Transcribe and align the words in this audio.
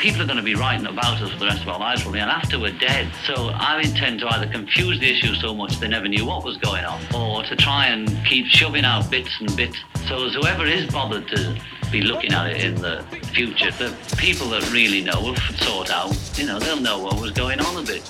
people 0.00 0.22
are 0.22 0.24
going 0.24 0.38
to 0.38 0.42
be 0.42 0.54
writing 0.54 0.86
about 0.86 1.20
us 1.20 1.30
for 1.30 1.38
the 1.38 1.44
rest 1.44 1.60
of 1.60 1.68
our 1.68 1.78
lives 1.78 2.00
probably, 2.00 2.20
and 2.20 2.30
after 2.30 2.58
we're 2.58 2.72
dead. 2.78 3.12
So 3.26 3.50
I 3.52 3.82
intend 3.82 4.20
to 4.20 4.28
either 4.32 4.46
confuse 4.46 4.98
the 4.98 5.10
issue 5.10 5.34
so 5.34 5.54
much 5.54 5.78
they 5.78 5.88
never 5.88 6.08
knew 6.08 6.24
what 6.24 6.42
was 6.42 6.56
going 6.56 6.86
on, 6.86 7.02
or 7.14 7.42
to 7.44 7.54
try 7.54 7.88
and 7.88 8.08
keep 8.24 8.46
shoving 8.46 8.86
out 8.86 9.10
bits 9.10 9.30
and 9.40 9.54
bits. 9.54 9.76
So 10.08 10.24
as 10.24 10.34
whoever 10.34 10.64
is 10.64 10.90
bothered 10.90 11.28
to 11.28 11.60
be 11.92 12.00
looking 12.00 12.32
at 12.32 12.50
it 12.50 12.64
in 12.64 12.76
the 12.76 13.04
future, 13.34 13.70
the 13.72 13.94
people 14.16 14.48
that 14.48 14.72
really 14.72 15.02
know 15.02 15.20
will 15.20 15.36
sort 15.36 15.90
out, 15.90 16.16
you 16.36 16.46
know, 16.46 16.58
they'll 16.58 16.80
know 16.80 16.98
what 16.98 17.20
was 17.20 17.32
going 17.32 17.60
on 17.60 17.76
a 17.76 17.86
bit. 17.86 18.02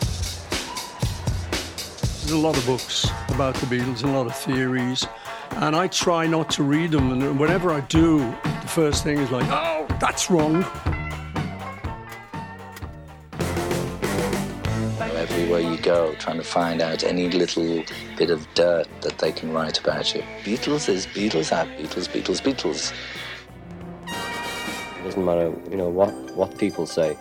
There's 2.20 2.30
a 2.30 2.38
lot 2.38 2.56
of 2.56 2.64
books 2.66 3.10
about 3.30 3.56
the 3.56 3.66
Beatles, 3.66 4.04
and 4.04 4.10
a 4.10 4.16
lot 4.16 4.26
of 4.26 4.36
theories, 4.36 5.08
and 5.56 5.74
I 5.74 5.88
try 5.88 6.28
not 6.28 6.50
to 6.50 6.62
read 6.62 6.92
them. 6.92 7.10
And 7.10 7.36
whenever 7.40 7.72
I 7.72 7.80
do, 7.80 8.18
the 8.18 8.68
first 8.68 9.02
thing 9.02 9.18
is 9.18 9.32
like, 9.32 9.48
oh, 9.50 9.88
that's 9.98 10.30
wrong. 10.30 10.64
Everywhere 15.50 15.74
you 15.74 15.82
go, 15.82 16.14
trying 16.20 16.36
to 16.36 16.44
find 16.44 16.80
out 16.80 17.02
any 17.02 17.28
little 17.28 17.82
bit 18.16 18.30
of 18.30 18.46
dirt 18.54 18.86
that 19.00 19.18
they 19.18 19.32
can 19.32 19.52
write 19.52 19.80
about 19.80 20.14
you. 20.14 20.22
Beatles 20.44 20.88
is 20.88 21.08
Beatles 21.08 21.50
are 21.50 21.66
Beatles, 21.76 22.08
Beatles, 22.08 22.40
Beatles. 22.40 22.92
It 24.06 25.02
doesn't 25.02 25.24
matter, 25.24 25.52
you 25.68 25.76
know, 25.76 25.88
what, 25.88 26.12
what 26.36 26.56
people 26.56 26.86
say. 26.86 27.18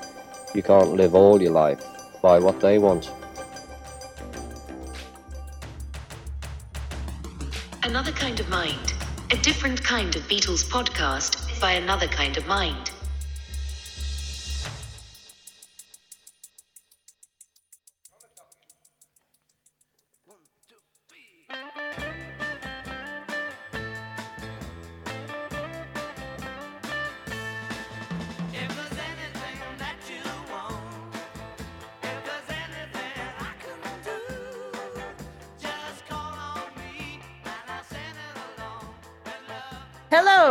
You 0.53 0.61
can't 0.61 0.93
live 0.93 1.15
all 1.15 1.41
your 1.41 1.53
life 1.53 1.83
by 2.21 2.37
what 2.37 2.59
they 2.59 2.77
want. 2.77 3.09
Another 7.81 8.11
Kind 8.11 8.39
of 8.39 8.47
Mind, 8.47 8.93
a 9.31 9.37
different 9.37 9.83
kind 9.83 10.15
of 10.15 10.21
Beatles 10.27 10.63
podcast 10.63 11.59
by 11.59 11.71
another 11.71 12.07
kind 12.07 12.37
of 12.37 12.45
mind. 12.45 12.91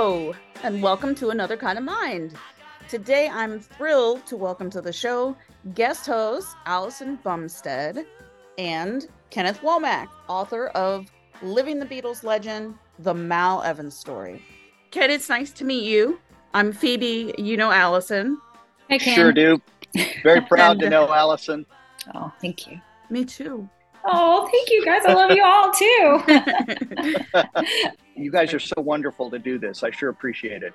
Hello, 0.08 0.34
and 0.62 0.82
welcome 0.82 1.14
to 1.16 1.28
Another 1.28 1.54
Kind 1.58 1.76
of 1.76 1.84
Mind. 1.84 2.32
Today, 2.88 3.28
I'm 3.30 3.60
thrilled 3.60 4.24
to 4.24 4.38
welcome 4.38 4.70
to 4.70 4.80
the 4.80 4.90
show 4.90 5.36
guest 5.74 6.06
host 6.06 6.56
Allison 6.64 7.18
Bumsted 7.22 8.06
and 8.56 9.06
Kenneth 9.28 9.60
Womack, 9.60 10.08
author 10.26 10.68
of 10.68 11.08
Living 11.42 11.78
the 11.78 11.84
Beatles 11.84 12.24
Legend, 12.24 12.74
The 13.00 13.12
Mal 13.12 13.62
Evans 13.64 13.98
Story. 13.98 14.42
Ken, 14.92 15.10
it's 15.10 15.28
nice 15.28 15.50
to 15.52 15.64
meet 15.66 15.84
you. 15.84 16.18
I'm 16.54 16.72
Phoebe. 16.72 17.34
You 17.36 17.58
know 17.58 17.70
Allison. 17.70 18.40
Hey, 18.88 18.98
Ken. 18.98 19.14
Sure 19.14 19.30
do. 19.30 19.60
Very 20.22 20.40
proud 20.48 20.70
And- 20.72 20.80
to 20.80 20.88
know 20.88 21.12
Allison. 21.12 21.66
Oh, 22.14 22.32
thank 22.40 22.66
you. 22.66 22.80
Me 23.10 23.26
too. 23.26 23.68
Oh, 24.10 24.48
thank 24.50 24.70
you 24.70 24.84
guys. 24.84 25.02
I 25.04 25.12
love 25.14 25.30
you 25.32 25.44
all 25.44 25.70
too. 25.72 27.44
You 28.16 28.32
guys 28.32 28.52
are 28.52 28.58
so 28.58 28.74
wonderful 28.78 29.30
to 29.30 29.38
do 29.38 29.60
this. 29.60 29.84
I 29.84 29.92
sure 29.92 30.08
appreciate 30.08 30.64
it. 30.64 30.74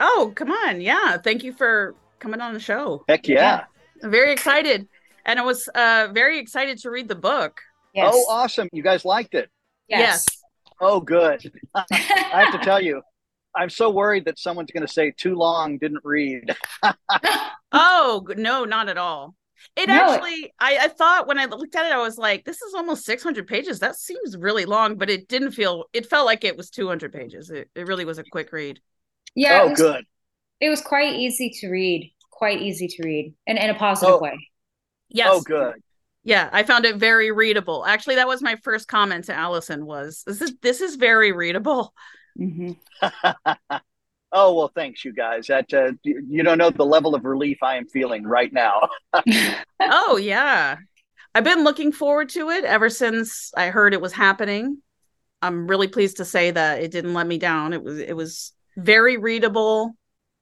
oh, 0.00 0.32
come 0.36 0.50
on. 0.50 0.82
Yeah. 0.82 1.16
Thank 1.16 1.42
you 1.42 1.54
for 1.54 1.94
coming 2.18 2.42
on 2.42 2.52
the 2.52 2.60
show. 2.60 3.04
Heck 3.08 3.26
yeah. 3.26 3.64
I'm 4.02 4.10
very 4.10 4.32
excited. 4.32 4.86
And 5.24 5.38
I 5.38 5.42
was 5.44 5.66
uh, 5.68 6.08
very 6.12 6.38
excited 6.38 6.76
to 6.80 6.90
read 6.90 7.08
the 7.08 7.14
book. 7.14 7.58
Yes. 7.94 8.12
Oh, 8.14 8.26
awesome. 8.28 8.68
You 8.70 8.82
guys 8.82 9.06
liked 9.06 9.32
it. 9.34 9.48
yes. 9.88 10.26
Oh, 10.78 11.00
good. 11.00 11.50
I 11.74 11.84
have 12.44 12.52
to 12.52 12.58
tell 12.62 12.82
you, 12.82 13.00
I'm 13.56 13.70
so 13.70 13.88
worried 13.88 14.26
that 14.26 14.38
someone's 14.38 14.70
going 14.70 14.86
to 14.86 14.92
say 14.92 15.10
too 15.16 15.36
long, 15.36 15.78
didn't 15.78 16.04
read. 16.04 16.54
Oh, 17.76 18.24
no, 18.36 18.64
not 18.64 18.88
at 18.88 18.98
all. 18.98 19.34
It 19.76 19.88
No, 19.88 19.94
it- 19.94 20.14
actually, 20.14 20.54
I, 20.58 20.78
I 20.82 20.88
thought 20.88 21.26
when 21.26 21.38
I 21.38 21.46
looked 21.46 21.74
at 21.76 21.86
it, 21.86 21.92
I 21.92 22.00
was 22.00 22.18
like, 22.18 22.44
this 22.44 22.62
is 22.62 22.74
almost 22.74 23.04
600 23.04 23.46
pages. 23.46 23.80
That 23.80 23.96
seems 23.96 24.36
really 24.36 24.64
long, 24.64 24.96
but 24.96 25.10
it 25.10 25.28
didn't 25.28 25.52
feel, 25.52 25.84
it 25.92 26.06
felt 26.06 26.26
like 26.26 26.44
it 26.44 26.56
was 26.56 26.70
200 26.70 27.12
pages. 27.12 27.50
It, 27.50 27.68
it 27.74 27.86
really 27.86 28.04
was 28.04 28.18
a 28.18 28.24
quick 28.24 28.52
read. 28.52 28.80
Yeah. 29.34 29.60
oh, 29.62 29.66
it 29.66 29.70
was, 29.70 29.80
good. 29.80 30.04
It 30.60 30.68
was 30.68 30.80
quite 30.80 31.14
easy 31.14 31.50
to 31.60 31.68
read. 31.68 32.12
Quite 32.30 32.62
easy 32.62 32.88
to 32.88 33.02
read, 33.04 33.34
and 33.46 33.58
in 33.58 33.70
a 33.70 33.74
positive 33.74 34.16
Oh. 34.16 34.18
way. 34.20 34.48
Yes. 35.08 35.28
Oh, 35.30 35.40
good. 35.40 35.76
Yeah, 36.24 36.48
I 36.52 36.62
found 36.64 36.84
it 36.84 36.96
very 36.96 37.30
readable. 37.30 37.84
Actually, 37.86 38.16
that 38.16 38.26
was 38.26 38.42
my 38.42 38.56
first 38.56 38.88
comment 38.88 39.26
to 39.26 39.34
Allison 39.34 39.86
was, 39.86 40.24
this 40.26 40.40
is, 40.42 40.52
this 40.60 40.80
is 40.80 40.96
very 40.96 41.32
readable. 41.32 41.94
Mm-hmm. 42.38 42.72
oh, 44.34 44.52
well, 44.54 44.70
thanks, 44.74 45.04
you 45.04 45.12
guys. 45.12 45.46
That 45.46 45.72
uh, 45.72 45.92
you 46.02 46.42
don't 46.42 46.58
know 46.58 46.70
the 46.70 46.84
level 46.84 47.14
of 47.14 47.24
relief 47.24 47.62
I 47.62 47.76
am 47.76 47.86
feeling 47.86 48.24
right 48.24 48.52
now. 48.52 48.88
oh, 49.80 50.18
yeah. 50.20 50.76
I've 51.34 51.44
been 51.44 51.64
looking 51.64 51.92
forward 51.92 52.28
to 52.30 52.50
it 52.50 52.64
ever 52.64 52.90
since 52.90 53.50
I 53.56 53.68
heard 53.68 53.94
it 53.94 54.00
was 54.00 54.12
happening. 54.12 54.82
I'm 55.42 55.66
really 55.66 55.88
pleased 55.88 56.18
to 56.18 56.24
say 56.24 56.50
that 56.50 56.82
it 56.82 56.90
didn't 56.90 57.14
let 57.14 57.26
me 57.26 57.38
down. 57.38 57.72
It 57.72 57.82
was 57.82 57.98
it 57.98 58.14
was 58.14 58.52
very 58.76 59.16
readable. 59.16 59.96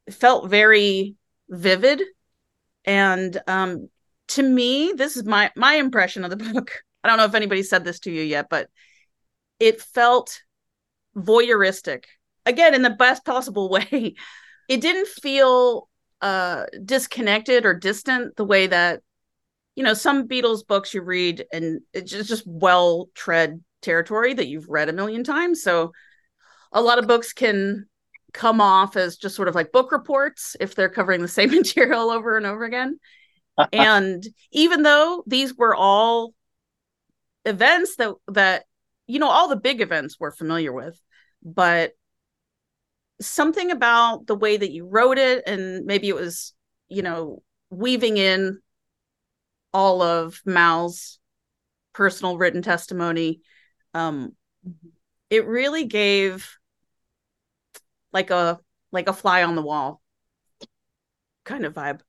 It 0.06 0.14
felt 0.14 0.50
very 0.50 1.16
vivid. 1.48 2.02
And 2.84 3.40
um 3.46 3.88
to 4.28 4.42
me, 4.42 4.92
this 4.94 5.16
is 5.16 5.24
my 5.24 5.50
my 5.56 5.74
impression 5.74 6.24
of 6.24 6.30
the 6.30 6.36
book. 6.52 6.82
I 7.02 7.08
don't 7.08 7.16
know 7.16 7.24
if 7.24 7.34
anybody 7.34 7.62
said 7.62 7.84
this 7.84 8.00
to 8.00 8.12
you 8.12 8.22
yet, 8.22 8.48
but 8.48 8.68
it 9.58 9.80
felt 9.80 10.42
voyeuristic. 11.16 12.04
Again, 12.46 12.74
in 12.74 12.82
the 12.82 12.90
best 12.90 13.24
possible 13.24 13.68
way. 13.68 14.14
It 14.68 14.80
didn't 14.80 15.08
feel 15.08 15.88
uh 16.20 16.66
disconnected 16.84 17.66
or 17.66 17.74
distant 17.74 18.36
the 18.36 18.44
way 18.44 18.68
that 18.68 19.00
you 19.74 19.82
know 19.82 19.92
some 19.92 20.28
beatles 20.28 20.66
books 20.66 20.94
you 20.94 21.02
read 21.02 21.44
and 21.52 21.80
it's 21.92 22.12
just, 22.12 22.28
just 22.28 22.44
well 22.46 23.08
tread 23.14 23.60
territory 23.80 24.32
that 24.32 24.46
you've 24.46 24.68
read 24.68 24.88
a 24.88 24.92
million 24.92 25.24
times 25.24 25.62
so 25.62 25.90
a 26.70 26.80
lot 26.80 26.98
of 26.98 27.08
books 27.08 27.32
can 27.32 27.86
come 28.32 28.60
off 28.60 28.96
as 28.96 29.16
just 29.16 29.34
sort 29.34 29.48
of 29.48 29.54
like 29.54 29.72
book 29.72 29.90
reports 29.90 30.56
if 30.60 30.74
they're 30.74 30.88
covering 30.88 31.20
the 31.20 31.28
same 31.28 31.50
material 31.56 32.10
over 32.10 32.36
and 32.36 32.46
over 32.46 32.64
again 32.64 32.98
and 33.72 34.24
even 34.52 34.82
though 34.82 35.22
these 35.26 35.54
were 35.56 35.74
all 35.74 36.34
events 37.44 37.96
that 37.96 38.14
that 38.28 38.64
you 39.06 39.18
know 39.18 39.28
all 39.28 39.48
the 39.48 39.56
big 39.56 39.80
events 39.80 40.16
we're 40.18 40.30
familiar 40.30 40.72
with 40.72 40.98
but 41.42 41.92
something 43.26 43.70
about 43.70 44.26
the 44.26 44.34
way 44.34 44.56
that 44.56 44.70
you 44.70 44.86
wrote 44.86 45.18
it 45.18 45.42
and 45.46 45.84
maybe 45.86 46.08
it 46.08 46.14
was 46.14 46.54
you 46.88 47.02
know 47.02 47.42
weaving 47.70 48.16
in 48.16 48.60
all 49.72 50.02
of 50.02 50.40
mal's 50.44 51.18
personal 51.92 52.36
written 52.36 52.62
testimony 52.62 53.40
um 53.94 54.32
it 55.30 55.46
really 55.46 55.84
gave 55.86 56.56
like 58.12 58.30
a 58.30 58.58
like 58.92 59.08
a 59.08 59.12
fly 59.12 59.42
on 59.42 59.56
the 59.56 59.62
wall 59.62 60.00
kind 61.44 61.64
of 61.64 61.74
vibe 61.74 62.00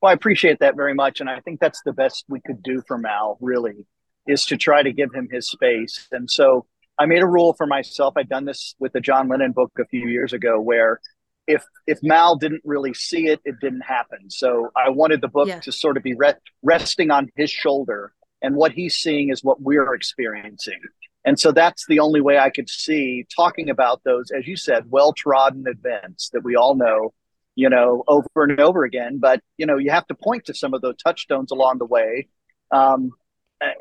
Well, 0.00 0.10
I 0.10 0.14
appreciate 0.14 0.58
that 0.60 0.76
very 0.76 0.94
much. 0.94 1.20
And 1.20 1.28
I 1.28 1.40
think 1.40 1.60
that's 1.60 1.82
the 1.84 1.92
best 1.92 2.24
we 2.28 2.40
could 2.40 2.62
do 2.62 2.82
for 2.86 2.98
Mal, 2.98 3.36
really, 3.40 3.86
is 4.26 4.44
to 4.46 4.56
try 4.56 4.82
to 4.82 4.92
give 4.92 5.12
him 5.14 5.28
his 5.30 5.48
space. 5.50 6.08
And 6.12 6.30
so 6.30 6.66
I 7.00 7.06
made 7.06 7.22
a 7.22 7.26
rule 7.26 7.54
for 7.54 7.66
myself. 7.66 8.12
I'd 8.16 8.28
done 8.28 8.44
this 8.44 8.74
with 8.78 8.92
the 8.92 9.00
John 9.00 9.26
Lennon 9.28 9.52
book 9.52 9.72
a 9.80 9.86
few 9.86 10.06
years 10.06 10.34
ago 10.34 10.60
where 10.60 11.00
if 11.46 11.64
if 11.86 11.98
Mal 12.02 12.36
didn't 12.36 12.60
really 12.62 12.92
see 12.92 13.26
it, 13.28 13.40
it 13.46 13.58
didn't 13.58 13.80
happen. 13.80 14.28
So 14.28 14.70
I 14.76 14.90
wanted 14.90 15.22
the 15.22 15.28
book 15.28 15.48
Yeah. 15.48 15.60
to 15.60 15.72
sort 15.72 15.96
of 15.96 16.02
be 16.02 16.14
re- 16.14 16.34
resting 16.62 17.10
on 17.10 17.30
his 17.36 17.50
shoulder. 17.50 18.12
And 18.42 18.54
what 18.54 18.72
he's 18.72 18.96
seeing 18.96 19.30
is 19.30 19.42
what 19.42 19.62
we're 19.62 19.94
experiencing. 19.94 20.80
And 21.24 21.40
so 21.40 21.52
that's 21.52 21.86
the 21.86 22.00
only 22.00 22.20
way 22.20 22.38
I 22.38 22.50
could 22.50 22.68
see 22.68 23.26
talking 23.34 23.70
about 23.70 24.02
those, 24.04 24.30
as 24.30 24.46
you 24.46 24.56
said, 24.56 24.90
well 24.90 25.14
trodden 25.14 25.64
events 25.66 26.28
that 26.34 26.44
we 26.44 26.54
all 26.54 26.74
know 26.74 27.14
you 27.56 27.68
know, 27.68 28.04
over 28.08 28.28
and 28.36 28.60
over 28.60 28.84
again. 28.84 29.18
But 29.18 29.42
you 29.58 29.66
know, 29.66 29.76
you 29.76 29.90
have 29.90 30.06
to 30.06 30.14
point 30.14 30.44
to 30.46 30.54
some 30.54 30.72
of 30.72 30.82
those 30.82 30.96
touchstones 30.96 31.50
along 31.50 31.78
the 31.78 31.84
way. 31.84 32.28
Um, 32.70 33.10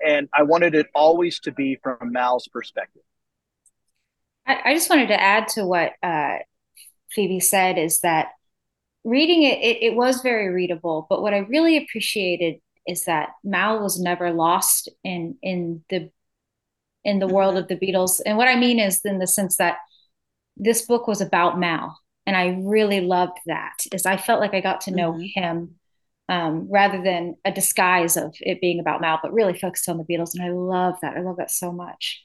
and 0.05 0.27
I 0.33 0.43
wanted 0.43 0.73
it 0.75 0.87
always 0.95 1.39
to 1.41 1.51
be 1.51 1.77
from 1.81 2.11
Mal's 2.11 2.47
perspective. 2.47 3.03
I, 4.49 4.71
I 4.71 4.73
just 4.73 4.89
wanted 4.89 5.07
to 5.07 5.21
add 5.21 5.47
to 5.49 5.65
what 5.65 5.93
uh, 6.03 6.39
Phoebe 7.11 7.39
said 7.39 7.77
is 7.77 8.01
that 8.01 8.29
reading 9.03 9.43
it, 9.43 9.59
it, 9.59 9.83
it 9.83 9.95
was 9.95 10.21
very 10.21 10.49
readable. 10.49 11.07
But 11.09 11.21
what 11.21 11.33
I 11.33 11.39
really 11.39 11.77
appreciated 11.77 12.59
is 12.87 13.05
that 13.05 13.29
Mal 13.43 13.81
was 13.81 13.99
never 13.99 14.31
lost 14.31 14.89
in 15.03 15.37
in 15.41 15.83
the 15.89 16.11
in 17.05 17.19
the 17.19 17.27
world 17.27 17.57
of 17.57 17.67
the 17.67 17.77
Beatles. 17.77 18.19
And 18.25 18.37
what 18.37 18.49
I 18.49 18.55
mean 18.55 18.79
is 18.79 19.01
in 19.05 19.19
the 19.19 19.27
sense 19.27 19.57
that 19.57 19.77
this 20.57 20.85
book 20.85 21.07
was 21.07 21.21
about 21.21 21.59
Mal 21.59 21.97
and 22.25 22.35
I 22.35 22.59
really 22.61 23.01
loved 23.01 23.39
that. 23.45 23.77
Is 23.91 24.05
I 24.05 24.17
felt 24.17 24.41
like 24.41 24.53
I 24.53 24.61
got 24.61 24.81
to 24.81 24.91
know 24.91 25.13
mm-hmm. 25.13 25.39
him 25.39 25.75
um, 26.27 26.67
rather 26.69 27.01
than 27.01 27.35
a 27.45 27.51
disguise 27.51 28.17
of 28.17 28.35
it 28.41 28.61
being 28.61 28.79
about 28.79 29.01
Mal, 29.01 29.19
but 29.21 29.33
really 29.33 29.57
focused 29.57 29.89
on 29.89 29.97
the 29.97 30.03
Beatles. 30.03 30.35
And 30.35 30.43
I 30.43 30.49
love 30.49 30.95
that. 31.01 31.17
I 31.17 31.21
love 31.21 31.37
that 31.37 31.49
so 31.49 31.71
much. 31.71 32.23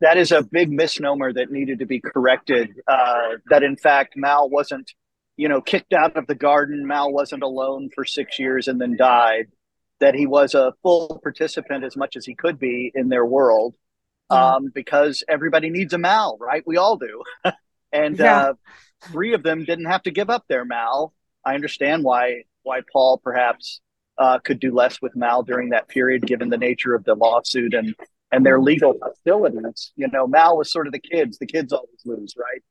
That 0.00 0.16
is 0.16 0.32
a 0.32 0.42
big 0.42 0.70
misnomer 0.70 1.32
that 1.32 1.50
needed 1.50 1.78
to 1.78 1.86
be 1.86 2.00
corrected. 2.00 2.70
Uh, 2.86 3.36
that 3.48 3.62
in 3.62 3.76
fact, 3.76 4.14
Mal 4.16 4.50
wasn't, 4.50 4.92
you 5.36 5.48
know, 5.48 5.60
kicked 5.60 5.92
out 5.92 6.16
of 6.16 6.26
the 6.26 6.34
garden. 6.34 6.86
Mal 6.86 7.12
wasn't 7.12 7.42
alone 7.42 7.90
for 7.94 8.04
six 8.04 8.38
years 8.38 8.68
and 8.68 8.80
then 8.80 8.96
died. 8.96 9.46
That 10.00 10.14
he 10.14 10.26
was 10.26 10.54
a 10.54 10.74
full 10.82 11.20
participant 11.22 11.84
as 11.84 11.96
much 11.96 12.16
as 12.16 12.26
he 12.26 12.34
could 12.34 12.58
be 12.58 12.90
in 12.94 13.08
their 13.08 13.24
world, 13.24 13.74
um, 14.28 14.70
because 14.74 15.22
everybody 15.28 15.70
needs 15.70 15.94
a 15.94 15.98
Mal, 15.98 16.36
right? 16.40 16.64
We 16.66 16.76
all 16.76 16.96
do. 16.96 17.22
and 17.92 18.18
yeah. 18.18 18.38
uh, 18.38 18.52
three 19.04 19.34
of 19.34 19.42
them 19.42 19.64
didn't 19.64 19.86
have 19.86 20.02
to 20.02 20.10
give 20.10 20.30
up 20.30 20.44
their 20.48 20.64
Mal. 20.64 21.14
I 21.44 21.54
understand 21.54 22.02
why 22.02 22.42
why 22.64 22.80
Paul 22.92 23.18
perhaps 23.18 23.80
uh, 24.18 24.38
could 24.38 24.58
do 24.58 24.74
less 24.74 25.00
with 25.00 25.16
Mal 25.16 25.42
during 25.42 25.70
that 25.70 25.88
period, 25.88 26.26
given 26.26 26.48
the 26.48 26.58
nature 26.58 26.94
of 26.94 27.04
the 27.04 27.14
lawsuit 27.14 27.74
and 27.74 27.94
and 28.34 28.44
their 28.44 28.60
legal 28.60 28.94
hostilities. 29.00 29.92
You 29.96 30.08
know, 30.12 30.26
Mal 30.26 30.56
was 30.56 30.72
sort 30.72 30.86
of 30.86 30.92
the 30.92 30.98
kids. 30.98 31.38
The 31.38 31.46
kids 31.46 31.72
always 31.72 32.00
lose, 32.04 32.34
right? 32.36 32.62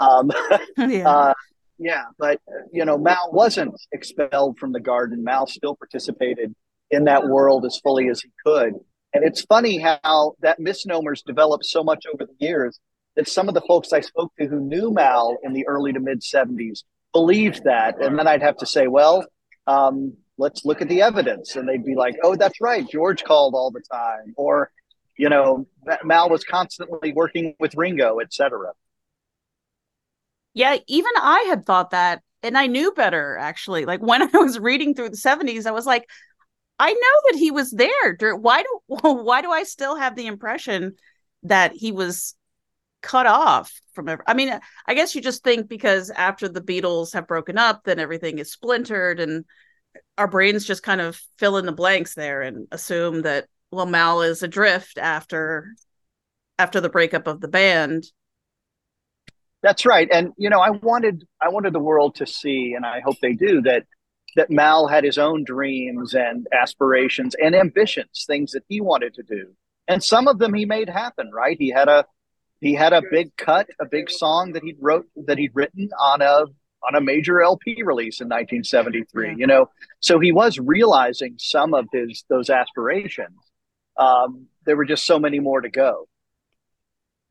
Um, 0.00 0.32
yeah. 0.90 1.08
Uh, 1.08 1.34
yeah, 1.78 2.04
but 2.18 2.40
you 2.72 2.84
know, 2.84 2.98
Mal 2.98 3.30
wasn't 3.32 3.74
expelled 3.92 4.58
from 4.58 4.72
the 4.72 4.80
garden. 4.80 5.24
Mal 5.24 5.46
still 5.46 5.76
participated 5.76 6.54
in 6.90 7.04
that 7.04 7.26
world 7.26 7.64
as 7.64 7.78
fully 7.78 8.08
as 8.08 8.20
he 8.20 8.30
could. 8.44 8.74
And 9.12 9.24
it's 9.24 9.42
funny 9.42 9.78
how 9.78 10.34
that 10.40 10.58
misnomers 10.58 11.22
developed 11.22 11.64
so 11.64 11.84
much 11.84 12.04
over 12.12 12.26
the 12.26 12.44
years 12.44 12.80
that 13.16 13.28
some 13.28 13.48
of 13.48 13.54
the 13.54 13.62
folks 13.62 13.92
I 13.92 14.00
spoke 14.00 14.32
to 14.40 14.46
who 14.46 14.60
knew 14.60 14.92
Mal 14.92 15.36
in 15.44 15.52
the 15.52 15.66
early 15.68 15.92
to 15.92 16.00
mid 16.00 16.20
70s 16.20 16.82
believed 17.12 17.62
that. 17.64 18.00
And 18.00 18.18
then 18.18 18.26
I'd 18.26 18.42
have 18.42 18.56
to 18.58 18.66
say, 18.66 18.88
well, 18.88 19.24
um, 19.68 20.14
let's 20.36 20.64
look 20.64 20.82
at 20.82 20.88
the 20.88 21.02
evidence. 21.02 21.54
And 21.54 21.68
they'd 21.68 21.84
be 21.84 21.94
like, 21.94 22.16
oh, 22.22 22.34
that's 22.34 22.60
right. 22.60 22.88
George 22.88 23.22
called 23.22 23.54
all 23.54 23.70
the 23.70 23.82
time. 23.90 24.34
Or, 24.36 24.70
you 25.16 25.28
know, 25.28 25.66
Mal 26.02 26.28
was 26.28 26.44
constantly 26.44 27.12
working 27.12 27.54
with 27.58 27.74
Ringo, 27.74 28.20
etc. 28.20 28.72
Yeah, 30.54 30.76
even 30.86 31.10
I 31.16 31.46
had 31.48 31.64
thought 31.64 31.90
that. 31.90 32.22
And 32.42 32.58
I 32.58 32.66
knew 32.66 32.92
better, 32.92 33.38
actually. 33.38 33.86
Like 33.86 34.00
when 34.02 34.22
I 34.22 34.38
was 34.38 34.58
reading 34.58 34.94
through 34.94 35.10
the 35.10 35.16
70s, 35.16 35.66
I 35.66 35.70
was 35.70 35.86
like, 35.86 36.08
I 36.78 36.92
know 36.92 37.30
that 37.30 37.38
he 37.38 37.50
was 37.50 37.70
there. 37.70 38.36
Why 38.36 38.62
do 38.62 38.80
why 38.86 39.42
do 39.42 39.50
I 39.50 39.62
still 39.62 39.96
have 39.96 40.16
the 40.16 40.26
impression 40.26 40.96
that 41.44 41.72
he 41.72 41.92
was 41.92 42.34
cut 43.02 43.26
off 43.26 43.70
from 43.92 44.08
every, 44.08 44.24
I 44.26 44.34
mean, 44.34 44.58
I 44.86 44.94
guess 44.94 45.14
you 45.14 45.20
just 45.20 45.44
think 45.44 45.68
because 45.68 46.10
after 46.10 46.48
the 46.48 46.62
Beatles 46.62 47.12
have 47.12 47.28
broken 47.28 47.58
up, 47.58 47.84
then 47.84 47.98
everything 47.98 48.38
is 48.38 48.50
splintered 48.50 49.20
and 49.20 49.44
our 50.16 50.26
brains 50.26 50.64
just 50.64 50.82
kind 50.82 51.00
of 51.00 51.20
fill 51.38 51.58
in 51.58 51.66
the 51.66 51.72
blanks 51.72 52.14
there 52.14 52.42
and 52.42 52.66
assume 52.72 53.22
that 53.22 53.46
well 53.70 53.86
Mal 53.86 54.22
is 54.22 54.42
adrift 54.42 54.98
after 54.98 55.74
after 56.58 56.80
the 56.80 56.88
breakup 56.88 57.26
of 57.26 57.40
the 57.40 57.48
band. 57.48 58.04
That's 59.62 59.86
right. 59.86 60.08
And 60.12 60.32
you 60.36 60.50
know, 60.50 60.60
I 60.60 60.70
wanted 60.70 61.24
I 61.40 61.48
wanted 61.48 61.72
the 61.72 61.80
world 61.80 62.16
to 62.16 62.26
see 62.26 62.74
and 62.74 62.84
I 62.84 63.00
hope 63.00 63.16
they 63.20 63.32
do 63.32 63.62
that 63.62 63.84
that 64.36 64.50
Mal 64.50 64.88
had 64.88 65.04
his 65.04 65.18
own 65.18 65.44
dreams 65.44 66.14
and 66.14 66.46
aspirations 66.52 67.34
and 67.40 67.54
ambitions, 67.54 68.24
things 68.26 68.52
that 68.52 68.64
he 68.68 68.80
wanted 68.80 69.14
to 69.14 69.22
do. 69.22 69.54
And 69.86 70.02
some 70.02 70.28
of 70.28 70.38
them 70.38 70.54
he 70.54 70.64
made 70.64 70.88
happen, 70.88 71.30
right? 71.32 71.56
He 71.58 71.70
had 71.70 71.88
a 71.88 72.04
he 72.60 72.74
had 72.74 72.92
a 72.92 73.02
big 73.10 73.36
cut, 73.36 73.68
a 73.80 73.84
big 73.84 74.10
song 74.10 74.52
that 74.52 74.62
he 74.62 74.74
wrote 74.80 75.06
that 75.26 75.38
he'd 75.38 75.52
written 75.54 75.90
on 75.98 76.22
a 76.22 76.44
on 76.86 76.94
a 76.94 77.00
major 77.00 77.42
LP 77.42 77.82
release 77.82 78.20
in 78.20 78.26
1973. 78.26 79.28
Yeah. 79.28 79.34
You 79.36 79.46
know, 79.46 79.70
so 80.00 80.18
he 80.18 80.32
was 80.32 80.58
realizing 80.58 81.36
some 81.38 81.74
of 81.74 81.86
his 81.92 82.24
those 82.28 82.50
aspirations. 82.50 83.36
Um, 83.96 84.46
there 84.66 84.76
were 84.76 84.84
just 84.84 85.04
so 85.04 85.18
many 85.18 85.40
more 85.40 85.60
to 85.60 85.68
go. 85.68 86.08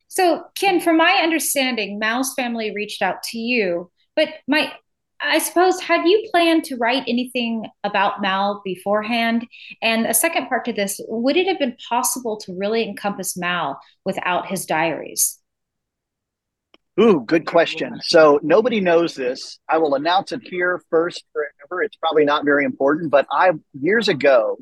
So, 0.08 0.44
Ken, 0.54 0.80
from 0.80 0.96
my 0.96 1.20
understanding, 1.22 1.98
Mal's 1.98 2.34
family 2.34 2.72
reached 2.74 3.02
out 3.02 3.22
to 3.24 3.38
you, 3.38 3.90
but 4.14 4.28
my 4.46 4.72
I 5.20 5.38
suppose, 5.38 5.80
had 5.80 6.06
you 6.06 6.28
planned 6.30 6.64
to 6.64 6.76
write 6.76 7.04
anything 7.08 7.66
about 7.82 8.20
Mal 8.20 8.60
beforehand? 8.64 9.46
And 9.80 10.06
a 10.06 10.14
second 10.14 10.48
part 10.48 10.64
to 10.66 10.72
this, 10.72 11.00
would 11.08 11.36
it 11.36 11.46
have 11.46 11.58
been 11.58 11.76
possible 11.88 12.36
to 12.40 12.54
really 12.54 12.82
encompass 12.82 13.36
Mal 13.36 13.80
without 14.04 14.46
his 14.46 14.66
diaries? 14.66 15.38
Ooh, 17.00 17.24
good 17.26 17.46
question. 17.46 17.98
So 18.02 18.38
nobody 18.42 18.80
knows 18.80 19.14
this. 19.14 19.58
I 19.68 19.78
will 19.78 19.94
announce 19.94 20.30
it 20.30 20.42
here 20.44 20.80
first 20.90 21.24
forever. 21.32 21.82
It's 21.82 21.96
probably 21.96 22.24
not 22.24 22.44
very 22.44 22.64
important, 22.64 23.10
but 23.10 23.26
I 23.32 23.52
years 23.72 24.08
ago, 24.08 24.58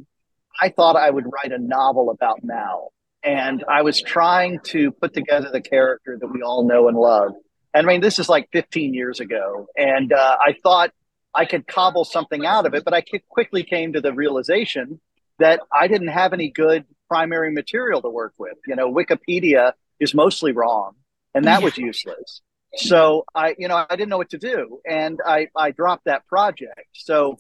I 0.61 0.69
thought 0.69 0.97
I 0.97 1.11
would 1.11 1.27
write 1.33 1.53
a 1.53 1.59
novel 1.59 2.11
about 2.11 2.43
Mal. 2.43 2.93
And 3.25 3.65
I 3.69 3.83
was 3.83 4.03
trying 4.03 4.61
to 4.65 4.91
put 4.91 5.15
together 5.15 5.49
the 5.53 5.61
character 5.61 6.19
that 6.21 6.27
we 6.27 6.43
all 6.43 6.67
know 6.67 6.89
and 6.89 6.97
love. 6.97 7.33
And 7.73 7.87
I 7.87 7.89
mean, 7.89 8.01
this 8.01 8.19
is 8.19 8.29
like 8.29 8.49
15 8.53 8.95
years 8.95 9.21
ago. 9.21 9.67
And 9.77 10.13
uh, 10.13 10.37
I 10.41 10.57
thought 10.63 10.91
I 11.35 11.45
could 11.45 11.67
cobble 11.67 12.05
something 12.05 12.45
out 12.45 12.67
of 12.67 12.75
it, 12.75 12.85
but 12.85 12.95
I 12.95 13.03
quickly 13.29 13.63
came 13.63 13.93
to 13.95 14.01
the 14.01 14.13
realization 14.13 15.01
that 15.39 15.61
I 15.73 15.89
didn't 15.89 16.09
have 16.09 16.33
any 16.33 16.51
good 16.51 16.85
primary 17.09 17.53
material 17.53 18.03
to 18.03 18.09
work 18.09 18.35
with. 18.39 18.57
You 18.67 18.77
know, 18.77 18.93
Wikipedia 18.93 19.73
is 20.01 20.15
mostly 20.15 20.53
wrong, 20.53 20.95
and 21.35 21.45
that 21.47 21.63
was 21.63 21.77
useless. 21.79 22.43
So 22.75 23.25
I, 23.35 23.55
you 23.59 23.69
know, 23.69 23.85
I 23.89 23.97
didn't 23.97 24.09
know 24.09 24.19
what 24.19 24.31
to 24.31 24.39
do, 24.39 24.81
and 24.89 25.21
I, 25.25 25.49
I 25.57 25.71
dropped 25.73 26.07
that 26.07 26.27
project. 26.27 26.89
So 26.93 27.39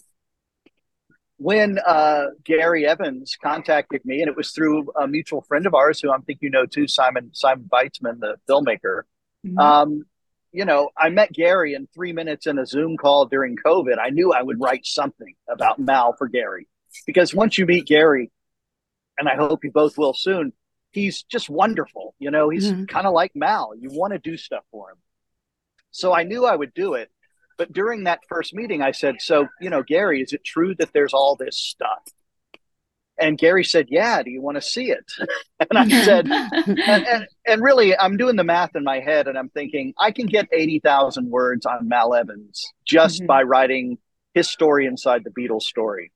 when 1.42 1.78
uh, 1.84 2.26
Gary 2.44 2.86
Evans 2.86 3.36
contacted 3.42 4.04
me, 4.04 4.20
and 4.20 4.28
it 4.28 4.36
was 4.36 4.52
through 4.52 4.92
a 5.00 5.08
mutual 5.08 5.42
friend 5.42 5.66
of 5.66 5.74
ours, 5.74 6.00
who 6.00 6.12
I 6.12 6.18
think 6.18 6.38
you 6.40 6.50
know 6.50 6.66
too, 6.66 6.86
Simon 6.86 7.30
Simon 7.32 7.68
Weitzman, 7.72 8.20
the 8.20 8.36
filmmaker. 8.48 9.02
Mm-hmm. 9.44 9.58
Um, 9.58 10.04
you 10.52 10.64
know, 10.64 10.90
I 10.96 11.08
met 11.08 11.32
Gary 11.32 11.74
in 11.74 11.88
three 11.94 12.12
minutes 12.12 12.46
in 12.46 12.58
a 12.58 12.66
Zoom 12.66 12.96
call 12.96 13.26
during 13.26 13.56
COVID. 13.56 13.96
I 14.00 14.10
knew 14.10 14.32
I 14.32 14.42
would 14.42 14.60
write 14.60 14.86
something 14.86 15.34
about 15.48 15.78
Mal 15.78 16.14
for 16.16 16.28
Gary 16.28 16.68
because 17.06 17.34
once 17.34 17.58
you 17.58 17.66
meet 17.66 17.86
Gary, 17.86 18.30
and 19.18 19.28
I 19.28 19.34
hope 19.34 19.64
you 19.64 19.72
both 19.72 19.98
will 19.98 20.14
soon, 20.14 20.52
he's 20.92 21.22
just 21.24 21.50
wonderful. 21.50 22.14
You 22.18 22.30
know, 22.30 22.50
he's 22.50 22.70
mm-hmm. 22.70 22.84
kind 22.84 23.06
of 23.06 23.14
like 23.14 23.32
Mal. 23.34 23.74
You 23.78 23.90
want 23.90 24.12
to 24.12 24.18
do 24.18 24.36
stuff 24.36 24.64
for 24.70 24.90
him. 24.90 24.98
So 25.90 26.14
I 26.14 26.22
knew 26.22 26.46
I 26.46 26.54
would 26.54 26.72
do 26.72 26.94
it. 26.94 27.10
But 27.58 27.72
during 27.72 28.04
that 28.04 28.20
first 28.28 28.54
meeting, 28.54 28.82
I 28.82 28.92
said, 28.92 29.16
So, 29.20 29.48
you 29.60 29.70
know, 29.70 29.82
Gary, 29.82 30.22
is 30.22 30.32
it 30.32 30.44
true 30.44 30.74
that 30.76 30.92
there's 30.92 31.12
all 31.12 31.36
this 31.36 31.56
stuff? 31.56 32.02
and 33.18 33.38
Gary 33.38 33.64
said, 33.64 33.86
"Yeah, 33.88 34.22
do 34.22 34.30
you 34.30 34.42
want 34.42 34.56
to 34.56 34.62
see 34.62 34.90
it?" 34.90 35.10
and 35.70 35.78
I 35.78 35.88
said, 36.04 36.26
and, 36.30 37.06
and, 37.06 37.26
and, 37.46 37.62
really, 37.62 37.96
I'm 37.96 38.16
doing 38.16 38.36
the 38.36 38.44
math 38.44 38.74
in 38.74 38.84
my 38.84 39.00
head, 39.00 39.28
and 39.28 39.38
I'm 39.38 39.48
thinking 39.50 39.94
I 39.98 40.10
can 40.10 40.26
get 40.26 40.48
eighty 40.52 40.80
thousand 40.80 41.30
words 41.30 41.66
on 41.66 41.88
Mal 41.88 42.14
Evans 42.14 42.64
just 42.84 43.18
mm-hmm. 43.18 43.26
by 43.26 43.42
writing 43.42 43.98
his 44.34 44.48
story 44.48 44.86
inside 44.86 45.24
the 45.24 45.30
Beatles 45.30 45.62
story. 45.62 46.10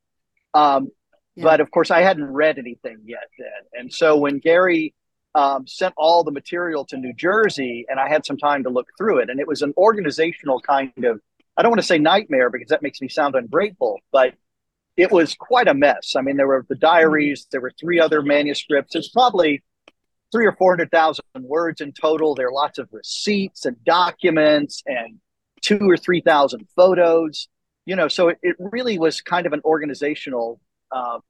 Um, 0.55 0.89
yeah. 1.35 1.45
But 1.45 1.61
of 1.61 1.71
course, 1.71 1.91
I 1.91 2.01
hadn't 2.01 2.25
read 2.25 2.59
anything 2.59 2.99
yet 3.05 3.29
then, 3.39 3.81
and 3.81 3.93
so 3.93 4.17
when 4.17 4.39
Gary 4.39 4.95
um, 5.37 5.67
sent 5.67 5.93
all 5.99 6.25
the 6.25 6.33
material 6.33 6.85
to 6.87 6.97
New 6.97 7.13
Jersey, 7.13 7.85
and 7.89 8.01
I 8.01 8.09
had 8.09 8.25
some 8.25 8.39
time 8.39 8.65
to 8.65 8.71
look 8.71 8.89
through 8.97 9.19
it, 9.19 9.29
and 9.31 9.39
it 9.39 9.47
was 9.47 9.61
an 9.63 9.75
organizational 9.77 10.61
kind 10.61 11.05
of 11.05 11.21
I 11.57 11.63
don't 11.63 11.71
want 11.71 11.81
to 11.81 11.87
say 11.87 11.99
nightmare 11.99 12.51
because 12.51 12.69
that 12.69 12.83
makes 12.83 13.01
me 13.01 13.09
sound 13.09 13.35
ungrateful, 13.35 13.99
but 14.13 14.35
it 14.97 15.11
was 15.11 15.35
quite 15.35 15.69
a 15.69 15.75
mess. 15.75 16.15
I 16.17 16.21
mean, 16.23 16.37
there 16.37 16.47
were 16.47 16.67
the 16.69 16.75
diaries, 16.75 17.47
there 17.51 17.61
were 17.61 17.73
three 17.79 17.99
other 18.01 18.23
manuscripts. 18.23 18.95
It's 18.95 19.09
probably 19.09 19.63
three 20.33 20.47
or 20.47 20.53
four 20.53 20.73
hundred 20.73 20.91
thousand 20.91 21.23
words 21.39 21.81
in 21.81 21.93
total. 21.93 22.35
There 22.35 22.49
are 22.49 22.53
lots 22.53 22.79
of 22.79 22.89
receipts 22.93 23.65
and 23.67 23.83
documents 23.85 24.83
and 24.87 25.19
two 25.61 25.81
or 25.83 25.97
three 25.97 26.23
thousand 26.23 26.67
photos. 26.75 27.49
You 27.85 27.95
know, 27.95 28.09
so 28.09 28.29
it, 28.29 28.39
it 28.43 28.57
really 28.59 28.99
was 28.99 29.21
kind 29.21 29.47
of 29.47 29.53
an 29.53 29.61
organizational 29.65 30.61
um, 30.93 31.21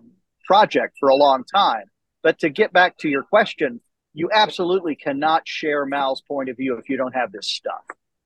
project 0.45 0.97
for 0.99 1.09
a 1.09 1.15
long 1.17 1.45
time. 1.45 1.85
But 2.23 2.39
to 2.41 2.49
get 2.49 2.73
back 2.73 2.99
to 2.99 3.09
your 3.09 3.23
question, 3.23 3.81
you 4.17 4.31
absolutely 4.33 4.97
cannot 4.97 5.47
share 5.47 5.85
Mal's 5.85 6.23
point 6.23 6.49
of 6.49 6.57
view 6.57 6.79
if 6.79 6.89
you 6.89 6.97
don't 6.97 7.15
have 7.15 7.33
this 7.33 7.47
stuff. 7.47 7.85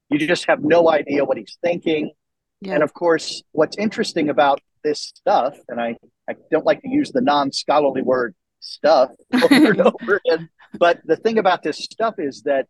You 0.08 0.24
just 0.24 0.46
have 0.46 0.62
no 0.62 0.88
idea 0.88 1.24
what 1.24 1.36
he's 1.36 1.58
thinking. 1.62 2.12
Yeah. 2.60 2.74
And 2.74 2.84
of 2.84 2.94
course, 2.94 3.42
what's 3.50 3.76
interesting 3.76 4.28
about 4.28 4.60
this 4.84 5.00
stuff, 5.00 5.56
and 5.68 5.80
I, 5.80 5.96
I 6.28 6.36
don't 6.52 6.64
like 6.64 6.80
to 6.82 6.88
use 6.88 7.10
the 7.10 7.20
non 7.20 7.50
scholarly 7.50 8.02
word 8.02 8.36
stuff 8.60 9.10
over 9.34 9.72
and 9.72 9.80
over 9.80 10.20
again, 10.24 10.48
but 10.78 11.00
the 11.04 11.16
thing 11.16 11.38
about 11.38 11.64
this 11.64 11.78
stuff 11.78 12.14
is 12.18 12.42
that 12.42 12.68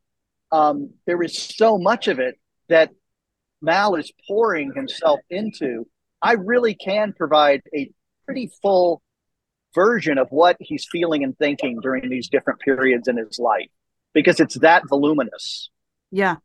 um, 0.50 0.94
there 1.06 1.22
is 1.22 1.38
so 1.38 1.76
much 1.76 2.08
of 2.08 2.20
it 2.20 2.36
that 2.70 2.90
Mal 3.60 3.96
is 3.96 4.10
pouring 4.26 4.72
himself 4.74 5.20
into. 5.28 5.86
I 6.22 6.32
really 6.32 6.74
can 6.74 7.12
provide 7.12 7.60
a 7.76 7.90
pretty 8.24 8.50
full 8.62 9.02
version 9.74 10.18
of 10.18 10.28
what 10.30 10.56
he's 10.60 10.86
feeling 10.90 11.24
and 11.24 11.36
thinking 11.38 11.80
during 11.80 12.08
these 12.08 12.28
different 12.28 12.60
periods 12.60 13.08
in 13.08 13.16
his 13.16 13.38
life 13.38 13.68
because 14.12 14.40
it's 14.40 14.58
that 14.58 14.82
voluminous. 14.88 15.70
Yeah. 16.10 16.36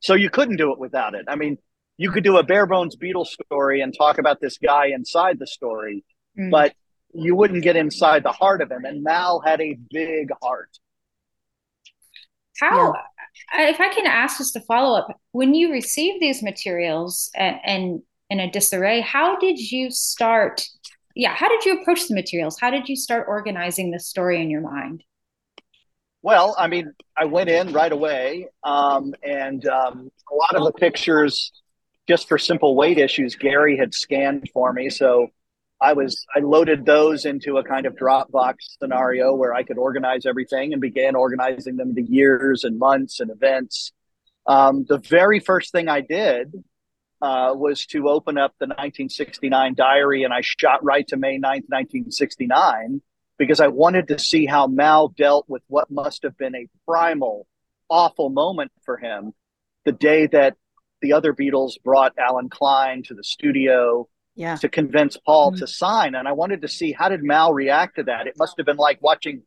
So 0.00 0.14
you 0.14 0.30
couldn't 0.30 0.56
do 0.56 0.72
it 0.72 0.78
without 0.78 1.14
it. 1.14 1.26
I 1.28 1.36
mean, 1.36 1.58
you 1.96 2.10
could 2.10 2.24
do 2.24 2.38
a 2.38 2.42
bare 2.42 2.66
bones 2.66 2.96
Beatles 2.96 3.26
story 3.26 3.80
and 3.80 3.94
talk 3.96 4.18
about 4.18 4.40
this 4.40 4.58
guy 4.58 4.86
inside 4.86 5.38
the 5.38 5.46
story, 5.46 6.04
mm. 6.38 6.50
but 6.50 6.74
you 7.12 7.34
wouldn't 7.34 7.64
get 7.64 7.76
inside 7.76 8.22
the 8.22 8.32
heart 8.32 8.62
of 8.62 8.70
him. 8.70 8.84
And 8.84 9.02
Mal 9.02 9.40
had 9.40 9.60
a 9.60 9.76
big 9.90 10.28
heart. 10.42 10.70
How, 12.60 12.94
yeah. 13.52 13.68
if 13.68 13.80
I 13.80 13.92
can 13.92 14.06
ask 14.06 14.38
just 14.38 14.56
a 14.56 14.60
follow 14.60 14.96
up, 14.98 15.20
when 15.32 15.54
you 15.54 15.72
received 15.72 16.20
these 16.20 16.42
materials 16.42 17.30
and, 17.34 17.56
and 17.64 18.02
in 18.30 18.40
a 18.40 18.50
disarray, 18.50 19.00
how 19.00 19.38
did 19.38 19.58
you 19.58 19.90
start? 19.90 20.64
Yeah, 21.18 21.34
how 21.34 21.48
did 21.48 21.64
you 21.64 21.80
approach 21.80 22.06
the 22.06 22.14
materials? 22.14 22.60
How 22.60 22.70
did 22.70 22.88
you 22.88 22.94
start 22.94 23.26
organizing 23.26 23.90
the 23.90 23.98
story 23.98 24.40
in 24.40 24.50
your 24.50 24.60
mind? 24.60 25.02
Well, 26.22 26.54
I 26.56 26.68
mean, 26.68 26.92
I 27.16 27.24
went 27.24 27.50
in 27.50 27.72
right 27.72 27.90
away, 27.90 28.46
um, 28.62 29.12
and 29.24 29.66
um, 29.66 30.12
a 30.30 30.34
lot 30.36 30.54
of 30.54 30.62
the 30.62 30.70
pictures, 30.78 31.50
just 32.06 32.28
for 32.28 32.38
simple 32.38 32.76
weight 32.76 32.98
issues, 32.98 33.34
Gary 33.34 33.76
had 33.76 33.94
scanned 33.94 34.48
for 34.54 34.72
me. 34.72 34.90
So 34.90 35.26
I 35.80 35.92
was 35.92 36.24
I 36.36 36.38
loaded 36.38 36.86
those 36.86 37.24
into 37.24 37.58
a 37.58 37.64
kind 37.64 37.86
of 37.86 37.96
Dropbox 37.96 38.54
scenario 38.78 39.34
where 39.34 39.52
I 39.52 39.64
could 39.64 39.76
organize 39.76 40.24
everything 40.24 40.72
and 40.72 40.80
began 40.80 41.16
organizing 41.16 41.76
them 41.76 41.96
to 41.96 42.02
years 42.02 42.62
and 42.62 42.78
months 42.78 43.18
and 43.18 43.32
events. 43.32 43.90
Um, 44.46 44.86
the 44.88 44.98
very 44.98 45.40
first 45.40 45.72
thing 45.72 45.88
I 45.88 46.00
did 46.00 46.52
uh, 47.20 47.52
was 47.54 47.86
to 47.86 48.08
open 48.08 48.38
up 48.38 48.54
the 48.58 48.66
1969 48.66 49.74
diary, 49.74 50.24
and 50.24 50.32
I 50.32 50.40
shot 50.42 50.84
right 50.84 51.06
to 51.08 51.16
May 51.16 51.36
9th, 51.38 51.68
1969 51.68 53.02
because 53.38 53.60
I 53.60 53.68
wanted 53.68 54.08
to 54.08 54.18
see 54.18 54.44
how 54.44 54.66
Mal 54.66 55.08
dealt 55.08 55.46
with 55.48 55.62
what 55.68 55.90
must 55.90 56.24
have 56.24 56.36
been 56.36 56.54
a 56.54 56.68
primal, 56.86 57.46
awful 57.88 58.28
moment 58.28 58.72
for 58.84 58.96
him 58.96 59.32
the 59.84 59.92
day 59.92 60.26
that 60.26 60.56
the 61.00 61.12
other 61.12 61.32
Beatles 61.32 61.80
brought 61.82 62.18
Allen 62.18 62.50
Klein 62.50 63.04
to 63.04 63.14
the 63.14 63.22
studio 63.22 64.08
yeah. 64.34 64.56
to 64.56 64.68
convince 64.68 65.16
Paul 65.16 65.52
mm-hmm. 65.52 65.60
to 65.60 65.66
sign. 65.68 66.16
And 66.16 66.26
I 66.26 66.32
wanted 66.32 66.62
to 66.62 66.68
see 66.68 66.92
how 66.92 67.08
did 67.08 67.22
Mal 67.22 67.54
react 67.54 67.96
to 67.96 68.02
that? 68.04 68.26
It 68.26 68.34
must 68.36 68.54
have 68.58 68.66
been 68.66 68.76
like 68.76 68.98
watching 69.00 69.42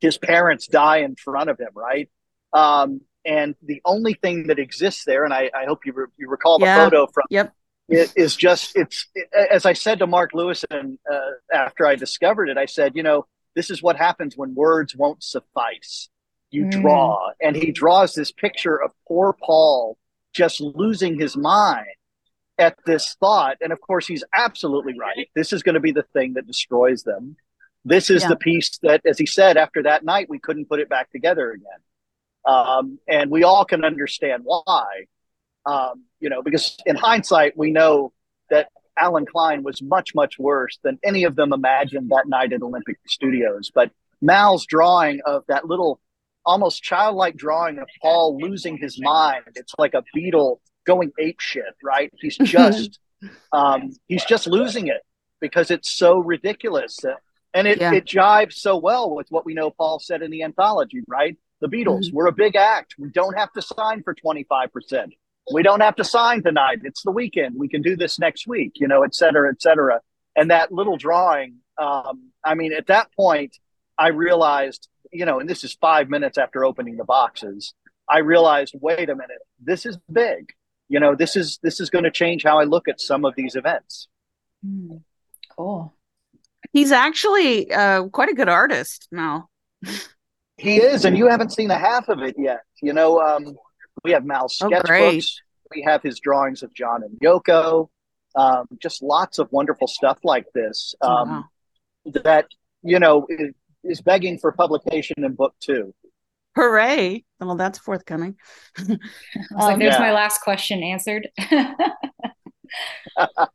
his 0.00 0.18
parents 0.18 0.66
die 0.66 0.98
in 0.98 1.14
front 1.14 1.48
of 1.48 1.58
him, 1.58 1.70
right? 1.74 2.10
Um, 2.52 3.00
and 3.26 3.54
the 3.62 3.82
only 3.84 4.14
thing 4.14 4.46
that 4.46 4.58
exists 4.58 5.04
there, 5.04 5.24
and 5.24 5.34
I, 5.34 5.50
I 5.54 5.64
hope 5.66 5.84
you, 5.84 5.92
re- 5.92 6.06
you 6.16 6.28
recall 6.28 6.58
the 6.58 6.66
yeah. 6.66 6.84
photo 6.84 7.06
from 7.06 7.24
yep. 7.30 7.52
it 7.88 8.12
is 8.16 8.36
just 8.36 8.76
it's 8.76 9.06
it, 9.14 9.28
as 9.50 9.66
I 9.66 9.72
said 9.72 9.98
to 9.98 10.06
Mark 10.06 10.32
Lewisohn 10.32 10.98
uh, 11.10 11.30
after 11.52 11.86
I 11.86 11.96
discovered 11.96 12.48
it. 12.48 12.56
I 12.56 12.66
said, 12.66 12.92
you 12.94 13.02
know, 13.02 13.26
this 13.54 13.70
is 13.70 13.82
what 13.82 13.96
happens 13.96 14.36
when 14.36 14.54
words 14.54 14.94
won't 14.94 15.22
suffice. 15.22 16.08
You 16.50 16.66
mm. 16.66 16.70
draw, 16.70 17.30
and 17.42 17.56
he 17.56 17.72
draws 17.72 18.14
this 18.14 18.30
picture 18.30 18.80
of 18.80 18.92
poor 19.08 19.36
Paul 19.42 19.98
just 20.32 20.60
losing 20.60 21.18
his 21.18 21.36
mind 21.36 21.86
at 22.58 22.76
this 22.86 23.16
thought. 23.18 23.56
And 23.60 23.72
of 23.72 23.80
course, 23.80 24.06
he's 24.06 24.24
absolutely 24.34 24.98
right. 24.98 25.28
This 25.34 25.52
is 25.52 25.62
going 25.62 25.74
to 25.74 25.80
be 25.80 25.92
the 25.92 26.06
thing 26.12 26.34
that 26.34 26.46
destroys 26.46 27.02
them. 27.02 27.36
This 27.84 28.10
is 28.10 28.22
yeah. 28.22 28.28
the 28.28 28.36
piece 28.36 28.78
that, 28.82 29.00
as 29.06 29.18
he 29.18 29.26
said, 29.26 29.56
after 29.56 29.82
that 29.84 30.04
night, 30.04 30.28
we 30.28 30.38
couldn't 30.38 30.68
put 30.68 30.80
it 30.80 30.88
back 30.88 31.10
together 31.10 31.50
again. 31.52 31.78
Um, 32.46 32.98
and 33.08 33.30
we 33.30 33.44
all 33.44 33.64
can 33.64 33.84
understand 33.84 34.42
why. 34.44 34.86
Um, 35.66 36.04
you 36.20 36.30
know, 36.30 36.42
because 36.42 36.78
in 36.86 36.94
hindsight, 36.94 37.56
we 37.56 37.72
know 37.72 38.12
that 38.50 38.68
Allen 38.96 39.26
Klein 39.26 39.62
was 39.62 39.82
much, 39.82 40.14
much 40.14 40.38
worse 40.38 40.78
than 40.82 40.98
any 41.02 41.24
of 41.24 41.36
them 41.36 41.52
imagined 41.52 42.10
that 42.10 42.24
night 42.28 42.52
at 42.52 42.62
Olympic 42.62 42.98
Studios. 43.06 43.70
But 43.74 43.90
Mal's 44.22 44.64
drawing 44.64 45.20
of 45.26 45.42
that 45.48 45.66
little, 45.66 46.00
almost 46.44 46.82
childlike 46.82 47.36
drawing 47.36 47.78
of 47.78 47.88
Paul 48.00 48.38
losing 48.40 48.78
his 48.78 49.00
mind. 49.00 49.44
It's 49.56 49.74
like 49.76 49.94
a 49.94 50.04
beetle 50.14 50.60
going 50.86 51.12
ape 51.18 51.40
shit, 51.40 51.64
right? 51.82 52.12
He's 52.20 52.36
just, 52.42 53.00
um, 53.52 53.90
he's 54.06 54.24
just 54.24 54.46
losing 54.46 54.86
it 54.86 55.02
because 55.40 55.70
it's 55.70 55.90
so 55.90 56.18
ridiculous. 56.18 56.98
And 57.52 57.66
it, 57.66 57.80
yeah. 57.80 57.92
it 57.92 58.06
jives 58.06 58.54
so 58.54 58.76
well 58.76 59.14
with 59.14 59.26
what 59.30 59.44
we 59.44 59.54
know 59.54 59.70
Paul 59.70 59.98
said 59.98 60.22
in 60.22 60.30
the 60.30 60.44
anthology, 60.44 61.02
right? 61.08 61.36
The 61.60 61.68
Beatles, 61.68 62.06
mm-hmm. 62.06 62.16
we're 62.16 62.26
a 62.26 62.32
big 62.32 62.56
act. 62.56 62.94
We 62.98 63.08
don't 63.10 63.36
have 63.36 63.52
to 63.52 63.62
sign 63.62 64.02
for 64.02 64.14
25% 64.14 65.12
we 65.52 65.62
don't 65.62 65.80
have 65.80 65.96
to 65.96 66.04
sign 66.04 66.42
tonight. 66.42 66.80
It's 66.82 67.02
the 67.02 67.10
weekend. 67.10 67.56
We 67.56 67.68
can 67.68 67.82
do 67.82 67.96
this 67.96 68.18
next 68.18 68.46
week, 68.46 68.72
you 68.76 68.88
know, 68.88 69.02
et 69.02 69.14
cetera, 69.14 69.50
et 69.50 69.62
cetera. 69.62 70.00
And 70.34 70.50
that 70.50 70.72
little 70.72 70.96
drawing, 70.96 71.56
um, 71.78 72.30
I 72.44 72.54
mean, 72.54 72.72
at 72.72 72.88
that 72.88 73.12
point, 73.14 73.56
I 73.96 74.08
realized, 74.08 74.88
you 75.12 75.24
know, 75.24 75.38
and 75.38 75.48
this 75.48 75.64
is 75.64 75.74
five 75.74 76.08
minutes 76.08 76.36
after 76.36 76.64
opening 76.64 76.96
the 76.96 77.04
boxes, 77.04 77.74
I 78.08 78.18
realized, 78.18 78.74
wait 78.80 79.08
a 79.08 79.14
minute, 79.14 79.38
this 79.62 79.86
is 79.86 79.98
big. 80.12 80.52
You 80.88 81.00
know, 81.00 81.14
this 81.16 81.34
is 81.34 81.58
this 81.62 81.80
is 81.80 81.90
going 81.90 82.04
to 82.04 82.12
change 82.12 82.44
how 82.44 82.60
I 82.60 82.64
look 82.64 82.86
at 82.86 83.00
some 83.00 83.24
of 83.24 83.34
these 83.36 83.56
events. 83.56 84.06
Mm, 84.64 85.02
cool. 85.56 85.94
He's 86.72 86.92
actually 86.92 87.72
uh, 87.72 88.04
quite 88.04 88.28
a 88.28 88.34
good 88.34 88.48
artist 88.48 89.08
now. 89.10 89.48
he 90.56 90.76
is, 90.76 91.04
and 91.04 91.16
you 91.16 91.26
haven't 91.26 91.52
seen 91.52 91.70
a 91.70 91.78
half 91.78 92.08
of 92.08 92.20
it 92.20 92.36
yet. 92.38 92.60
You 92.82 92.92
know, 92.92 93.20
um, 93.20 93.56
we 94.04 94.12
have 94.12 94.24
Mal's 94.24 94.58
oh, 94.62 94.68
sketchbooks. 94.68 95.34
Oh, 95.38 95.68
we 95.74 95.82
have 95.82 96.02
his 96.02 96.20
drawings 96.20 96.62
of 96.62 96.72
John 96.72 97.02
and 97.02 97.18
Yoko. 97.20 97.88
Um, 98.34 98.66
just 98.80 99.02
lots 99.02 99.38
of 99.38 99.50
wonderful 99.50 99.86
stuff 99.86 100.18
like 100.22 100.46
this 100.54 100.94
oh, 101.00 101.08
um, 101.08 101.28
wow. 101.28 101.44
that 102.24 102.46
you 102.82 102.98
know 102.98 103.26
is, 103.28 103.54
is, 103.82 104.00
begging 104.02 104.38
for 104.38 104.52
publication 104.52 105.24
in 105.24 105.34
book 105.34 105.54
two. 105.60 105.94
Hooray! 106.54 107.24
Well, 107.40 107.56
that's 107.56 107.78
forthcoming. 107.78 108.36
I 108.78 108.82
was 108.82 108.98
like, 109.50 109.72
um, 109.74 109.78
"There's 109.78 109.94
yeah. 109.94 110.00
my 110.00 110.12
last 110.12 110.40
question 110.42 110.82
answered." 110.82 111.28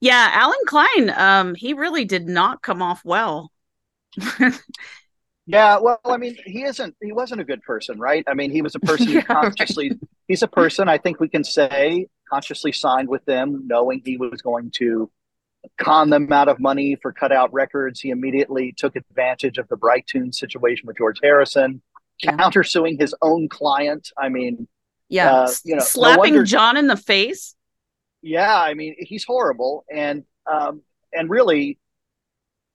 yeah, 0.00 0.30
Allen 0.32 0.56
Klein. 0.66 1.10
Um, 1.10 1.54
he 1.54 1.72
really 1.72 2.04
did 2.04 2.26
not 2.26 2.62
come 2.62 2.82
off 2.82 3.02
well. 3.04 3.50
Yeah, 5.46 5.78
well, 5.78 6.00
I 6.04 6.16
mean, 6.18 6.36
he 6.46 6.62
isn't. 6.62 6.94
He 7.02 7.12
wasn't 7.12 7.40
a 7.40 7.44
good 7.44 7.62
person, 7.62 7.98
right? 7.98 8.24
I 8.28 8.34
mean, 8.34 8.50
he 8.52 8.62
was 8.62 8.74
a 8.74 8.80
person 8.80 9.08
yeah, 9.08 9.20
consciously. 9.22 9.90
Right. 9.90 10.00
He's 10.28 10.42
a 10.42 10.48
person. 10.48 10.88
I 10.88 10.98
think 10.98 11.18
we 11.18 11.28
can 11.28 11.42
say 11.42 12.06
consciously 12.30 12.72
signed 12.72 13.08
with 13.08 13.24
them, 13.24 13.64
knowing 13.66 14.02
he 14.04 14.16
was 14.16 14.40
going 14.40 14.70
to 14.76 15.10
con 15.78 16.10
them 16.10 16.32
out 16.32 16.48
of 16.48 16.60
money 16.60 16.96
for 17.02 17.12
cutout 17.12 17.52
records. 17.52 18.00
He 18.00 18.10
immediately 18.10 18.72
took 18.76 18.94
advantage 18.94 19.58
of 19.58 19.66
the 19.68 19.76
Bright 19.76 20.06
Tunes 20.06 20.38
situation 20.38 20.86
with 20.86 20.96
George 20.96 21.18
Harrison, 21.22 21.82
yeah. 22.22 22.36
countersuing 22.36 23.00
his 23.00 23.14
own 23.20 23.48
client. 23.48 24.10
I 24.16 24.28
mean, 24.28 24.68
yeah, 25.08 25.32
uh, 25.32 25.52
you 25.64 25.74
know, 25.74 25.82
slapping 25.82 26.34
no 26.34 26.38
wonder, 26.38 26.44
John 26.44 26.76
in 26.76 26.86
the 26.86 26.96
face. 26.96 27.56
Yeah, 28.22 28.56
I 28.56 28.74
mean, 28.74 28.94
he's 28.98 29.24
horrible, 29.24 29.84
and 29.92 30.24
um, 30.50 30.82
and 31.12 31.28
really, 31.28 31.78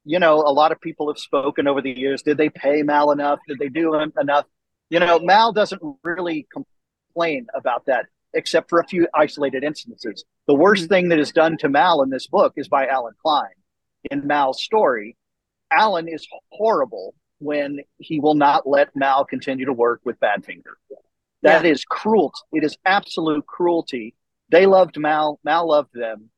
you 0.07 0.19
know, 0.19 0.35
a 0.37 0.53
lot 0.53 0.71
of 0.71 0.79
people 0.79 1.09
have 1.09 1.19
spoken 1.19 1.67
over 1.67 1.81
the 1.81 1.91
years. 1.91 2.21
Did 2.21 2.37
they 2.37 2.49
pay 2.49 2.81
Mal 2.81 3.11
enough? 3.11 3.39
Did 3.45 3.59
they 3.59 3.67
do 3.67 3.93
enough? 3.93 4.45
You 4.89 5.01
know, 5.01 5.19
Mal 5.19 5.51
doesn't 5.51 5.81
really 6.01 6.47
complain 6.51 7.47
about 7.53 7.85
that, 7.87 8.05
except 8.33 8.69
for 8.69 8.79
a 8.79 8.87
few 8.87 9.09
isolated 9.13 9.65
instances. 9.65 10.23
The 10.47 10.53
worst 10.53 10.83
mm-hmm. 10.83 10.93
thing 10.93 11.09
that 11.09 11.19
is 11.19 11.33
done 11.33 11.57
to 11.57 11.67
Mal 11.67 12.01
in 12.03 12.09
this 12.09 12.25
book 12.25 12.53
is 12.55 12.69
by 12.69 12.87
Allen 12.87 13.15
Klein. 13.21 13.51
In 14.09 14.25
Mal's 14.25 14.63
story, 14.63 15.17
Allen 15.71 16.07
is 16.07 16.25
horrible 16.53 17.13
when 17.39 17.81
he 17.97 18.21
will 18.21 18.35
not 18.35 18.65
let 18.65 18.95
Mal 18.95 19.25
continue 19.25 19.65
to 19.65 19.73
work 19.73 19.99
with 20.05 20.17
Badfinger. 20.21 20.75
That 21.41 21.65
yeah. 21.65 21.71
is 21.71 21.83
cruelty. 21.83 22.39
It 22.53 22.63
is 22.63 22.77
absolute 22.85 23.45
cruelty. 23.45 24.15
They 24.49 24.67
loved 24.67 24.97
Mal. 24.97 25.37
Mal 25.43 25.67
loved 25.67 25.93
them 25.93 26.29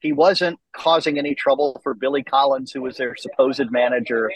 he 0.00 0.12
wasn't 0.12 0.58
causing 0.72 1.18
any 1.18 1.34
trouble 1.34 1.80
for 1.82 1.94
Billy 1.94 2.22
Collins, 2.22 2.72
who 2.72 2.82
was 2.82 2.96
their 2.96 3.16
supposed 3.16 3.70
manager. 3.70 4.30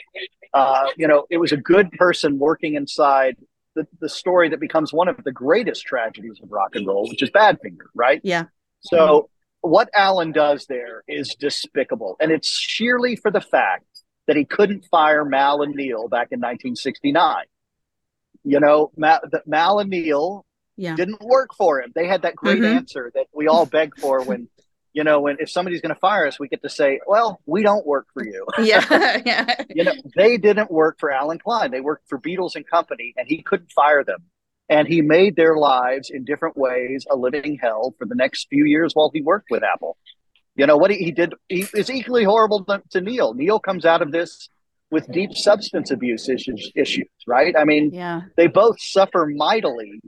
Uh, 0.52 0.86
you 0.96 1.06
know, 1.06 1.26
it 1.30 1.38
was 1.38 1.52
a 1.52 1.56
good 1.56 1.90
person 1.92 2.38
working 2.38 2.74
inside 2.74 3.36
the, 3.74 3.86
the 4.00 4.08
story 4.08 4.48
that 4.48 4.60
becomes 4.60 4.92
one 4.92 5.08
of 5.08 5.16
the 5.24 5.32
greatest 5.32 5.84
tragedies 5.84 6.40
of 6.42 6.50
rock 6.50 6.74
and 6.74 6.86
roll, 6.86 7.08
which 7.08 7.22
is 7.22 7.30
Badfinger, 7.30 7.86
right? 7.94 8.20
Yeah. 8.24 8.44
So 8.80 9.30
what 9.60 9.88
Allen 9.94 10.32
does 10.32 10.66
there 10.66 11.04
is 11.06 11.34
despicable, 11.38 12.16
and 12.20 12.32
it's 12.32 12.48
sheerly 12.48 13.16
for 13.16 13.30
the 13.30 13.40
fact 13.40 13.86
that 14.26 14.36
he 14.36 14.44
couldn't 14.44 14.84
fire 14.90 15.24
Mal 15.24 15.62
and 15.62 15.74
Neil 15.74 16.08
back 16.08 16.28
in 16.32 16.40
1969. 16.40 17.44
You 18.44 18.60
know, 18.60 18.90
Mal, 18.96 19.20
Mal 19.46 19.78
and 19.78 19.90
Neil 19.90 20.44
yeah. 20.76 20.96
didn't 20.96 21.22
work 21.22 21.50
for 21.56 21.80
him. 21.80 21.92
They 21.94 22.06
had 22.06 22.22
that 22.22 22.34
great 22.34 22.58
mm-hmm. 22.58 22.76
answer 22.76 23.12
that 23.14 23.26
we 23.32 23.46
all 23.46 23.66
beg 23.66 23.96
for 23.98 24.22
when 24.22 24.48
you 24.92 25.04
know, 25.04 25.20
when 25.20 25.36
if 25.40 25.50
somebody's 25.50 25.80
going 25.80 25.94
to 25.94 26.00
fire 26.00 26.26
us, 26.26 26.38
we 26.38 26.48
get 26.48 26.62
to 26.62 26.68
say, 26.68 27.00
"Well, 27.06 27.40
we 27.46 27.62
don't 27.62 27.86
work 27.86 28.06
for 28.12 28.24
you." 28.24 28.46
Yeah, 28.62 29.20
yeah. 29.24 29.54
you 29.74 29.84
know, 29.84 29.94
they 30.16 30.36
didn't 30.36 30.70
work 30.70 30.96
for 31.00 31.10
Allen 31.10 31.38
Klein. 31.38 31.70
They 31.70 31.80
worked 31.80 32.08
for 32.08 32.18
Beatles 32.18 32.54
and 32.54 32.66
Company, 32.66 33.14
and 33.16 33.26
he 33.26 33.42
couldn't 33.42 33.72
fire 33.72 34.04
them. 34.04 34.24
And 34.68 34.86
he 34.86 35.02
made 35.02 35.36
their 35.36 35.56
lives 35.56 36.10
in 36.10 36.24
different 36.24 36.56
ways 36.56 37.06
a 37.10 37.16
living 37.16 37.58
hell 37.60 37.94
for 37.98 38.06
the 38.06 38.14
next 38.14 38.48
few 38.48 38.64
years 38.64 38.92
while 38.94 39.10
he 39.12 39.20
worked 39.20 39.48
with 39.50 39.62
Apple. 39.62 39.96
You 40.54 40.66
know 40.66 40.76
what 40.76 40.90
he, 40.90 40.98
he 40.98 41.10
did 41.10 41.34
he 41.48 41.66
is 41.74 41.90
equally 41.90 42.24
horrible 42.24 42.64
to, 42.64 42.82
to, 42.90 43.00
Neil. 43.00 43.34
Neil 43.34 43.58
comes 43.58 43.84
out 43.84 44.02
of 44.02 44.12
this 44.12 44.48
with 44.90 45.10
deep 45.10 45.34
substance 45.34 45.90
abuse 45.90 46.28
issues, 46.28 46.70
issues, 46.76 47.08
right? 47.26 47.56
I 47.56 47.64
mean, 47.64 47.90
yeah. 47.92 48.22
they 48.36 48.46
both 48.46 48.80
suffer 48.80 49.26
mightily 49.26 50.00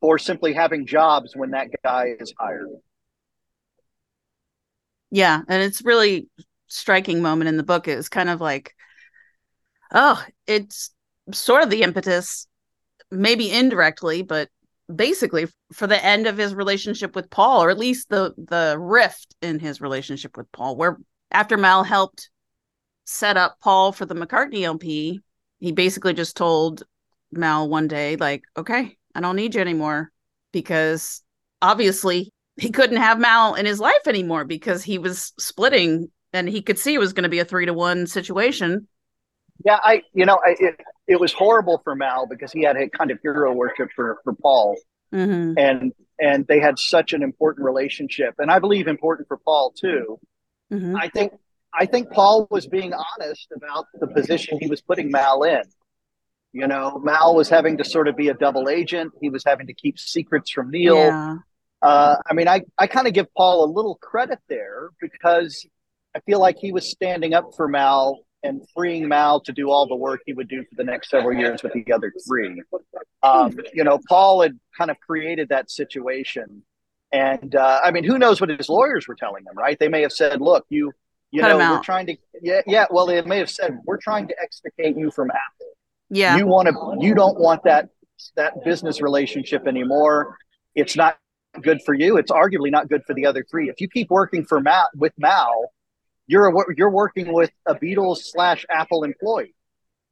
for 0.00 0.18
simply 0.18 0.52
having 0.52 0.86
jobs 0.86 1.34
when 1.34 1.50
that 1.52 1.68
guy 1.82 2.14
is 2.20 2.32
hired. 2.38 2.68
Yeah, 5.10 5.40
and 5.48 5.62
it's 5.62 5.84
really 5.84 6.28
striking 6.68 7.20
moment 7.22 7.48
in 7.48 7.56
the 7.56 7.62
book. 7.62 7.88
It 7.88 7.96
was 7.96 8.08
kind 8.08 8.28
of 8.28 8.40
like, 8.40 8.74
oh, 9.92 10.22
it's 10.46 10.90
sort 11.32 11.62
of 11.62 11.70
the 11.70 11.82
impetus, 11.82 12.46
maybe 13.10 13.50
indirectly, 13.50 14.22
but 14.22 14.48
basically 14.94 15.46
for 15.72 15.86
the 15.86 16.04
end 16.04 16.26
of 16.26 16.36
his 16.38 16.54
relationship 16.54 17.14
with 17.14 17.30
Paul, 17.30 17.62
or 17.64 17.70
at 17.70 17.78
least 17.78 18.08
the 18.08 18.34
the 18.36 18.76
rift 18.78 19.34
in 19.42 19.58
his 19.58 19.80
relationship 19.80 20.36
with 20.36 20.50
Paul, 20.52 20.76
where 20.76 20.98
after 21.30 21.56
Mal 21.56 21.84
helped 21.84 22.30
set 23.04 23.36
up 23.36 23.58
Paul 23.60 23.92
for 23.92 24.06
the 24.06 24.14
McCartney 24.14 24.62
LP, 24.62 25.20
he 25.60 25.72
basically 25.72 26.14
just 26.14 26.36
told 26.36 26.84
Mal 27.32 27.68
one 27.68 27.88
day, 27.88 28.16
like, 28.16 28.42
okay, 28.56 28.96
I 29.14 29.20
don't 29.20 29.36
need 29.36 29.54
you 29.54 29.60
anymore 29.60 30.10
because 30.52 31.22
obviously 31.62 32.32
he 32.56 32.70
couldn't 32.70 32.98
have 32.98 33.18
Mal 33.18 33.54
in 33.54 33.66
his 33.66 33.80
life 33.80 34.06
anymore 34.06 34.44
because 34.44 34.82
he 34.82 34.98
was 34.98 35.32
splitting 35.38 36.10
and 36.32 36.48
he 36.48 36.62
could 36.62 36.78
see 36.78 36.94
it 36.94 36.98
was 36.98 37.12
going 37.12 37.24
to 37.24 37.28
be 37.28 37.38
a 37.38 37.44
three 37.44 37.66
to 37.66 37.74
one 37.74 38.06
situation. 38.06 38.86
Yeah, 39.64 39.78
I, 39.82 40.02
you 40.14 40.24
know, 40.24 40.38
I, 40.44 40.56
it, 40.58 40.80
it 41.06 41.20
was 41.20 41.32
horrible 41.32 41.80
for 41.84 41.94
Mal 41.94 42.26
because 42.26 42.52
he 42.52 42.62
had 42.62 42.76
a 42.76 42.88
kind 42.88 43.10
of 43.10 43.18
hero 43.22 43.52
worship 43.52 43.90
for, 43.94 44.18
for 44.24 44.32
Paul. 44.34 44.76
Mm-hmm. 45.12 45.58
And, 45.58 45.92
and 46.18 46.46
they 46.46 46.60
had 46.60 46.78
such 46.78 47.12
an 47.12 47.22
important 47.22 47.64
relationship. 47.64 48.34
And 48.38 48.50
I 48.50 48.58
believe 48.58 48.86
important 48.86 49.28
for 49.28 49.36
Paul 49.38 49.72
too. 49.72 50.18
Mm-hmm. 50.72 50.96
I 50.96 51.08
think, 51.08 51.32
I 51.74 51.86
think 51.86 52.10
Paul 52.10 52.46
was 52.50 52.66
being 52.66 52.92
honest 52.92 53.48
about 53.54 53.86
the 53.98 54.06
position 54.06 54.58
he 54.60 54.68
was 54.68 54.80
putting 54.80 55.10
Mal 55.10 55.42
in. 55.42 55.62
You 56.52 56.66
know, 56.66 56.98
Mal 57.02 57.36
was 57.36 57.48
having 57.48 57.76
to 57.78 57.84
sort 57.84 58.08
of 58.08 58.16
be 58.16 58.28
a 58.28 58.34
double 58.34 58.68
agent. 58.68 59.12
He 59.20 59.30
was 59.30 59.44
having 59.44 59.68
to 59.68 59.74
keep 59.74 59.98
secrets 59.98 60.50
from 60.50 60.70
Neil. 60.70 60.96
Yeah. 60.96 61.36
Uh, 61.82 62.16
I 62.28 62.34
mean, 62.34 62.48
I, 62.48 62.62
I 62.76 62.86
kind 62.86 63.06
of 63.06 63.14
give 63.14 63.32
Paul 63.34 63.64
a 63.64 63.70
little 63.70 63.96
credit 63.96 64.38
there 64.48 64.90
because 65.00 65.66
I 66.14 66.20
feel 66.20 66.40
like 66.40 66.56
he 66.58 66.72
was 66.72 66.90
standing 66.90 67.34
up 67.34 67.50
for 67.56 67.68
Mal 67.68 68.20
and 68.42 68.62
freeing 68.74 69.06
Mal 69.08 69.40
to 69.40 69.52
do 69.52 69.70
all 69.70 69.86
the 69.86 69.96
work 69.96 70.20
he 70.26 70.32
would 70.32 70.48
do 70.48 70.62
for 70.62 70.74
the 70.76 70.84
next 70.84 71.10
several 71.10 71.38
years 71.38 71.62
with 71.62 71.72
the 71.72 71.92
other 71.92 72.12
three. 72.26 72.62
Um, 73.22 73.56
you 73.74 73.84
know, 73.84 73.98
Paul 74.08 74.42
had 74.42 74.58
kind 74.76 74.90
of 74.90 74.98
created 75.00 75.48
that 75.50 75.70
situation. 75.70 76.62
And 77.12 77.54
uh, 77.54 77.80
I 77.84 77.90
mean, 77.90 78.04
who 78.04 78.18
knows 78.18 78.40
what 78.40 78.50
his 78.50 78.68
lawyers 78.68 79.08
were 79.08 79.14
telling 79.14 79.44
him, 79.44 79.56
right? 79.56 79.78
They 79.78 79.88
may 79.88 80.02
have 80.02 80.12
said, 80.12 80.40
look, 80.40 80.64
you, 80.68 80.92
you 81.30 81.42
Cut 81.42 81.48
know, 81.48 81.58
we're 81.58 81.82
trying 81.82 82.06
to, 82.06 82.16
yeah, 82.40 82.60
yeah. 82.66 82.86
Well, 82.90 83.06
they 83.06 83.20
may 83.22 83.38
have 83.38 83.50
said, 83.50 83.78
we're 83.84 83.98
trying 83.98 84.26
to 84.28 84.34
extricate 84.40 84.96
you 84.96 85.10
from 85.10 85.30
Apple. 85.30 85.66
Yeah. 86.08 86.36
You 86.36 86.46
want 86.46 86.68
to, 86.68 86.96
you 87.04 87.14
don't 87.14 87.38
want 87.38 87.62
that, 87.64 87.88
that 88.36 88.64
business 88.64 89.00
relationship 89.00 89.66
anymore. 89.66 90.36
It's 90.74 90.96
not 90.96 91.18
good 91.62 91.80
for 91.84 91.94
you. 91.94 92.16
It's 92.16 92.30
arguably 92.30 92.70
not 92.70 92.88
good 92.88 93.02
for 93.04 93.14
the 93.14 93.26
other 93.26 93.44
three. 93.50 93.68
If 93.68 93.80
you 93.80 93.88
keep 93.88 94.10
working 94.10 94.44
for 94.44 94.60
Mal 94.60 94.88
with 94.94 95.12
Mal, 95.18 95.72
you're 96.26 96.48
a, 96.48 96.64
you're 96.76 96.90
working 96.90 97.32
with 97.32 97.50
a 97.66 97.74
Beatles 97.74 98.18
slash 98.22 98.64
Apple 98.70 99.04
employee. 99.04 99.54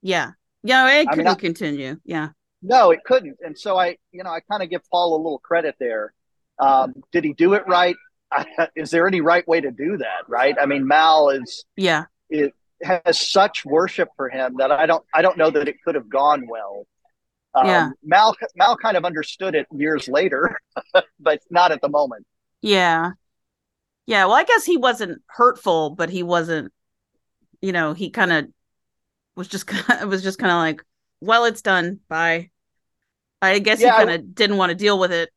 yeah. 0.03 0.33
Yeah. 0.65 0.91
It 0.91 1.09
couldn't 1.09 1.19
mean, 1.25 1.29
I- 1.29 1.35
continue. 1.37 1.97
Yeah. 2.05 2.31
No, 2.61 2.91
it 2.91 3.05
couldn't. 3.05 3.37
And 3.41 3.57
so 3.57 3.79
I, 3.79 3.97
you 4.11 4.25
know, 4.25 4.31
I 4.31 4.41
kind 4.41 4.61
of 4.65 4.69
give 4.69 4.81
Paul 4.91 5.15
a 5.15 5.19
little 5.19 5.39
credit 5.39 5.77
there. 5.79 6.13
Um, 6.59 6.95
did 7.13 7.23
he 7.23 7.33
do 7.33 7.55
it 7.55 7.63
right? 7.69 7.95
Is 8.77 8.91
there 8.91 9.07
any 9.07 9.21
right 9.21 9.47
way 9.47 9.61
to 9.61 9.71
do 9.71 9.97
that? 9.99 10.29
Right? 10.29 10.57
I 10.61 10.67
mean, 10.67 10.85
Mal 10.87 11.29
is 11.31 11.65
Yeah. 11.77 12.07
it 12.29 12.53
has 12.83 13.19
such 13.21 13.65
worship 13.65 14.09
for 14.17 14.29
him 14.29 14.57
that 14.59 14.73
I 14.73 14.87
don't 14.87 15.05
I 15.15 15.23
don't 15.23 15.39
know 15.39 15.51
that 15.51 15.69
it 15.69 15.77
could 15.85 15.95
have 15.95 16.09
gone 16.09 16.49
well. 16.49 16.87
Um, 17.55 17.67
Yeah. 17.67 17.91
Mal 18.05 18.35
Mal 18.57 18.77
kind 18.77 18.97
of 18.97 19.05
understood 19.05 19.55
it 19.55 19.67
years 19.73 20.09
later, 20.09 20.59
but 21.21 21.41
not 21.51 21.73
at 21.73 21.81
the 21.81 21.89
moment. 21.89 22.27
Yeah. 22.63 23.13
Yeah. 24.07 24.27
Well, 24.27 24.35
I 24.35 24.45
guess 24.45 24.65
he 24.65 24.77
wasn't 24.77 25.23
hurtful, 25.27 25.91
but 25.91 26.11
he 26.11 26.23
wasn't, 26.23 26.73
you 27.63 27.73
know, 27.73 27.95
he 27.95 28.11
kind 28.11 28.33
of 28.33 28.49
was 29.37 29.49
just, 29.49 29.71
it 29.91 30.09
was 30.09 30.23
just 30.23 30.39
kind 30.39 30.53
of 30.53 30.59
like, 30.59 30.85
well, 31.21 31.45
it's 31.45 31.63
done. 31.63 32.01
Bye. 32.09 32.51
I 33.43 33.59
guess 33.61 33.81
Yeah, 33.81 33.93
he 33.99 34.05
kind 34.05 34.11
of 34.11 34.35
didn't 34.35 34.57
want 34.57 34.71
to 34.71 34.77
deal 34.77 34.99
with 34.99 35.13
it. 35.13 35.31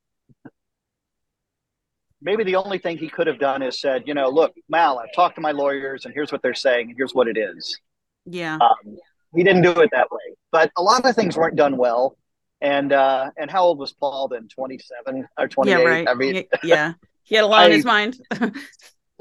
Maybe 2.21 2.43
the 2.43 2.55
only 2.55 2.77
thing 2.77 2.97
he 2.97 3.09
could 3.09 3.25
have 3.27 3.39
done 3.39 3.63
is 3.63 3.79
said, 3.81 4.03
you 4.05 4.13
know, 4.13 4.29
look, 4.29 4.53
Mal, 4.69 4.99
I've 4.99 5.13
talked 5.13 5.35
to 5.35 5.41
my 5.41 5.51
lawyers, 5.51 6.05
and 6.05 6.13
here's 6.13 6.31
what 6.31 6.41
they're 6.43 6.53
saying, 6.53 6.89
and 6.89 6.97
here's 6.97 7.13
what 7.15 7.27
it 7.27 7.37
is. 7.37 7.79
Yeah. 8.25 8.61
Um, 8.61 8.97
he 9.35 9.43
didn't 9.43 9.61
do 9.63 9.71
it 9.81 9.89
that 9.91 10.11
way, 10.11 10.35
but 10.51 10.71
a 10.77 10.81
lot 10.81 11.05
of 11.05 11.15
things 11.15 11.37
weren't 11.37 11.55
done 11.55 11.77
well. 11.77 12.17
And 12.61 12.93
uh, 12.93 13.31
and 13.37 13.49
how 13.49 13.63
old 13.63 13.79
was 13.79 13.91
Paul 13.93 14.27
then? 14.27 14.47
Twenty 14.47 14.77
seven 14.79 15.27
or 15.37 15.47
twenty 15.47 15.71
eight? 15.71 15.79
yeah. 15.79 15.83
Right. 15.83 16.07
I 16.07 16.13
mean, 16.13 16.43
yeah. 16.63 16.93
He 17.23 17.35
had 17.35 17.43
a 17.43 17.47
lot 17.47 17.63
on 17.65 17.71
I- 17.71 17.75
his 17.75 17.85
mind. 17.85 18.19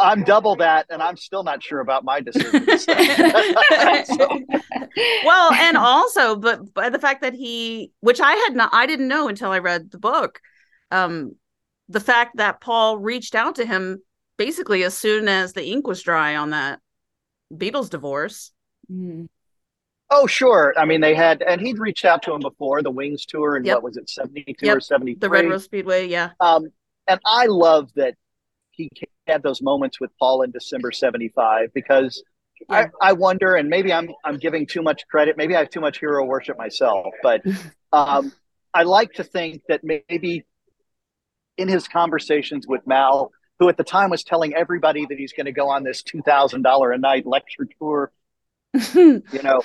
I'm 0.02 0.24
double 0.24 0.56
that, 0.56 0.86
and 0.88 1.02
I'm 1.02 1.18
still 1.18 1.42
not 1.42 1.62
sure 1.62 1.80
about 1.80 2.04
my 2.04 2.20
decisions. 2.22 2.86
So, 4.06 4.40
well, 5.24 5.52
and 5.52 5.76
also, 5.76 6.36
but 6.36 6.72
by 6.72 6.88
the 6.88 6.98
fact 6.98 7.20
that 7.20 7.34
he, 7.34 7.92
which 8.00 8.18
I 8.18 8.32
had 8.32 8.54
not, 8.56 8.70
I 8.72 8.86
didn't 8.86 9.08
know 9.08 9.28
until 9.28 9.50
I 9.50 9.58
read 9.58 9.90
the 9.90 9.98
book, 9.98 10.40
um, 10.90 11.36
the 11.90 12.00
fact 12.00 12.38
that 12.38 12.60
Paul 12.62 12.98
reached 12.98 13.34
out 13.34 13.56
to 13.56 13.66
him 13.66 14.02
basically 14.38 14.84
as 14.84 14.96
soon 14.96 15.28
as 15.28 15.52
the 15.52 15.66
ink 15.66 15.86
was 15.86 16.02
dry 16.02 16.36
on 16.36 16.50
that 16.50 16.80
Beatles 17.52 17.90
divorce. 17.90 18.52
Mm. 18.90 19.28
Oh, 20.10 20.26
sure. 20.26 20.74
I 20.76 20.84
mean, 20.84 21.00
they 21.00 21.14
had, 21.14 21.42
and 21.42 21.60
he'd 21.60 21.78
reached 21.78 22.04
out 22.04 22.22
to 22.24 22.32
him 22.34 22.40
before 22.40 22.82
the 22.82 22.90
Wings 22.90 23.24
tour, 23.26 23.56
and 23.56 23.64
Yep. 23.64 23.76
what 23.76 23.82
was 23.82 23.96
it, 23.96 24.08
seventy 24.10 24.44
two 24.58 24.66
Yep, 24.66 24.76
or 24.76 24.80
seventy? 24.80 25.14
The 25.14 25.28
Red 25.28 25.48
Rose 25.48 25.64
Speedway, 25.64 26.08
yeah. 26.08 26.30
Um, 26.40 26.68
and 27.08 27.20
I 27.24 27.46
love 27.46 27.90
that 27.96 28.14
he 28.70 28.88
had 29.26 29.42
those 29.42 29.62
moments 29.62 30.00
with 30.00 30.10
Paul 30.18 30.42
in 30.42 30.50
December 30.50 30.92
'75 30.92 31.72
because 31.74 32.22
Yeah. 32.68 32.86
I, 33.00 33.10
I 33.10 33.12
wonder, 33.14 33.54
and 33.54 33.68
maybe 33.68 33.92
I'm 33.92 34.10
I'm 34.24 34.38
giving 34.38 34.66
too 34.66 34.82
much 34.82 35.02
credit. 35.10 35.36
Maybe 35.36 35.54
I 35.56 35.60
have 35.60 35.70
too 35.70 35.80
much 35.80 35.98
hero 36.00 36.24
worship 36.24 36.58
myself, 36.58 37.06
but 37.22 37.42
um, 37.92 38.32
I 38.74 38.82
like 38.84 39.12
to 39.14 39.24
think 39.24 39.62
that 39.68 39.80
maybe 39.82 40.44
in 41.56 41.68
his 41.68 41.88
conversations 41.88 42.66
with 42.66 42.86
Mal, 42.86 43.30
who 43.58 43.68
at 43.68 43.76
the 43.76 43.84
time 43.84 44.10
was 44.10 44.24
telling 44.24 44.54
everybody 44.54 45.06
that 45.06 45.18
he's 45.18 45.32
going 45.32 45.46
to 45.46 45.52
go 45.52 45.68
on 45.68 45.84
this 45.84 46.02
two 46.02 46.22
thousand 46.22 46.62
dollar 46.62 46.92
a 46.92 46.98
night 46.98 47.26
lecture 47.26 47.66
tour, 47.78 48.12
you 48.94 49.22
know, 49.42 49.62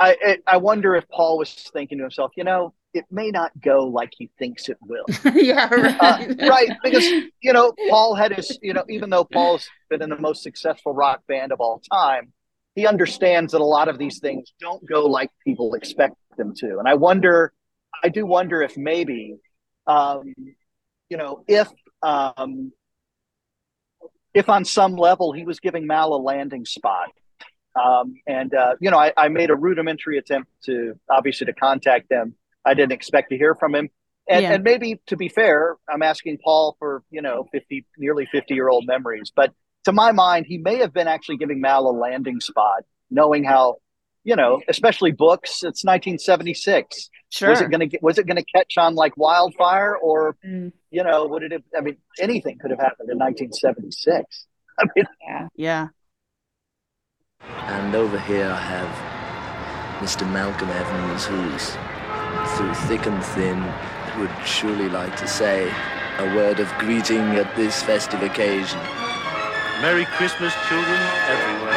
I 0.00 0.16
I 0.24 0.38
I 0.54 0.56
wonder 0.56 0.96
if 0.96 1.08
Paul 1.08 1.38
was 1.38 1.52
thinking 1.72 1.98
to 1.98 2.04
himself, 2.04 2.32
you 2.36 2.44
know, 2.44 2.74
it 2.94 3.04
may 3.10 3.30
not 3.30 3.52
go 3.60 3.84
like 3.84 4.10
he 4.16 4.30
thinks 4.38 4.68
it 4.68 4.78
will. 4.80 5.04
yeah, 5.34 5.68
Uh, 5.70 6.18
right. 6.20 6.48
right 6.48 6.70
because 6.82 7.08
you 7.42 7.52
know 7.52 7.72
paul 7.88 8.14
had 8.14 8.32
his 8.32 8.58
you 8.62 8.72
know 8.74 8.84
even 8.88 9.08
though 9.10 9.24
paul's 9.24 9.68
been 9.88 10.02
in 10.02 10.10
the 10.10 10.18
most 10.18 10.42
successful 10.42 10.92
rock 10.92 11.20
band 11.26 11.52
of 11.52 11.60
all 11.60 11.80
time 11.92 12.32
he 12.74 12.86
understands 12.86 13.52
that 13.52 13.60
a 13.60 13.64
lot 13.64 13.88
of 13.88 13.98
these 13.98 14.18
things 14.18 14.52
don't 14.60 14.86
go 14.88 15.06
like 15.06 15.30
people 15.44 15.74
expect 15.74 16.14
them 16.36 16.52
to 16.54 16.78
and 16.78 16.88
i 16.88 16.94
wonder 16.94 17.52
i 18.04 18.08
do 18.08 18.26
wonder 18.26 18.62
if 18.62 18.76
maybe 18.76 19.36
um 19.86 20.34
you 21.08 21.16
know 21.16 21.44
if 21.48 21.68
um 22.02 22.72
if 24.34 24.48
on 24.48 24.64
some 24.64 24.96
level 24.96 25.32
he 25.32 25.44
was 25.44 25.60
giving 25.60 25.86
mal 25.86 26.14
a 26.14 26.20
landing 26.20 26.64
spot 26.64 27.08
um 27.80 28.14
and 28.26 28.54
uh 28.54 28.74
you 28.80 28.90
know 28.90 28.98
i, 28.98 29.12
I 29.16 29.28
made 29.28 29.50
a 29.50 29.56
rudimentary 29.56 30.18
attempt 30.18 30.50
to 30.64 30.94
obviously 31.10 31.46
to 31.46 31.52
contact 31.52 32.08
them 32.08 32.34
i 32.64 32.74
didn't 32.74 32.92
expect 32.92 33.30
to 33.30 33.36
hear 33.36 33.54
from 33.54 33.74
him 33.74 33.88
and, 34.28 34.42
Yeah. 34.42 34.52
and 34.52 34.62
maybe 34.64 35.00
to 35.06 35.16
be 35.16 35.28
fair, 35.28 35.76
I'm 35.92 36.02
asking 36.02 36.38
Paul 36.44 36.76
for, 36.78 37.02
you 37.10 37.20
know, 37.20 37.48
50, 37.50 37.84
nearly 37.98 38.26
50 38.30 38.54
year 38.54 38.68
old 38.68 38.86
memories. 38.86 39.32
But 39.34 39.52
to 39.86 39.92
my 39.92 40.12
mind, 40.12 40.46
he 40.46 40.58
may 40.58 40.76
have 40.76 40.92
been 40.92 41.08
actually 41.08 41.38
giving 41.38 41.60
Mal 41.60 41.88
a 41.88 41.90
landing 41.90 42.38
spot, 42.38 42.84
knowing 43.10 43.42
how, 43.42 43.76
you 44.22 44.36
know, 44.36 44.60
especially 44.68 45.10
books. 45.10 45.64
It's 45.64 45.82
1976. 45.84 47.10
Sure. 47.30 47.48
Was 47.50 47.60
it 47.60 47.70
going 47.70 47.80
to 47.80 47.86
get, 47.86 48.02
was 48.04 48.18
it 48.18 48.26
going 48.26 48.36
to 48.36 48.44
catch 48.54 48.74
on 48.78 48.94
like 48.94 49.16
wildfire 49.16 49.96
or, 49.96 50.36
Mm. 50.46 50.72
you 50.92 51.02
know, 51.02 51.26
would 51.26 51.42
it 51.42 51.50
have, 51.52 51.62
I 51.76 51.80
mean, 51.80 51.96
anything 52.20 52.58
could 52.60 52.70
have 52.70 52.78
happened 52.78 53.10
in 53.10 53.18
1976. 53.18 54.46
I 54.78 54.84
mean, 54.94 55.06
Yeah. 55.26 55.48
yeah. 55.56 55.86
And 57.42 57.94
over 57.94 58.18
here 58.18 58.46
I 58.50 58.60
have 58.60 60.00
Mr. 60.02 60.30
Malcolm 60.30 60.68
Evans, 60.70 61.24
who's 61.24 61.76
through 62.56 62.74
thick 62.88 63.06
and 63.06 63.22
thin 63.24 63.62
would 64.18 64.30
surely 64.46 64.88
like 64.88 65.16
to 65.16 65.26
say 65.26 65.72
a 66.18 66.34
word 66.34 66.60
of 66.60 66.68
greeting 66.78 67.20
at 67.36 67.54
this 67.56 67.82
festive 67.82 68.22
occasion. 68.22 68.78
Merry 69.80 70.04
Christmas, 70.04 70.52
children 70.68 71.00
everywhere. 71.28 71.70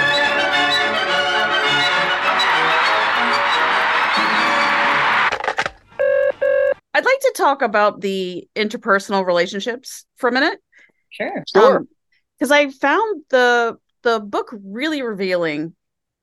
I'd 6.95 7.05
like 7.05 7.19
to 7.21 7.33
talk 7.35 7.61
about 7.61 8.01
the 8.01 8.47
interpersonal 8.55 9.25
relationships 9.25 10.05
for 10.17 10.29
a 10.29 10.31
minute. 10.31 10.59
Sure. 11.09 11.37
Um, 11.37 11.43
sure. 11.61 11.85
because 12.37 12.51
I 12.51 12.69
found 12.69 13.23
the 13.29 13.77
the 14.03 14.19
book 14.19 14.53
really 14.63 15.01
revealing. 15.01 15.75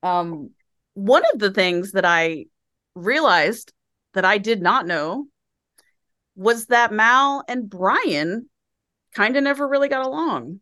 Um, 0.02 0.50
one 0.94 1.22
of 1.32 1.38
the 1.38 1.50
things 1.50 1.92
that 1.92 2.04
I 2.04 2.46
realized 2.94 3.72
that 4.14 4.24
I 4.24 4.38
did 4.38 4.62
not 4.62 4.86
know 4.86 5.26
was 6.36 6.66
that 6.66 6.92
Mal 6.92 7.44
and 7.48 7.68
Brian 7.68 8.48
kind 9.14 9.36
of 9.36 9.44
never 9.44 9.66
really 9.66 9.88
got 9.88 10.06
along. 10.06 10.60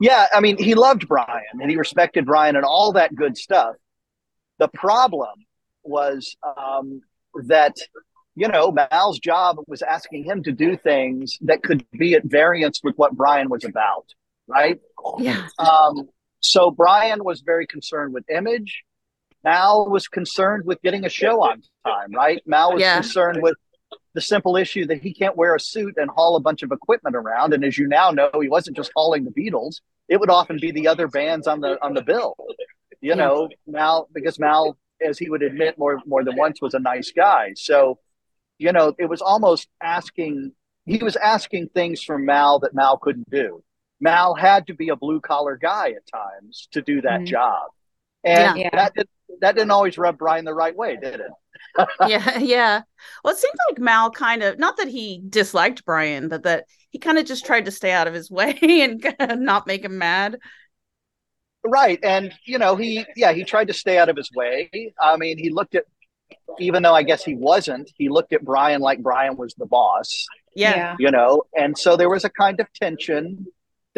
Yeah, 0.00 0.26
I 0.32 0.40
mean, 0.40 0.56
he 0.62 0.74
loved 0.74 1.08
Brian 1.08 1.60
and 1.60 1.70
he 1.70 1.76
respected 1.76 2.24
Brian 2.24 2.56
and 2.56 2.64
all 2.64 2.92
that 2.92 3.14
good 3.14 3.36
stuff. 3.36 3.74
The 4.58 4.68
problem 4.68 5.34
was 5.82 6.36
um, 6.56 7.00
that, 7.46 7.76
you 8.36 8.46
know, 8.48 8.70
Mal's 8.70 9.18
job 9.18 9.56
was 9.66 9.82
asking 9.82 10.24
him 10.24 10.42
to 10.44 10.52
do 10.52 10.76
things 10.76 11.36
that 11.42 11.62
could 11.62 11.84
be 11.92 12.14
at 12.14 12.24
variance 12.24 12.80
with 12.82 12.94
what 12.96 13.16
Brian 13.16 13.48
was 13.48 13.64
about, 13.64 14.06
right? 14.48 14.80
Yeah. 15.18 15.46
Um, 15.58 16.08
so 16.40 16.70
Brian 16.70 17.22
was 17.24 17.40
very 17.42 17.66
concerned 17.66 18.12
with 18.14 18.24
image. 18.30 18.84
Mal 19.44 19.88
was 19.88 20.08
concerned 20.08 20.64
with 20.66 20.80
getting 20.82 21.04
a 21.04 21.08
show 21.08 21.42
on 21.42 21.62
time, 21.86 22.12
right? 22.12 22.42
Mal 22.46 22.72
was 22.72 22.80
Yeah. 22.82 22.94
concerned 22.94 23.40
with 23.42 23.54
the 24.14 24.20
simple 24.20 24.56
issue 24.56 24.84
that 24.86 25.00
he 25.00 25.14
can't 25.14 25.36
wear 25.36 25.54
a 25.54 25.60
suit 25.60 25.94
and 25.96 26.10
haul 26.10 26.34
a 26.36 26.40
bunch 26.40 26.62
of 26.62 26.72
equipment 26.72 27.14
around. 27.14 27.52
And 27.54 27.64
as 27.64 27.78
you 27.78 27.86
now 27.86 28.10
know, 28.10 28.30
he 28.40 28.48
wasn't 28.48 28.76
just 28.76 28.90
hauling 28.96 29.24
the 29.24 29.30
Beatles; 29.30 29.80
it 30.08 30.18
would 30.18 30.30
often 30.30 30.58
be 30.60 30.72
the 30.72 30.88
other 30.88 31.06
bands 31.06 31.46
on 31.46 31.60
the 31.60 31.78
on 31.84 31.94
the 31.94 32.02
bill. 32.02 32.34
You 33.00 33.14
know, 33.14 33.48
Mal 33.66 34.08
because 34.12 34.38
Mal, 34.40 34.76
as 35.00 35.18
he 35.18 35.30
would 35.30 35.42
admit 35.42 35.78
more 35.78 36.00
more 36.04 36.24
than 36.24 36.36
once, 36.36 36.60
was 36.60 36.74
a 36.74 36.80
nice 36.80 37.12
guy. 37.12 37.52
So, 37.54 38.00
you 38.58 38.72
know, 38.72 38.94
it 38.98 39.06
was 39.06 39.22
almost 39.22 39.68
asking. 39.80 40.52
He 40.84 40.98
was 40.98 41.16
asking 41.16 41.68
things 41.68 42.02
from 42.02 42.24
Mal 42.24 42.58
that 42.60 42.74
Mal 42.74 42.96
couldn't 42.98 43.30
do. 43.30 43.62
Mal 44.00 44.34
had 44.34 44.66
to 44.68 44.74
be 44.74 44.90
a 44.90 44.96
blue 44.96 45.20
collar 45.20 45.56
guy 45.56 45.90
at 45.90 46.06
times 46.12 46.68
to 46.72 46.82
do 46.82 47.00
that 47.02 47.24
Mhm. 47.24 47.26
job, 47.26 47.70
and 48.24 48.64
Yeah. 48.64 48.70
that 48.72 48.94
did, 48.94 49.08
that 49.40 49.54
didn't 49.56 49.70
always 49.72 49.98
rub 49.98 50.18
Brian 50.18 50.44
the 50.44 50.54
right 50.54 50.76
way, 50.76 50.96
did 50.96 51.20
it? 51.20 51.32
yeah, 52.00 52.38
yeah. 52.38 52.82
Well, 53.24 53.34
it 53.34 53.38
seemed 53.38 53.54
like 53.70 53.78
Mal 53.78 54.10
kind 54.10 54.42
of 54.42 54.58
not 54.58 54.76
that 54.76 54.88
he 54.88 55.22
disliked 55.28 55.84
Brian, 55.84 56.28
but 56.28 56.44
that 56.44 56.66
he 56.90 56.98
kind 56.98 57.18
of 57.18 57.26
just 57.26 57.44
tried 57.44 57.64
to 57.64 57.70
stay 57.70 57.90
out 57.92 58.06
of 58.06 58.14
his 58.14 58.30
way 58.30 58.58
and 58.62 59.04
not 59.44 59.66
make 59.66 59.84
him 59.84 59.98
mad. 59.98 60.38
Right. 61.64 61.98
And, 62.02 62.32
you 62.44 62.58
know, 62.58 62.76
he, 62.76 63.04
yeah, 63.16 63.32
he 63.32 63.44
tried 63.44 63.68
to 63.68 63.74
stay 63.74 63.98
out 63.98 64.08
of 64.08 64.16
his 64.16 64.30
way. 64.32 64.70
I 65.00 65.16
mean, 65.16 65.38
he 65.38 65.50
looked 65.50 65.74
at, 65.74 65.84
even 66.58 66.82
though 66.82 66.94
I 66.94 67.02
guess 67.04 67.24
he 67.24 67.34
wasn't, 67.34 67.90
he 67.96 68.08
looked 68.08 68.32
at 68.32 68.44
Brian 68.44 68.80
like 68.80 69.02
Brian 69.02 69.36
was 69.36 69.54
the 69.56 69.66
boss, 69.66 70.26
Yeah, 70.54 70.98
you 70.98 71.10
know, 71.10 71.44
and 71.56 71.78
so 71.78 71.96
there 71.96 72.10
was 72.10 72.24
a 72.24 72.30
kind 72.30 72.60
of 72.60 72.72
tension 72.74 73.46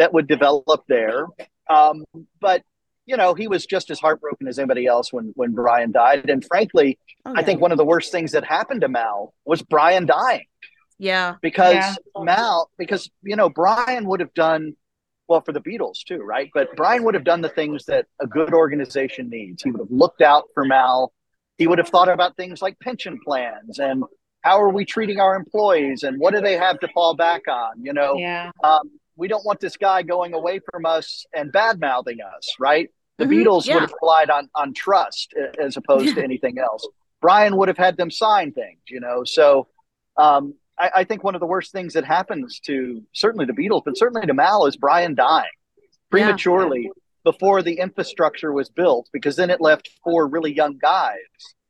that 0.00 0.14
would 0.14 0.26
develop 0.26 0.82
there. 0.88 1.26
Um, 1.68 2.04
but, 2.40 2.62
you 3.04 3.16
know, 3.18 3.34
he 3.34 3.48
was 3.48 3.66
just 3.66 3.90
as 3.90 4.00
heartbroken 4.00 4.48
as 4.48 4.58
anybody 4.58 4.86
else 4.86 5.12
when, 5.12 5.32
when 5.36 5.52
Brian 5.52 5.92
died. 5.92 6.30
And 6.30 6.42
frankly, 6.44 6.98
Oh, 7.26 7.34
I 7.36 7.42
think 7.42 7.60
one 7.60 7.70
of 7.70 7.76
the 7.76 7.84
worst 7.84 8.10
things 8.10 8.32
that 8.32 8.44
happened 8.44 8.80
to 8.80 8.88
Mal 8.88 9.34
was 9.44 9.60
Brian 9.60 10.06
dying 10.06 10.46
yeah, 10.98 11.34
because 11.42 11.74
Yeah. 11.74 11.94
Mal, 12.16 12.70
because 12.78 13.10
you 13.22 13.36
know 13.36 13.50
Brian 13.50 14.06
would 14.06 14.20
have 14.20 14.32
done 14.32 14.74
well 15.28 15.42
for 15.42 15.52
the 15.52 15.60
Beatles 15.60 16.02
too, 16.08 16.18
right? 16.18 16.50
But 16.54 16.74
Brian 16.76 17.04
would 17.04 17.12
have 17.14 17.24
done 17.24 17.42
the 17.42 17.50
things 17.50 17.84
that 17.86 18.06
a 18.22 18.26
good 18.26 18.54
organization 18.54 19.28
needs. 19.28 19.62
He 19.62 19.70
would 19.70 19.80
have 19.80 19.90
looked 19.90 20.22
out 20.22 20.44
for 20.54 20.64
Mal. 20.64 21.12
He 21.58 21.66
would 21.66 21.76
have 21.78 21.88
thought 21.90 22.08
about 22.08 22.36
things 22.38 22.62
like 22.62 22.78
pension 22.80 23.18
plans 23.22 23.78
and 23.78 24.02
how 24.42 24.58
are 24.62 24.70
we 24.70 24.86
treating 24.86 25.20
our 25.20 25.36
employees 25.36 26.02
and 26.04 26.18
what 26.18 26.32
do 26.32 26.40
they 26.40 26.56
have 26.56 26.80
to 26.80 26.88
fall 26.88 27.14
back 27.14 27.42
on? 27.48 27.82
You 27.82 27.92
know, 27.92 28.14
Yeah. 28.16 28.50
um, 28.64 28.90
we 29.20 29.28
don't 29.28 29.44
want 29.44 29.60
this 29.60 29.76
guy 29.76 30.02
going 30.02 30.32
away 30.34 30.60
from 30.72 30.86
us 30.86 31.26
and 31.34 31.52
bad 31.52 31.78
mouthing 31.78 32.18
us, 32.36 32.54
right? 32.58 32.88
The 33.18 33.26
Mhm, 33.26 33.44
Beatles 33.44 33.66
yeah. 33.66 33.74
would 33.74 33.82
have 33.82 33.94
relied 34.00 34.30
on 34.30 34.48
on 34.54 34.72
trust 34.72 35.34
as 35.60 35.76
opposed 35.76 36.14
to 36.14 36.24
anything 36.24 36.58
else. 36.58 36.88
Brian 37.20 37.56
would 37.58 37.68
have 37.68 37.76
had 37.76 37.98
them 37.98 38.10
sign 38.10 38.50
things, 38.52 38.80
you 38.88 38.98
know. 38.98 39.22
So 39.24 39.68
um, 40.16 40.54
I, 40.78 40.90
I 40.96 41.04
think 41.04 41.22
one 41.22 41.34
of 41.34 41.40
the 41.40 41.46
worst 41.46 41.70
things 41.70 41.92
that 41.92 42.04
happens 42.04 42.60
to 42.60 43.02
certainly 43.12 43.44
the 43.44 43.52
Beatles, 43.52 43.82
but 43.84 43.98
certainly 43.98 44.26
to 44.26 44.32
Mal, 44.34 44.64
is 44.66 44.76
Brian 44.76 45.14
dying 45.14 45.50
prematurely 46.10 46.90
before 47.22 47.62
the 47.62 47.74
infrastructure 47.74 48.52
was 48.52 48.70
built, 48.70 49.08
because 49.12 49.36
then 49.36 49.50
it 49.50 49.60
left 49.60 49.90
four 50.02 50.26
really 50.26 50.54
young 50.54 50.78
guys 50.78 51.18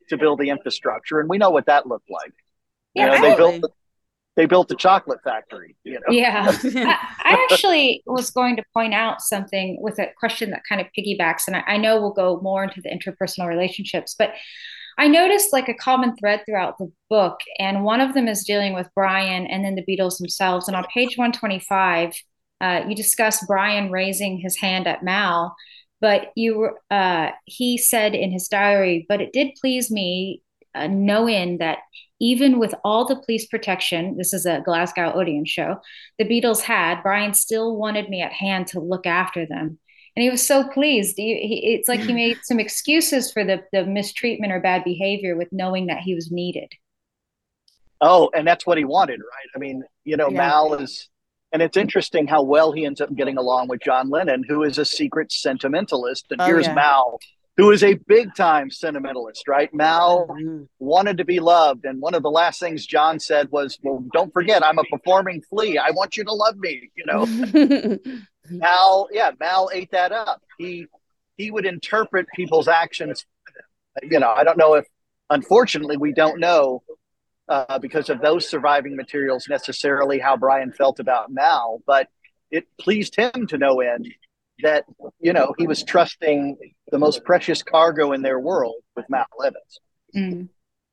to 0.09 0.17
build 0.17 0.39
the 0.39 0.51
infrastructure, 0.51 1.19
and 1.19 1.29
we 1.29 1.37
know 1.37 1.51
what 1.51 1.67
that 1.67 1.87
looked 1.87 2.09
like. 2.09 2.33
You 2.95 3.03
Yeah, 3.03 3.07
know, 3.07 3.15
I- 3.15 3.21
they 3.21 3.37
built 3.37 3.61
the, 3.63 3.69
they 4.37 4.47
built 4.47 4.69
the 4.69 4.77
chocolate 4.77 5.21
factory. 5.23 5.77
You 5.85 5.95
know, 5.95 6.01
Yeah. 6.11 6.47
I, 6.65 6.99
I 7.25 7.49
actually 7.51 8.03
was 8.07 8.31
going 8.31 8.57
to 8.57 8.63
point 8.73 8.95
out 8.95 9.21
something 9.21 9.79
with 9.81 9.99
a 9.99 10.09
question 10.19 10.51
that 10.51 10.63
kind 10.69 10.81
of 10.81 10.87
piggybacks, 10.97 11.47
and 11.47 11.57
I, 11.57 11.63
I 11.67 11.77
know 11.77 12.01
we'll 12.01 12.13
go 12.13 12.41
more 12.41 12.65
into 12.65 12.81
the 12.81 12.91
interpersonal 12.91 13.49
relationships, 13.49 14.15
but 14.19 14.33
I 14.99 15.09
noticed 15.09 15.53
like 15.53 15.69
a 15.69 15.75
common 15.75 16.15
thread 16.17 16.43
throughout 16.45 16.79
the 16.79 16.93
book, 17.09 17.41
and 17.59 17.85
one 17.85 18.01
of 18.01 18.15
them 18.15 18.29
is 18.29 18.45
dealing 18.45 18.75
with 18.75 18.89
Brian 18.95 19.47
and 19.47 19.65
then 19.65 19.75
the 19.75 19.85
Beatles 19.85 20.19
themselves. 20.19 20.69
And 20.69 20.77
on 20.77 20.85
page 20.93 21.17
125, 21.17 22.13
uh, 22.61 22.83
you 22.87 22.95
discuss 22.95 23.45
Brian 23.47 23.91
raising 23.91 24.39
his 24.39 24.59
hand 24.59 24.87
at 24.87 25.03
Mal, 25.03 25.55
but 26.01 26.33
you 26.37 26.77
uh, 26.91 27.31
he 27.47 27.79
said 27.79 28.15
in 28.15 28.31
his 28.31 28.49
diary, 28.49 29.07
but 29.09 29.21
it 29.21 29.33
did 29.33 29.57
please 29.61 29.91
me 29.91 30.43
uh, 30.75 30.87
knowing 30.87 31.59
that 31.59 31.79
even 32.21 32.59
with 32.59 32.75
all 32.85 33.07
the 33.07 33.17
police 33.17 33.47
protection, 33.47 34.17
this 34.19 34.33
is 34.33 34.45
a 34.47 34.61
Glasgow 34.65 35.13
Odeon 35.15 35.47
show, 35.47 35.81
the 36.19 36.25
Beatles 36.25 36.61
had, 36.61 37.03
Brian 37.03 37.33
still 37.35 37.77
wanted 37.77 38.09
me 38.11 38.21
at 38.21 38.33
hand 38.33 38.67
to 38.69 38.81
look 38.81 39.07
after 39.07 39.47
them. 39.47 39.79
And 40.17 40.23
he 40.23 40.31
was 40.31 40.47
so 40.47 40.65
pleased. 40.69 41.17
He, 41.17 41.37
he, 41.47 41.75
it's 41.75 41.89
like 41.89 42.01
he 42.01 42.13
made 42.13 42.39
some 42.43 42.61
excuses 42.61 43.33
for 43.33 43.45
the, 43.45 43.63
the 43.73 43.87
mistreatment 43.87 44.53
or 44.53 44.61
bad 44.61 44.85
behavior 44.85 45.37
with 45.37 45.49
knowing 45.53 45.87
that 45.87 46.01
he 46.01 46.15
was 46.15 46.31
needed. 46.31 46.71
Oh, 48.01 48.31
and 48.35 48.47
that's 48.47 48.67
what 48.67 48.77
he 48.77 48.85
wanted, 48.85 49.21
right? 49.21 49.49
I 49.55 49.59
mean, 49.59 49.83
you 50.05 50.17
know, 50.17 50.29
Yeah. 50.29 50.39
Mal 50.39 50.75
is, 50.75 51.09
and 51.53 51.63
it's 51.63 51.77
interesting 51.77 52.27
how 52.27 52.43
well 52.43 52.73
he 52.73 52.85
ends 52.85 53.01
up 53.01 53.15
getting 53.15 53.39
along 53.39 53.69
with 53.69 53.83
John 53.83 54.11
Lennon, 54.11 54.45
who 54.47 54.63
is 54.63 54.79
a 54.79 54.85
secret 54.85 55.33
sentimentalist. 55.33 56.27
And 56.31 56.41
Oh, 56.41 56.47
here's 56.47 56.67
yeah. 56.67 56.75
Mal, 56.75 57.19
who 57.61 57.71
is 57.73 57.83
a 57.85 57.93
big 58.07 58.35
time 58.35 58.71
sentimentalist, 58.71 59.47
right? 59.47 59.73
Mal 59.75 60.27
Mhm. 60.29 60.67
wanted 60.79 61.19
to 61.19 61.27
be 61.27 61.41
loved. 61.41 61.85
And 61.85 62.01
one 62.01 62.15
of 62.15 62.23
the 62.23 62.31
last 62.31 62.59
things 62.59 62.87
John 62.87 63.21
said 63.21 63.51
was, 63.51 63.79
Well, 63.83 64.03
don't 64.15 64.33
forget, 64.33 64.65
I'm 64.65 64.79
a 64.79 64.85
performing 64.85 65.43
flea. 65.43 65.77
I 65.77 65.91
want 65.91 66.17
you 66.17 66.25
to 66.25 66.33
love 66.33 66.57
me, 66.57 66.91
you 66.95 67.05
know? 67.05 67.27
Mal, 68.51 69.09
yeah, 69.13 69.33
Mal 69.39 69.69
ate 69.75 69.91
that 69.91 70.11
up. 70.11 70.41
He 70.59 70.87
he 71.37 71.51
would 71.51 71.67
interpret 71.67 72.27
people's 72.35 72.69
actions. 72.69 73.27
You 74.03 74.21
know, 74.21 74.31
I 74.31 74.45
don't 74.45 74.59
know 74.59 74.75
if, 74.75 74.87
unfortunately, 75.29 75.97
we 75.99 76.13
don't 76.13 76.41
know 76.41 76.83
uh, 77.49 77.79
because 77.79 78.09
of 78.09 78.21
those 78.21 78.49
surviving 78.49 78.97
materials 78.97 79.49
necessarily 79.49 80.19
how 80.19 80.37
Brian 80.37 80.73
felt 80.73 80.99
about 81.01 81.31
Mal, 81.31 81.83
but 81.87 82.09
it 82.51 82.67
pleased 82.79 83.17
him 83.17 83.47
to 83.49 83.59
no 83.59 83.81
end 83.81 84.07
that 84.63 84.85
you 85.21 85.33
know 85.33 85.55
he 85.59 85.67
was 85.67 85.83
trusting 85.85 86.57
the 86.91 86.99
most 86.99 87.25
precious 87.25 87.63
cargo 87.63 88.13
in 88.13 88.23
their 88.23 88.41
world 88.41 88.77
with 88.97 89.07
Mal 89.09 89.27
Evans. 89.45 89.81
Mm. 90.17 90.49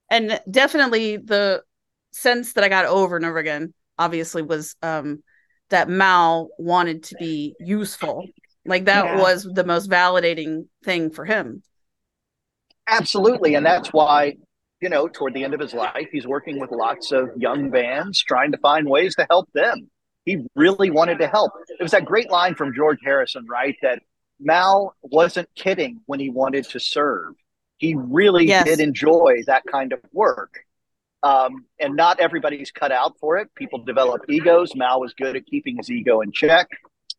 and 0.10 0.40
definitely 0.50 1.18
the 1.18 1.64
sense 2.12 2.54
that 2.54 2.64
I 2.64 2.70
got 2.70 2.86
over 2.86 3.16
and 3.18 3.26
over 3.26 3.38
again, 3.38 3.74
obviously, 3.98 4.42
was 4.42 4.76
um 4.82 5.24
that 5.70 5.90
Mal 5.90 6.50
wanted 6.58 7.04
to 7.06 7.16
be 7.16 7.56
useful. 7.60 8.32
Like 8.66 8.86
that 8.86 9.06
Yeah. 9.06 9.18
was 9.22 9.44
the 9.44 9.64
most 9.66 9.90
validating 9.90 10.68
thing 10.84 11.10
for 11.10 11.26
him. 11.26 11.64
Absolutely. 12.88 13.56
And 13.56 13.66
that's 13.66 13.90
why, 13.90 14.34
you 14.82 14.90
know, 14.90 15.08
toward 15.08 15.34
the 15.34 15.44
end 15.44 15.54
of 15.54 15.60
his 15.60 15.74
life, 15.74 16.08
he's 16.12 16.26
working 16.28 16.60
with 16.60 16.72
lots 16.72 17.12
of 17.12 17.30
young 17.38 17.70
bands, 17.70 18.22
trying 18.24 18.52
to 18.52 18.58
find 18.60 18.88
ways 18.90 19.16
to 19.16 19.28
help 19.30 19.50
them. 19.54 19.90
He 20.28 20.46
really 20.56 20.92
wanted 20.92 21.20
to 21.20 21.28
help. 21.28 21.54
It 21.70 21.82
was 21.82 21.92
that 21.92 22.04
great 22.04 22.30
line 22.30 22.54
from 22.54 22.74
George 22.76 23.00
Harrison, 23.02 23.46
right? 23.50 23.78
That 23.82 24.02
Mal 24.42 24.94
wasn't 25.02 25.48
kidding 25.56 26.02
when 26.06 26.20
he 26.20 26.30
wanted 26.30 26.66
to 26.66 26.82
serve. 26.82 27.36
He 27.78 27.96
really 27.96 28.46
Yes. 28.46 28.66
did 28.66 28.82
enjoy 28.82 29.44
that 29.48 29.64
kind 29.72 29.94
of 29.94 30.02
work. 30.12 30.66
Um, 31.24 31.66
and 31.80 31.96
not 31.96 32.20
everybody's 32.20 32.72
cut 32.72 32.92
out 32.92 33.18
for 33.20 33.38
it. 33.38 33.48
People 33.56 33.80
develop 33.86 34.24
egos. 34.28 34.76
Mal 34.76 35.00
was 35.00 35.14
good 35.14 35.38
at 35.38 35.46
keeping 35.46 35.78
his 35.78 35.90
ego 35.90 36.20
in 36.20 36.34
check. 36.34 36.68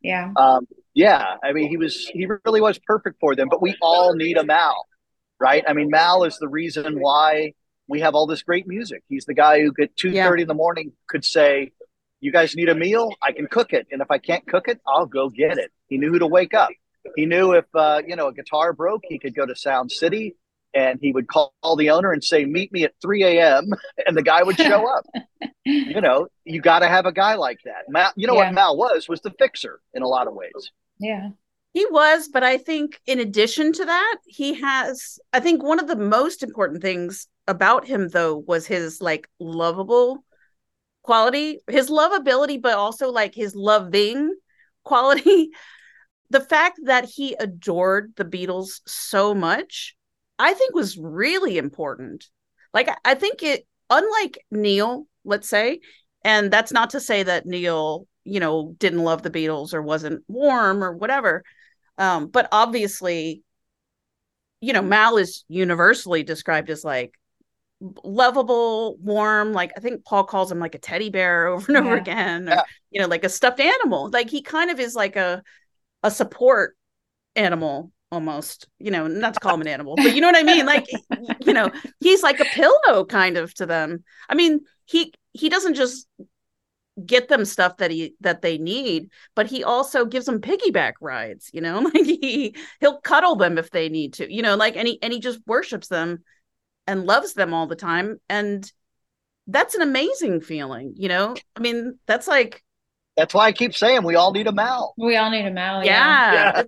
Yeah. 0.02 0.30
Um, 0.36 0.68
yeah, 0.92 1.36
I 1.42 1.52
mean, 1.52 1.70
he 1.70 1.78
was 1.78 2.06
he 2.08 2.26
really 2.44 2.60
was 2.60 2.78
perfect 2.78 3.16
for 3.20 3.34
them. 3.34 3.48
But 3.48 3.62
we 3.62 3.74
all 3.80 4.14
need 4.14 4.36
a 4.36 4.44
Mal, 4.44 4.76
right? 5.40 5.64
I 5.66 5.72
mean, 5.72 5.88
Mal 5.88 6.24
is 6.24 6.36
the 6.38 6.48
reason 6.48 7.00
why 7.00 7.54
we 7.88 8.00
have 8.00 8.14
all 8.14 8.26
this 8.26 8.42
great 8.42 8.66
music. 8.68 9.02
He's 9.08 9.24
the 9.24 9.34
guy 9.34 9.62
who 9.62 9.72
at 9.80 9.96
two 9.96 10.12
thirty 10.12 10.42
in 10.42 10.48
the 10.48 10.54
morning 10.54 10.92
could 11.08 11.24
say, 11.24 11.72
"You 12.20 12.32
guys 12.32 12.54
need 12.56 12.68
a 12.68 12.74
meal? 12.74 13.12
I 13.22 13.32
can 13.32 13.46
cook 13.46 13.72
it, 13.72 13.86
and 13.92 14.00
if 14.02 14.10
I 14.10 14.18
can't 14.18 14.46
cook 14.46 14.68
it, 14.68 14.80
I'll 14.86 15.06
go 15.06 15.28
get 15.28 15.58
it." 15.58 15.70
He 15.88 15.98
knew 15.98 16.10
who 16.12 16.18
to 16.18 16.26
wake 16.26 16.54
up. 16.54 16.70
He 17.16 17.26
knew 17.26 17.52
if 17.52 17.64
uh, 17.74 18.02
you 18.06 18.16
know 18.16 18.28
a 18.28 18.34
guitar 18.34 18.72
broke, 18.72 19.02
he 19.08 19.18
could 19.18 19.34
go 19.34 19.46
to 19.46 19.54
Sound 19.56 19.90
City. 19.92 20.36
And 20.74 20.98
he 21.00 21.12
would 21.12 21.28
call 21.28 21.54
the 21.78 21.88
owner 21.90 22.12
and 22.12 22.22
say, 22.22 22.44
"Meet 22.44 22.72
me 22.72 22.84
at 22.84 22.92
3 23.00 23.24
a.m." 23.24 23.70
and 24.06 24.14
the 24.14 24.22
guy 24.22 24.42
would 24.42 24.56
show 24.58 24.86
up 24.86 25.06
you 25.64 26.00
know, 26.00 26.28
you 26.44 26.60
got 26.60 26.80
to 26.80 26.88
have 26.88 27.06
a 27.06 27.12
guy 27.12 27.34
like 27.34 27.58
that. 27.64 27.84
Mal, 27.88 28.12
you 28.16 28.26
know 28.26 28.34
Yeah. 28.34 28.46
what 28.46 28.54
Mal 28.54 28.76
was 28.76 29.08
was 29.08 29.20
the 29.22 29.30
fixer 29.38 29.80
in 29.94 30.02
a 30.02 30.06
lot 30.06 30.26
of 30.26 30.34
ways. 30.34 30.70
Yeah. 30.98 31.30
He 31.74 31.86
was, 31.90 32.28
but 32.28 32.42
I 32.42 32.58
think 32.58 33.00
in 33.06 33.20
addition 33.20 33.72
to 33.74 33.84
that, 33.84 34.16
he 34.26 34.54
has 34.60 35.18
I 35.32 35.40
think 35.40 35.62
one 35.62 35.78
of 35.78 35.86
the 35.86 35.96
most 35.96 36.42
important 36.42 36.82
things 36.82 37.28
about 37.46 37.86
him 37.86 38.08
though 38.08 38.36
was 38.36 38.66
his 38.66 39.00
like 39.00 39.28
lovable 39.40 40.24
quality, 41.02 41.60
his 41.68 41.90
lovability, 41.90 42.60
but 42.60 42.74
also 42.74 43.10
like 43.10 43.34
his 43.34 43.54
loving 43.54 44.34
quality. 44.84 45.50
the 46.30 46.40
fact 46.40 46.78
that 46.84 47.04
he 47.06 47.34
adored 47.38 48.12
the 48.16 48.24
Beatles 48.24 48.80
so 48.86 49.34
much, 49.34 49.96
I 50.38 50.54
think 50.54 50.74
was 50.74 50.98
really 50.98 51.58
important. 51.58 52.26
Like 52.74 52.90
I 53.04 53.14
think 53.14 53.42
it 53.42 53.66
unlike 53.90 54.38
Neil, 54.50 55.06
let's 55.24 55.48
say, 55.48 55.80
and 56.22 56.50
that's 56.50 56.72
not 56.72 56.90
to 56.90 57.00
say 57.00 57.22
that 57.22 57.46
Neil, 57.46 58.06
you 58.24 58.40
know, 58.40 58.74
didn't 58.78 59.04
love 59.04 59.22
the 59.22 59.30
Beatles 59.30 59.72
or 59.72 59.82
wasn't 59.82 60.22
warm 60.28 60.84
or 60.84 60.92
whatever. 60.92 61.42
Um, 61.96 62.28
but 62.28 62.48
obviously, 62.52 63.42
you 64.60 64.72
know, 64.72 64.82
Mal 64.82 65.16
is 65.16 65.44
universally 65.48 66.22
described 66.22 66.70
as 66.70 66.84
like 66.84 67.17
lovable, 67.80 68.96
warm. 68.96 69.52
Like 69.52 69.72
I 69.76 69.80
think 69.80 70.04
Paul 70.04 70.24
calls 70.24 70.50
him 70.50 70.60
like 70.60 70.74
a 70.74 70.78
teddy 70.78 71.10
bear 71.10 71.46
over 71.48 71.72
and 71.72 71.84
yeah. 71.84 71.90
over 71.90 72.00
again, 72.00 72.48
or, 72.48 72.52
yeah. 72.52 72.62
you 72.90 73.00
know, 73.00 73.08
like 73.08 73.24
a 73.24 73.28
stuffed 73.28 73.60
animal. 73.60 74.10
Like 74.10 74.30
he 74.30 74.42
kind 74.42 74.70
of 74.70 74.80
is 74.80 74.94
like 74.94 75.16
a 75.16 75.42
a 76.02 76.10
support 76.10 76.76
animal 77.36 77.92
almost 78.10 78.68
you 78.78 78.90
know 78.90 79.06
not 79.06 79.34
to 79.34 79.40
call 79.40 79.54
him 79.54 79.60
an 79.60 79.68
animal 79.68 79.94
but 79.94 80.14
you 80.14 80.20
know 80.20 80.28
what 80.28 80.36
i 80.36 80.42
mean 80.42 80.64
like 80.64 80.86
you 81.44 81.52
know 81.52 81.70
he's 82.00 82.22
like 82.22 82.40
a 82.40 82.44
pillow 82.46 83.04
kind 83.04 83.36
of 83.36 83.52
to 83.52 83.66
them 83.66 84.02
i 84.30 84.34
mean 84.34 84.60
he 84.86 85.12
he 85.32 85.50
doesn't 85.50 85.74
just 85.74 86.08
get 87.04 87.28
them 87.28 87.44
stuff 87.44 87.76
that 87.76 87.90
he 87.90 88.14
that 88.20 88.40
they 88.40 88.56
need 88.56 89.10
but 89.34 89.46
he 89.46 89.62
also 89.62 90.04
gives 90.04 90.24
them 90.24 90.40
piggyback 90.40 90.94
rides 91.00 91.50
you 91.52 91.60
know 91.60 91.78
like 91.94 92.04
he 92.04 92.56
he'll 92.80 92.98
cuddle 93.00 93.36
them 93.36 93.58
if 93.58 93.70
they 93.70 93.88
need 93.88 94.14
to 94.14 94.32
you 94.32 94.42
know 94.42 94.56
like 94.56 94.76
and 94.76 94.88
he 94.88 95.00
and 95.02 95.12
he 95.12 95.20
just 95.20 95.40
worships 95.46 95.88
them 95.88 96.24
and 96.88 97.04
loves 97.04 97.34
them 97.34 97.54
all 97.54 97.66
the 97.66 97.76
time 97.76 98.18
and 98.28 98.72
that's 99.46 99.74
an 99.74 99.82
amazing 99.82 100.40
feeling 100.40 100.92
you 100.96 101.08
know 101.08 101.34
i 101.54 101.60
mean 101.60 101.98
that's 102.06 102.26
like 102.26 102.64
that's 103.16 103.34
why 103.34 103.46
i 103.46 103.52
keep 103.52 103.74
saying 103.74 104.02
we 104.02 104.16
all 104.16 104.32
need 104.32 104.46
a 104.46 104.52
mal 104.52 104.94
we 104.98 105.16
all 105.16 105.30
need 105.30 105.46
a 105.46 105.50
mal 105.50 105.84
yeah 105.84 106.32
yeah, 106.32 106.52
yeah. 106.56 106.62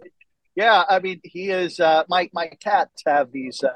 yeah 0.55 0.85
i 0.89 1.01
mean 1.01 1.21
he 1.25 1.51
is 1.51 1.81
uh 1.81 2.05
my 2.09 2.29
my 2.33 2.47
cats 2.61 3.03
have 3.07 3.33
these 3.33 3.65
uh 3.65 3.73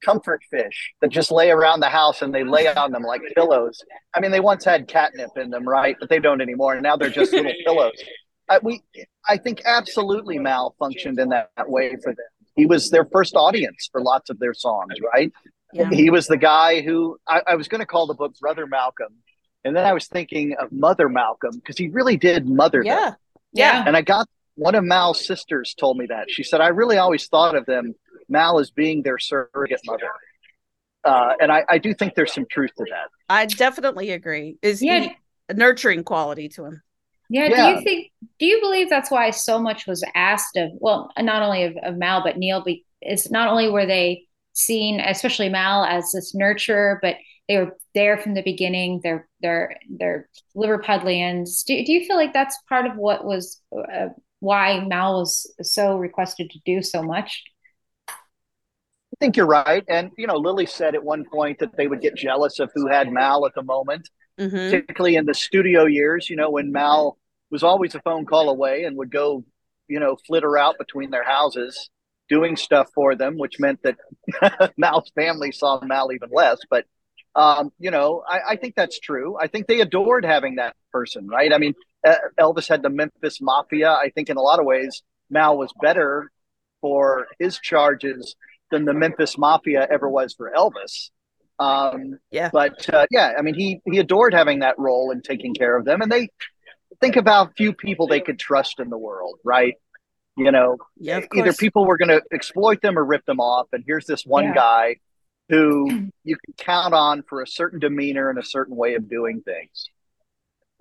comfort 0.00 0.42
fish 0.50 0.94
that 1.00 1.10
just 1.10 1.30
lay 1.30 1.50
around 1.50 1.80
the 1.80 1.88
house 1.88 2.22
and 2.22 2.34
they 2.34 2.44
lay 2.44 2.66
on 2.66 2.92
them 2.92 3.02
like 3.02 3.20
pillows. 3.34 3.82
I 4.14 4.20
mean, 4.20 4.30
they 4.30 4.40
once 4.40 4.64
had 4.64 4.88
catnip 4.88 5.30
in 5.36 5.50
them, 5.50 5.68
right? 5.68 5.96
But 6.00 6.08
they 6.08 6.18
don't 6.18 6.40
anymore. 6.40 6.74
And 6.74 6.82
now 6.82 6.96
they're 6.96 7.10
just 7.10 7.32
little 7.32 7.52
pillows. 7.66 8.02
I, 8.48 8.58
we, 8.62 8.82
I 9.28 9.36
think 9.36 9.62
absolutely 9.64 10.38
Mal 10.38 10.74
functioned 10.78 11.18
in 11.20 11.28
that, 11.28 11.50
that, 11.56 11.68
way 11.68 11.96
for 12.02 12.12
them. 12.12 12.26
He 12.60 12.66
was 12.66 12.90
their 12.90 13.06
first 13.06 13.36
audience 13.36 13.88
for 13.90 14.02
lots 14.02 14.28
of 14.28 14.38
their 14.38 14.52
songs, 14.52 14.92
right? 15.14 15.32
Yeah. 15.72 15.88
He 15.88 16.10
was 16.10 16.26
the 16.26 16.36
guy 16.36 16.82
who 16.82 17.16
I, 17.26 17.40
I 17.46 17.54
was 17.54 17.68
going 17.68 17.78
to 17.78 17.86
call 17.86 18.06
the 18.06 18.12
book 18.12 18.34
Brother 18.38 18.66
Malcolm. 18.66 19.14
And 19.64 19.74
then 19.74 19.86
I 19.86 19.94
was 19.94 20.08
thinking 20.08 20.56
of 20.60 20.70
Mother 20.70 21.08
Malcolm 21.08 21.52
because 21.54 21.78
he 21.78 21.88
really 21.88 22.18
did 22.18 22.46
mother 22.46 22.82
yeah. 22.84 22.96
them. 22.96 23.16
Yeah. 23.54 23.84
And 23.86 23.96
I 23.96 24.02
got 24.02 24.28
one 24.56 24.74
of 24.74 24.84
Mal's 24.84 25.24
sisters 25.24 25.74
told 25.74 25.96
me 25.96 26.04
that. 26.10 26.30
She 26.30 26.42
said, 26.42 26.60
I 26.60 26.68
really 26.68 26.98
always 26.98 27.26
thought 27.28 27.56
of 27.56 27.64
them 27.64 27.94
Mal 28.28 28.58
as 28.58 28.70
being 28.70 29.02
their 29.02 29.18
surrogate 29.18 29.80
mother. 29.86 30.10
Uh, 31.02 31.32
and 31.40 31.50
I, 31.50 31.64
I, 31.66 31.78
do 31.78 31.94
think 31.94 32.14
there's 32.14 32.34
some 32.34 32.44
truth 32.50 32.72
to 32.76 32.84
that. 32.90 33.08
I 33.30 33.46
definitely 33.46 34.10
agree. 34.10 34.58
Is 34.60 34.82
yeah. 34.82 35.00
he 35.00 35.16
a 35.48 35.54
nurturing 35.54 36.04
quality 36.04 36.50
to 36.50 36.66
him? 36.66 36.82
Yeah, 37.30 37.46
yeah, 37.46 37.72
Do 37.72 37.78
you 37.78 37.84
think? 37.84 38.12
Do 38.40 38.46
you 38.46 38.60
believe 38.60 38.90
that's 38.90 39.10
why 39.10 39.30
so 39.30 39.60
much 39.60 39.86
was 39.86 40.04
asked 40.14 40.56
of? 40.56 40.70
Well, 40.74 41.10
not 41.18 41.42
only 41.42 41.62
of, 41.64 41.76
of 41.82 41.96
Mal 41.96 42.22
but 42.22 42.36
Neil. 42.36 42.64
it's 43.00 43.30
not 43.30 43.48
only 43.48 43.70
were 43.70 43.86
they 43.86 44.26
seen, 44.52 44.98
especially 45.00 45.48
Mal, 45.48 45.84
as 45.84 46.10
this 46.12 46.34
nurturer, 46.34 46.98
but 47.00 47.16
they 47.48 47.56
were 47.56 47.76
there 47.94 48.18
from 48.18 48.34
the 48.34 48.42
beginning. 48.42 49.00
They're 49.04 49.28
they're 49.40 49.76
they're 49.88 50.28
Liverpudlians. 50.56 51.64
Do, 51.64 51.84
do 51.84 51.92
you 51.92 52.04
feel 52.04 52.16
like 52.16 52.32
that's 52.32 52.58
part 52.68 52.86
of 52.86 52.96
what 52.96 53.24
was 53.24 53.62
uh, 53.72 54.08
why 54.40 54.80
Mal 54.80 55.20
was 55.20 55.52
so 55.62 55.96
requested 55.96 56.50
to 56.50 56.58
do 56.66 56.82
so 56.82 57.02
much? 57.02 57.44
I 58.08 59.16
think 59.20 59.36
you're 59.36 59.46
right. 59.46 59.84
And, 59.88 60.10
you 60.16 60.26
know, 60.26 60.36
Lily 60.36 60.66
said 60.66 60.94
at 60.94 61.04
one 61.04 61.24
point 61.30 61.58
that 61.58 61.76
they 61.76 61.86
would 61.86 62.00
get 62.00 62.16
jealous 62.16 62.58
of 62.58 62.70
who 62.74 62.88
had 62.88 63.12
Mal 63.12 63.44
at 63.44 63.54
the 63.54 63.62
moment, 63.62 64.08
mm-hmm. 64.38 64.56
particularly 64.56 65.16
in 65.16 65.26
the 65.26 65.34
studio 65.34 65.84
years, 65.84 66.30
you 66.30 66.36
know, 66.36 66.50
when 66.50 66.72
Mal 66.72 67.18
was 67.50 67.62
always 67.62 67.94
a 67.94 68.00
phone 68.00 68.26
call 68.26 68.48
away 68.48 68.84
and 68.84 68.96
would 68.96 69.10
go, 69.10 69.44
you 69.88 70.00
know, 70.00 70.16
flitter 70.26 70.56
out 70.56 70.78
between 70.78 71.10
their 71.10 71.24
houses 71.24 71.90
doing 72.28 72.56
stuff 72.56 72.88
for 72.94 73.16
them, 73.16 73.36
which 73.36 73.58
meant 73.58 73.80
that 73.82 74.72
Mal's 74.76 75.10
family 75.14 75.50
saw 75.50 75.80
Mal 75.84 76.12
even 76.12 76.30
less. 76.32 76.58
But, 76.70 76.86
um, 77.34 77.72
you 77.78 77.90
know, 77.90 78.22
I, 78.26 78.40
I, 78.50 78.56
think 78.56 78.76
that's 78.76 79.00
true. 79.00 79.36
I 79.38 79.48
think 79.48 79.66
they 79.66 79.80
adored 79.80 80.24
having 80.24 80.56
that 80.56 80.76
person, 80.92 81.26
right? 81.26 81.52
I 81.52 81.58
mean, 81.58 81.74
Elvis 82.38 82.68
had 82.68 82.82
the 82.82 82.88
Memphis 82.88 83.40
Mafia. 83.40 83.90
I 83.90 84.10
think 84.14 84.30
in 84.30 84.36
a 84.36 84.42
lot 84.42 84.60
of 84.60 84.64
ways, 84.64 85.02
Mal 85.28 85.58
was 85.58 85.72
better 85.82 86.30
for 86.80 87.26
his 87.38 87.58
charges 87.58 88.36
than 88.70 88.84
the 88.84 88.94
Memphis 88.94 89.36
Mafia 89.36 89.86
ever 89.90 90.08
was 90.08 90.34
for 90.34 90.52
Elvis. 90.56 91.10
Um, 91.58 92.18
yeah. 92.30 92.48
But 92.52 92.88
uh, 92.92 93.06
yeah, 93.10 93.34
I 93.38 93.42
mean, 93.42 93.54
he 93.54 93.80
he 93.84 93.98
adored 93.98 94.32
having 94.32 94.60
that 94.60 94.78
role 94.78 95.10
and 95.10 95.22
taking 95.22 95.52
care 95.52 95.76
of 95.76 95.84
them. 95.84 96.00
And 96.00 96.10
they 96.10 96.30
think 97.00 97.16
about 97.16 97.56
few 97.56 97.72
people 97.72 98.06
they 98.06 98.20
could 98.20 98.38
trust 98.38 98.80
in 98.80 98.90
the 98.90 98.98
world, 98.98 99.38
right? 99.44 99.74
You 100.36 100.52
know, 100.52 100.78
yeah, 100.96 101.20
either 101.34 101.52
people 101.52 101.84
were 101.84 101.98
going 101.98 102.08
to 102.08 102.22
exploit 102.32 102.80
them 102.80 102.98
or 102.98 103.04
rip 103.04 103.24
them 103.26 103.40
off. 103.40 103.66
And 103.72 103.84
here's 103.86 104.06
this 104.06 104.24
one 104.24 104.44
yeah. 104.44 104.54
guy 104.54 104.96
who 105.48 106.08
you 106.24 106.36
can 106.36 106.54
count 106.56 106.94
on 106.94 107.22
for 107.28 107.42
a 107.42 107.46
certain 107.46 107.78
demeanor 107.78 108.30
and 108.30 108.38
a 108.38 108.44
certain 108.44 108.76
way 108.76 108.94
of 108.94 109.08
doing 109.08 109.42
things. 109.42 109.90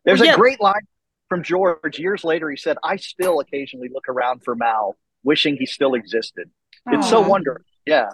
There's 0.06 0.22
yeah. 0.22 0.34
a 0.34 0.38
great 0.38 0.62
line 0.62 0.88
from 1.28 1.44
George 1.44 2.00
years 2.00 2.24
later. 2.24 2.50
He 2.50 2.58
said, 2.58 2.78
I 2.84 2.96
still 2.98 3.40
occasionally 3.40 3.90
look 3.94 4.08
around 4.08 4.44
for 4.44 4.56
Mal, 4.56 4.96
wishing 5.24 5.58
he 5.58 5.66
still 5.66 5.94
existed. 5.94 6.50
It's 6.88 7.10
so 7.10 7.22
wonderful. 7.22 7.64
Yeah. 7.86 8.10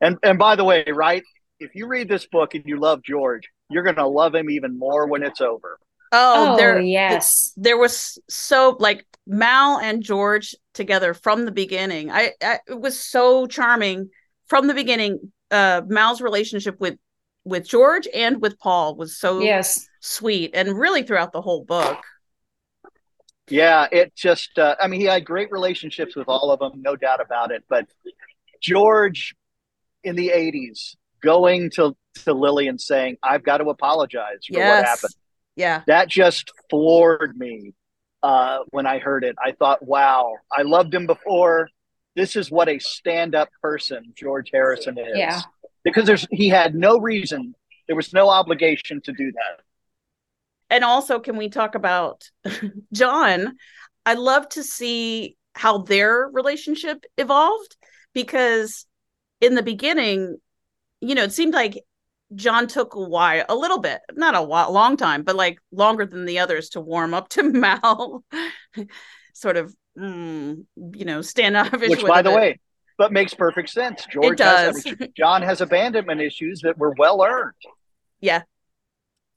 And 0.00 0.18
and 0.22 0.38
by 0.38 0.56
the 0.56 0.64
way, 0.64 0.84
right? 0.92 1.22
If 1.60 1.74
you 1.74 1.86
read 1.86 2.08
this 2.08 2.26
book 2.26 2.54
and 2.54 2.64
you 2.66 2.78
love 2.78 3.02
George, 3.02 3.48
you're 3.68 3.82
going 3.82 3.96
to 3.96 4.06
love 4.06 4.34
him 4.34 4.50
even 4.50 4.78
more 4.78 5.06
when 5.06 5.22
it's 5.22 5.40
over. 5.40 5.78
Oh, 6.12 6.54
oh 6.54 6.56
there 6.56 6.80
yes. 6.80 7.52
There 7.56 7.76
was 7.76 8.18
so 8.28 8.76
like 8.78 9.04
Mal 9.26 9.78
and 9.78 10.02
George 10.02 10.54
together 10.74 11.14
from 11.14 11.44
the 11.44 11.52
beginning. 11.52 12.10
I, 12.10 12.32
I 12.42 12.60
it 12.66 12.80
was 12.80 12.98
so 12.98 13.46
charming 13.46 14.10
from 14.46 14.66
the 14.66 14.74
beginning. 14.74 15.32
Uh 15.50 15.82
Mal's 15.86 16.20
relationship 16.20 16.80
with 16.80 16.98
with 17.44 17.66
George 17.66 18.06
and 18.14 18.40
with 18.40 18.58
Paul 18.58 18.96
was 18.96 19.18
so 19.18 19.40
yes 19.40 19.88
sweet 20.00 20.52
and 20.54 20.78
really 20.78 21.02
throughout 21.02 21.32
the 21.32 21.42
whole 21.42 21.64
book. 21.64 21.98
Yeah, 23.48 23.86
it 23.90 24.14
just 24.14 24.58
uh, 24.58 24.76
I 24.80 24.88
mean 24.88 25.00
he 25.00 25.06
had 25.06 25.24
great 25.24 25.50
relationships 25.50 26.14
with 26.14 26.28
all 26.28 26.50
of 26.50 26.58
them, 26.58 26.82
no 26.82 26.96
doubt 26.96 27.20
about 27.20 27.50
it, 27.50 27.64
but 27.68 27.86
George 28.60 29.34
in 30.04 30.16
the 30.16 30.28
80s 30.28 30.96
going 31.22 31.70
to, 31.70 31.96
to 32.24 32.32
Lily 32.32 32.68
and 32.68 32.80
saying, 32.80 33.16
I've 33.22 33.42
got 33.42 33.58
to 33.58 33.68
apologize 33.70 34.46
for 34.46 34.58
yes. 34.58 34.76
what 34.76 34.86
happened. 34.86 35.14
Yeah. 35.58 35.82
That 35.88 36.08
just 36.08 36.52
floored 36.70 37.36
me 37.36 37.74
uh, 38.22 38.60
when 38.70 38.86
I 38.86 39.00
heard 39.00 39.24
it. 39.24 39.34
I 39.44 39.52
thought, 39.52 39.84
wow, 39.84 40.36
I 40.56 40.62
loved 40.62 40.94
him 40.94 41.06
before. 41.06 41.68
This 42.14 42.36
is 42.36 42.48
what 42.48 42.68
a 42.68 42.78
stand 42.78 43.34
up 43.34 43.48
person 43.60 44.12
George 44.16 44.50
Harrison 44.52 44.96
is. 44.96 45.18
Yeah. 45.18 45.40
Because 45.82 46.06
there's 46.06 46.26
he 46.30 46.48
had 46.48 46.76
no 46.76 46.98
reason, 47.00 47.54
there 47.88 47.96
was 47.96 48.12
no 48.12 48.28
obligation 48.28 49.00
to 49.02 49.12
do 49.12 49.32
that. 49.32 49.64
And 50.70 50.84
also, 50.84 51.18
can 51.18 51.36
we 51.36 51.48
talk 51.48 51.74
about 51.74 52.30
John? 52.92 53.56
I 54.06 54.14
love 54.14 54.48
to 54.50 54.62
see 54.62 55.36
how 55.54 55.78
their 55.78 56.28
relationship 56.32 57.04
evolved 57.16 57.76
because 58.14 58.86
in 59.40 59.56
the 59.56 59.62
beginning, 59.62 60.36
you 61.00 61.16
know, 61.16 61.24
it 61.24 61.32
seemed 61.32 61.54
like 61.54 61.82
John 62.34 62.66
took 62.66 62.94
a 62.94 63.00
while, 63.00 63.44
a 63.48 63.56
little 63.56 63.78
bit, 63.78 64.00
not 64.12 64.34
a 64.34 64.42
while, 64.42 64.70
long 64.72 64.96
time, 64.96 65.22
but 65.22 65.36
like 65.36 65.58
longer 65.72 66.04
than 66.04 66.26
the 66.26 66.38
others 66.38 66.70
to 66.70 66.80
warm 66.80 67.14
up 67.14 67.28
to 67.30 67.42
Mal, 67.52 68.24
sort 69.32 69.56
of, 69.56 69.74
mm, 69.98 70.64
you 70.76 71.04
know, 71.04 71.22
standoffish. 71.22 71.88
Which, 71.88 72.04
by 72.04 72.22
the 72.22 72.30
way, 72.30 72.60
but 72.98 73.12
makes 73.12 73.32
perfect 73.32 73.70
sense. 73.70 74.06
George. 74.10 74.40
Has, 74.40 74.84
John 75.16 75.42
has 75.42 75.60
abandonment 75.60 76.20
issues 76.20 76.60
that 76.62 76.76
were 76.76 76.94
well 76.98 77.22
earned. 77.22 77.54
Yeah, 78.20 78.42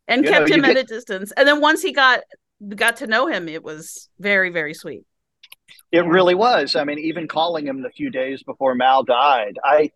and 0.07 0.25
you 0.25 0.31
kept 0.31 0.49
know, 0.49 0.55
him 0.55 0.65
at 0.65 0.77
a 0.77 0.83
distance. 0.83 1.31
And 1.31 1.47
then 1.47 1.61
once 1.61 1.81
he 1.81 1.93
got 1.93 2.21
got 2.75 2.97
to 2.97 3.07
know 3.07 3.27
him, 3.27 3.47
it 3.47 3.63
was 3.63 4.09
very 4.19 4.49
very 4.49 4.73
sweet. 4.73 5.05
It 5.91 6.05
really 6.05 6.35
was. 6.35 6.75
I 6.75 6.83
mean, 6.83 6.99
even 6.99 7.27
calling 7.27 7.65
him 7.65 7.81
the 7.81 7.89
few 7.89 8.09
days 8.09 8.43
before 8.43 8.75
Mal 8.75 9.03
died, 9.03 9.57
I 9.63 9.91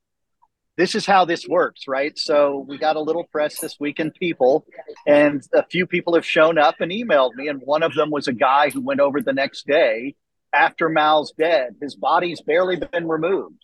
this 0.77 0.95
is 0.95 1.05
how 1.05 1.25
this 1.25 1.47
works, 1.47 1.87
right? 1.87 2.17
So 2.17 2.65
we 2.67 2.77
got 2.77 2.95
a 2.95 3.01
little 3.01 3.23
press 3.23 3.59
this 3.59 3.77
week 3.79 3.99
in 3.99 4.11
People, 4.11 4.65
and 5.07 5.41
a 5.53 5.65
few 5.65 5.87
people 5.87 6.15
have 6.15 6.25
shown 6.25 6.57
up 6.57 6.81
and 6.81 6.91
emailed 6.91 7.35
me, 7.35 7.47
and 7.47 7.61
one 7.63 7.83
of 7.83 7.93
them 7.93 8.11
was 8.11 8.27
a 8.27 8.33
guy 8.33 8.69
who 8.69 8.81
went 8.81 8.99
over 8.99 9.21
the 9.21 9.33
next 9.33 9.65
day 9.65 10.15
after 10.53 10.89
Mal's 10.89 11.33
dead. 11.37 11.75
His 11.81 11.95
body's 11.95 12.41
barely 12.41 12.77
been 12.77 13.07
removed. 13.07 13.63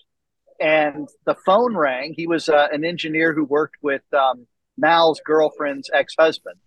And 0.60 1.10
the 1.26 1.36
phone 1.45 1.76
rang. 1.76 2.13
He 2.15 2.28
was 2.28 2.47
uh, 2.47 2.67
an 2.71 2.86
engineer 2.86 3.34
who 3.34 3.45
worked 3.45 3.78
with 3.82 4.04
um, 4.13 4.45
Mal's 4.78 5.19
girlfriend's 5.26 5.89
ex 5.91 6.13
husband. 6.17 6.58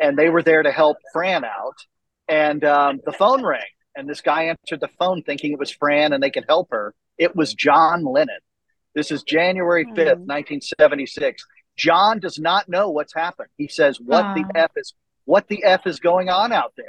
And 0.00 0.18
they 0.18 0.30
were 0.30 0.42
there 0.42 0.62
to 0.62 0.72
help 0.72 0.96
Fran 1.12 1.44
out. 1.44 1.76
And 2.26 2.64
um, 2.64 3.00
the 3.04 3.12
phone 3.12 3.44
rang. 3.44 3.62
And 3.94 4.08
this 4.08 4.22
guy 4.22 4.44
answered 4.44 4.80
the 4.80 4.88
phone 4.98 5.22
thinking 5.22 5.52
it 5.52 5.58
was 5.58 5.70
Fran 5.70 6.12
and 6.12 6.22
they 6.22 6.30
could 6.30 6.46
help 6.48 6.68
her. 6.70 6.94
It 7.18 7.36
was 7.36 7.54
John 7.54 8.04
Lennon. 8.04 8.40
This 8.94 9.10
is 9.10 9.22
January 9.22 9.84
hmm. 9.84 9.92
5th, 9.92 10.26
1976. 10.26 11.44
John 11.76 12.20
does 12.20 12.38
not 12.38 12.68
know 12.68 12.90
what's 12.90 13.14
happened. 13.14 13.48
He 13.58 13.68
says, 13.68 14.00
What 14.00 14.24
Wow. 14.24 14.34
the 14.34 14.58
F 14.58 14.70
is 14.76 14.94
what 15.24 15.48
the 15.48 15.64
F 15.64 15.86
is 15.86 15.98
going 16.00 16.28
on 16.28 16.52
out 16.52 16.74
there? 16.76 16.86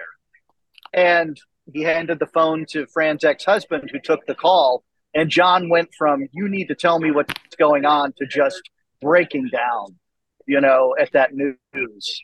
And 0.93 1.39
he 1.71 1.81
handed 1.81 2.19
the 2.19 2.27
phone 2.27 2.65
to 2.69 2.85
Fran's 2.87 3.23
ex-husband 3.23 3.89
who 3.91 3.99
took 3.99 4.25
the 4.25 4.35
call. 4.35 4.83
And 5.13 5.29
John 5.29 5.69
went 5.69 5.89
from 5.97 6.27
you 6.31 6.49
need 6.49 6.67
to 6.67 6.75
tell 6.75 6.99
me 6.99 7.11
what's 7.11 7.33
going 7.57 7.85
on 7.85 8.13
to 8.17 8.27
just 8.27 8.61
breaking 9.01 9.49
down, 9.51 9.97
you 10.45 10.61
know, 10.61 10.95
at 10.99 11.11
that 11.13 11.31
news. 11.33 12.21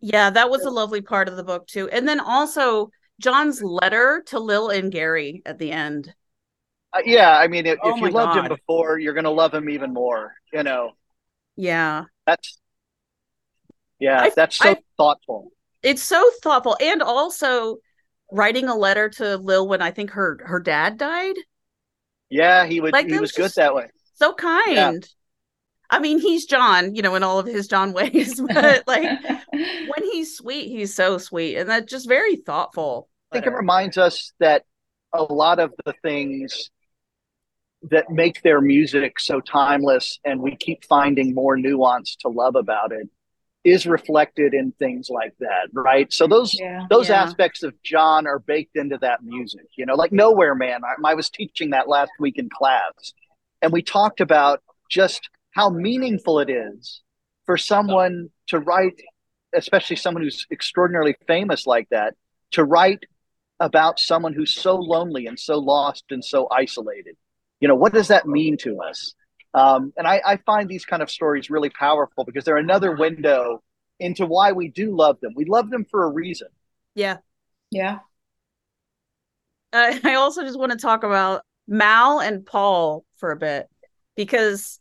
Yeah, 0.00 0.30
that 0.30 0.50
was 0.50 0.64
a 0.64 0.70
lovely 0.70 1.00
part 1.00 1.28
of 1.28 1.36
the 1.36 1.44
book 1.44 1.66
too. 1.66 1.88
And 1.88 2.06
then 2.06 2.20
also 2.20 2.90
John's 3.20 3.62
letter 3.62 4.22
to 4.26 4.40
Lil 4.40 4.68
and 4.68 4.90
Gary 4.90 5.42
at 5.46 5.58
the 5.58 5.70
end. 5.70 6.12
Uh, 6.94 6.98
yeah, 7.04 7.36
I 7.38 7.48
mean, 7.48 7.66
if, 7.66 7.78
Oh 7.82 7.94
if 7.94 8.00
you 8.02 8.10
loved 8.10 8.36
him 8.38 8.48
before, 8.48 8.98
you're 8.98 9.14
going 9.14 9.24
to 9.24 9.30
love 9.30 9.54
him 9.54 9.70
even 9.70 9.92
more. 9.94 10.34
You 10.52 10.62
know, 10.62 10.92
Yeah. 11.56 12.04
that's 12.26 12.58
yeah, 13.98 14.22
I- 14.22 14.30
that's 14.34 14.56
so 14.56 14.70
I- 14.70 14.76
thoughtful. 14.96 15.52
It's 15.82 16.02
so 16.02 16.30
thoughtful 16.42 16.76
and 16.80 17.02
also 17.02 17.78
writing 18.30 18.68
a 18.68 18.74
letter 18.76 19.08
to 19.08 19.36
Lil 19.36 19.66
when 19.66 19.82
I 19.82 19.90
think 19.90 20.10
her 20.10 20.38
her 20.44 20.60
dad 20.60 20.96
died. 20.96 21.34
Yeah, 22.30 22.66
he 22.66 22.80
would. 22.80 22.92
Like, 22.92 23.06
he 23.06 23.12
was 23.12 23.20
was 23.20 23.32
good 23.32 23.52
that 23.56 23.74
way. 23.74 23.88
So 24.14 24.32
kind. 24.32 25.06
I 25.90 25.98
mean, 25.98 26.20
he's 26.20 26.46
John, 26.46 26.94
you 26.94 27.02
know, 27.02 27.14
in 27.16 27.22
all 27.22 27.38
of 27.38 27.46
his 27.46 27.66
John 27.68 27.92
ways, 27.94 28.40
but 28.40 28.84
like 28.86 29.02
when 29.50 30.02
he's 30.04 30.36
sweet, 30.36 30.68
he's 30.68 30.94
so 30.94 31.18
sweet. 31.18 31.56
And 31.56 31.68
that's 31.68 31.90
just 31.90 32.08
very 32.08 32.36
thoughtful. 32.36 33.08
I 33.30 33.36
think 33.36 33.46
it 33.46 33.52
reminds 33.56 33.98
us 33.98 34.32
that 34.40 34.64
a 35.12 35.22
lot 35.22 35.58
of 35.58 35.72
the 35.84 35.94
things 36.02 36.70
that 37.90 38.10
make 38.10 38.42
their 38.42 38.60
music 38.60 39.18
so 39.18 39.40
timeless 39.40 40.18
and 40.24 40.40
we 40.40 40.54
keep 40.56 40.84
finding 40.84 41.34
more 41.34 41.56
nuance 41.56 42.16
to 42.16 42.28
love 42.28 42.54
about 42.54 42.92
it 42.92 43.08
is 43.64 43.86
reflected 43.86 44.54
in 44.54 44.72
things 44.72 45.08
like 45.08 45.34
that, 45.38 45.68
right? 45.72 46.12
So 46.12 46.26
those 46.26 46.54
Yeah. 46.58 46.86
those 46.90 47.08
Yeah. 47.08 47.22
aspects 47.22 47.62
of 47.62 47.80
John 47.82 48.26
are 48.26 48.38
baked 48.40 48.76
into 48.76 48.98
that 48.98 49.22
music, 49.22 49.66
you 49.76 49.86
know, 49.86 49.94
like 49.94 50.12
Nowhere 50.12 50.54
Man. 50.54 50.82
I, 50.84 51.10
I 51.10 51.14
was 51.14 51.30
teaching 51.30 51.70
that 51.70 51.88
last 51.88 52.10
week 52.18 52.38
in 52.38 52.48
class, 52.48 53.14
and 53.60 53.72
we 53.72 53.82
talked 53.82 54.20
about 54.20 54.62
just 54.90 55.28
how 55.52 55.70
meaningful 55.70 56.40
it 56.40 56.50
is 56.50 57.02
for 57.46 57.56
someone 57.56 58.30
to 58.48 58.58
write, 58.58 59.00
especially 59.54 59.96
someone 59.96 60.22
who's 60.22 60.46
extraordinarily 60.50 61.14
famous 61.26 61.66
like 61.66 61.88
that, 61.90 62.14
to 62.52 62.64
write 62.64 63.04
about 63.60 64.00
someone 64.00 64.32
who's 64.32 64.54
so 64.54 64.76
lonely 64.76 65.26
and 65.26 65.38
so 65.38 65.58
lost 65.58 66.04
and 66.10 66.24
so 66.24 66.48
isolated. 66.50 67.16
You 67.62 67.68
know, 67.68 67.76
what 67.76 67.94
does 67.94 68.08
that 68.08 68.26
mean 68.26 68.56
to 68.58 68.80
us? 68.80 69.14
Um, 69.54 69.92
and 69.96 70.06
I, 70.06 70.20
I 70.26 70.36
find 70.38 70.68
these 70.68 70.84
kind 70.84 71.00
of 71.00 71.10
stories 71.10 71.48
really 71.48 71.70
powerful 71.70 72.24
because 72.24 72.44
they're 72.44 72.56
another 72.56 72.96
window 72.96 73.62
into 74.00 74.26
why 74.26 74.50
we 74.50 74.66
do 74.66 74.96
love 74.96 75.20
them. 75.20 75.32
We 75.36 75.44
love 75.44 75.70
them 75.70 75.86
for 75.88 76.04
a 76.04 76.10
reason. 76.10 76.48
Yeah. 76.96 77.18
Yeah. 77.70 78.00
Uh, 79.72 79.94
I 80.02 80.14
also 80.14 80.42
just 80.42 80.58
want 80.58 80.72
to 80.72 80.78
talk 80.78 81.04
about 81.04 81.42
Mal 81.68 82.18
and 82.20 82.44
Paul 82.44 83.04
for 83.16 83.30
a 83.30 83.36
bit 83.36 83.68
because, 84.16 84.80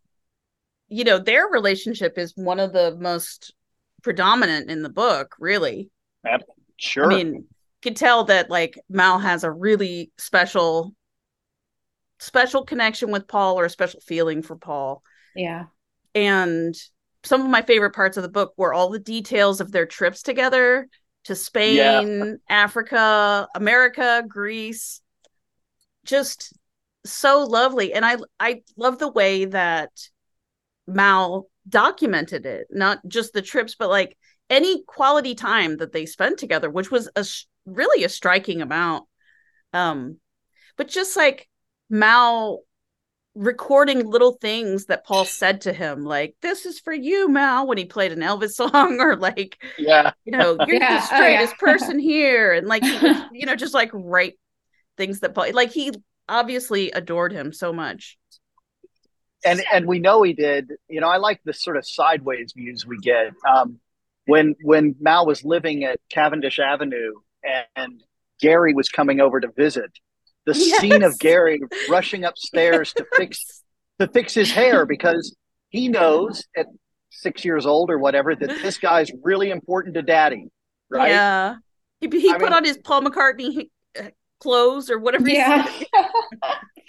you 0.89 1.03
know, 1.03 1.19
their 1.19 1.47
relationship 1.47 2.17
is 2.17 2.33
one 2.35 2.59
of 2.59 2.73
the 2.73 2.97
most 2.99 3.53
predominant 4.01 4.71
in 4.71 4.81
the 4.81 4.89
book, 4.89 5.35
really. 5.39 5.91
Sure. 6.77 7.05
I 7.05 7.15
mean, 7.15 7.33
you 7.35 7.45
could 7.83 7.95
tell 7.95 8.23
that 8.23 8.49
like 8.49 8.79
Mal 8.89 9.19
has 9.19 9.43
a 9.43 9.51
really 9.51 10.11
special, 10.17 10.95
special 12.21 12.63
connection 12.63 13.09
with 13.09 13.27
Paul 13.27 13.59
or 13.59 13.65
a 13.65 13.69
special 13.69 13.99
feeling 13.99 14.43
for 14.43 14.55
Paul. 14.55 15.01
Yeah. 15.35 15.65
And 16.13 16.75
some 17.23 17.41
of 17.41 17.49
my 17.49 17.63
favorite 17.63 17.95
parts 17.95 18.15
of 18.15 18.21
the 18.23 18.29
book 18.29 18.53
were 18.57 18.73
all 18.73 18.89
the 18.89 18.99
details 18.99 19.59
of 19.59 19.71
their 19.71 19.87
trips 19.87 20.21
together 20.21 20.87
to 21.23 21.35
Spain, 21.35 22.39
Africa, 22.47 23.47
America, 23.55 24.23
Greece. 24.27 25.01
Just 26.05 26.53
so 27.05 27.43
lovely. 27.43 27.91
And 27.91 28.05
I 28.05 28.17
I 28.39 28.61
love 28.77 28.99
the 28.99 29.11
way 29.11 29.45
that 29.45 29.89
Mal 30.85 31.47
documented 31.67 32.45
it, 32.45 32.67
not 32.69 32.99
just 33.07 33.33
the 33.33 33.41
trips, 33.41 33.75
but 33.75 33.89
like 33.89 34.15
any 34.49 34.83
quality 34.83 35.33
time 35.33 35.77
that 35.77 35.91
they 35.91 36.05
spent 36.05 36.37
together, 36.37 36.69
which 36.69 36.91
was 36.91 37.09
a 37.15 37.23
sh- 37.23 37.45
really 37.65 38.03
a 38.03 38.09
striking 38.09 38.61
amount. 38.61 39.05
Um, 39.73 40.17
but 40.77 40.87
just 40.87 41.15
like 41.15 41.47
Mal 41.91 42.61
recording 43.35 44.05
little 44.09 44.33
things 44.41 44.87
that 44.87 45.05
Paul 45.05 45.25
said 45.25 45.61
to 45.61 45.73
him, 45.73 46.05
like 46.05 46.35
"This 46.41 46.65
is 46.65 46.79
for 46.79 46.93
you, 46.93 47.29
Mal," 47.29 47.67
when 47.67 47.77
he 47.77 47.85
played 47.85 48.11
an 48.11 48.19
Elvis 48.21 48.51
song, 48.53 48.99
or 48.99 49.15
like 49.17 49.57
yeah. 49.77 50.11
you 50.25 50.31
know, 50.33 50.59
you're 50.61 50.79
Yeah. 50.79 50.99
the 50.99 51.01
Oh, 51.11 51.17
straightest 51.17 51.55
yeah. 51.57 51.57
person 51.59 51.99
here, 51.99 52.53
and 52.53 52.67
like 52.67 52.85
he 52.85 53.23
you 53.31 53.45
know, 53.45 53.55
just 53.55 53.73
like 53.73 53.91
write 53.93 54.35
things 54.97 55.21
that 55.21 55.35
Paul, 55.35 55.53
like 55.53 55.71
he 55.71 55.91
obviously 56.29 56.91
adored 56.91 57.33
him 57.33 57.53
so 57.53 57.73
much. 57.73 58.17
and 59.43 59.63
and 59.73 59.87
we 59.87 59.99
know 59.99 60.21
he 60.23 60.33
did. 60.33 60.71
You 60.87 61.01
know, 61.01 61.07
I 61.07 61.17
like 61.17 61.41
the 61.43 61.53
sort 61.53 61.77
of 61.77 61.87
sideways 61.87 62.53
views 62.55 62.85
we 62.85 62.97
get. 62.99 63.31
Um, 63.47 63.79
when 64.25 64.55
when 64.63 64.95
Mal 64.99 65.25
was 65.25 65.43
living 65.43 65.83
at 65.83 65.99
Cavendish 66.09 66.59
Avenue 66.59 67.13
and, 67.43 67.65
and 67.75 68.03
Gary 68.39 68.73
was 68.73 68.89
coming 68.89 69.19
over 69.19 69.39
to 69.39 69.49
visit, 69.51 69.91
the 70.45 70.53
scene 70.55 71.03
of 71.03 71.17
Gary 71.19 71.59
rushing 71.89 72.23
upstairs 72.23 72.93
to 72.93 73.05
fix 73.15 73.63
to 73.99 74.07
fix 74.07 74.33
his 74.33 74.51
hair 74.51 74.85
because 74.85 75.35
he 75.69 75.87
knows 75.87 76.43
at 76.57 76.67
six 77.11 77.45
years 77.45 77.65
old 77.65 77.91
or 77.91 77.99
whatever 77.99 78.35
that 78.35 78.49
this 78.61 78.77
guy's 78.77 79.11
really 79.23 79.51
important 79.51 79.95
to 79.95 80.01
Daddy, 80.01 80.47
right? 80.89 81.09
Yeah, 81.09 81.55
he, 81.99 82.07
he 82.11 82.29
I 82.29 82.33
put 82.33 82.43
mean- 82.43 82.53
on 82.53 82.63
his 82.63 82.77
Paul 82.77 83.03
McCartney 83.03 83.69
uh, 83.99 84.09
clothes 84.39 84.89
or 84.89 84.99
whatever. 84.99 85.29
Yeah. 85.29 85.65
said. 85.65 85.85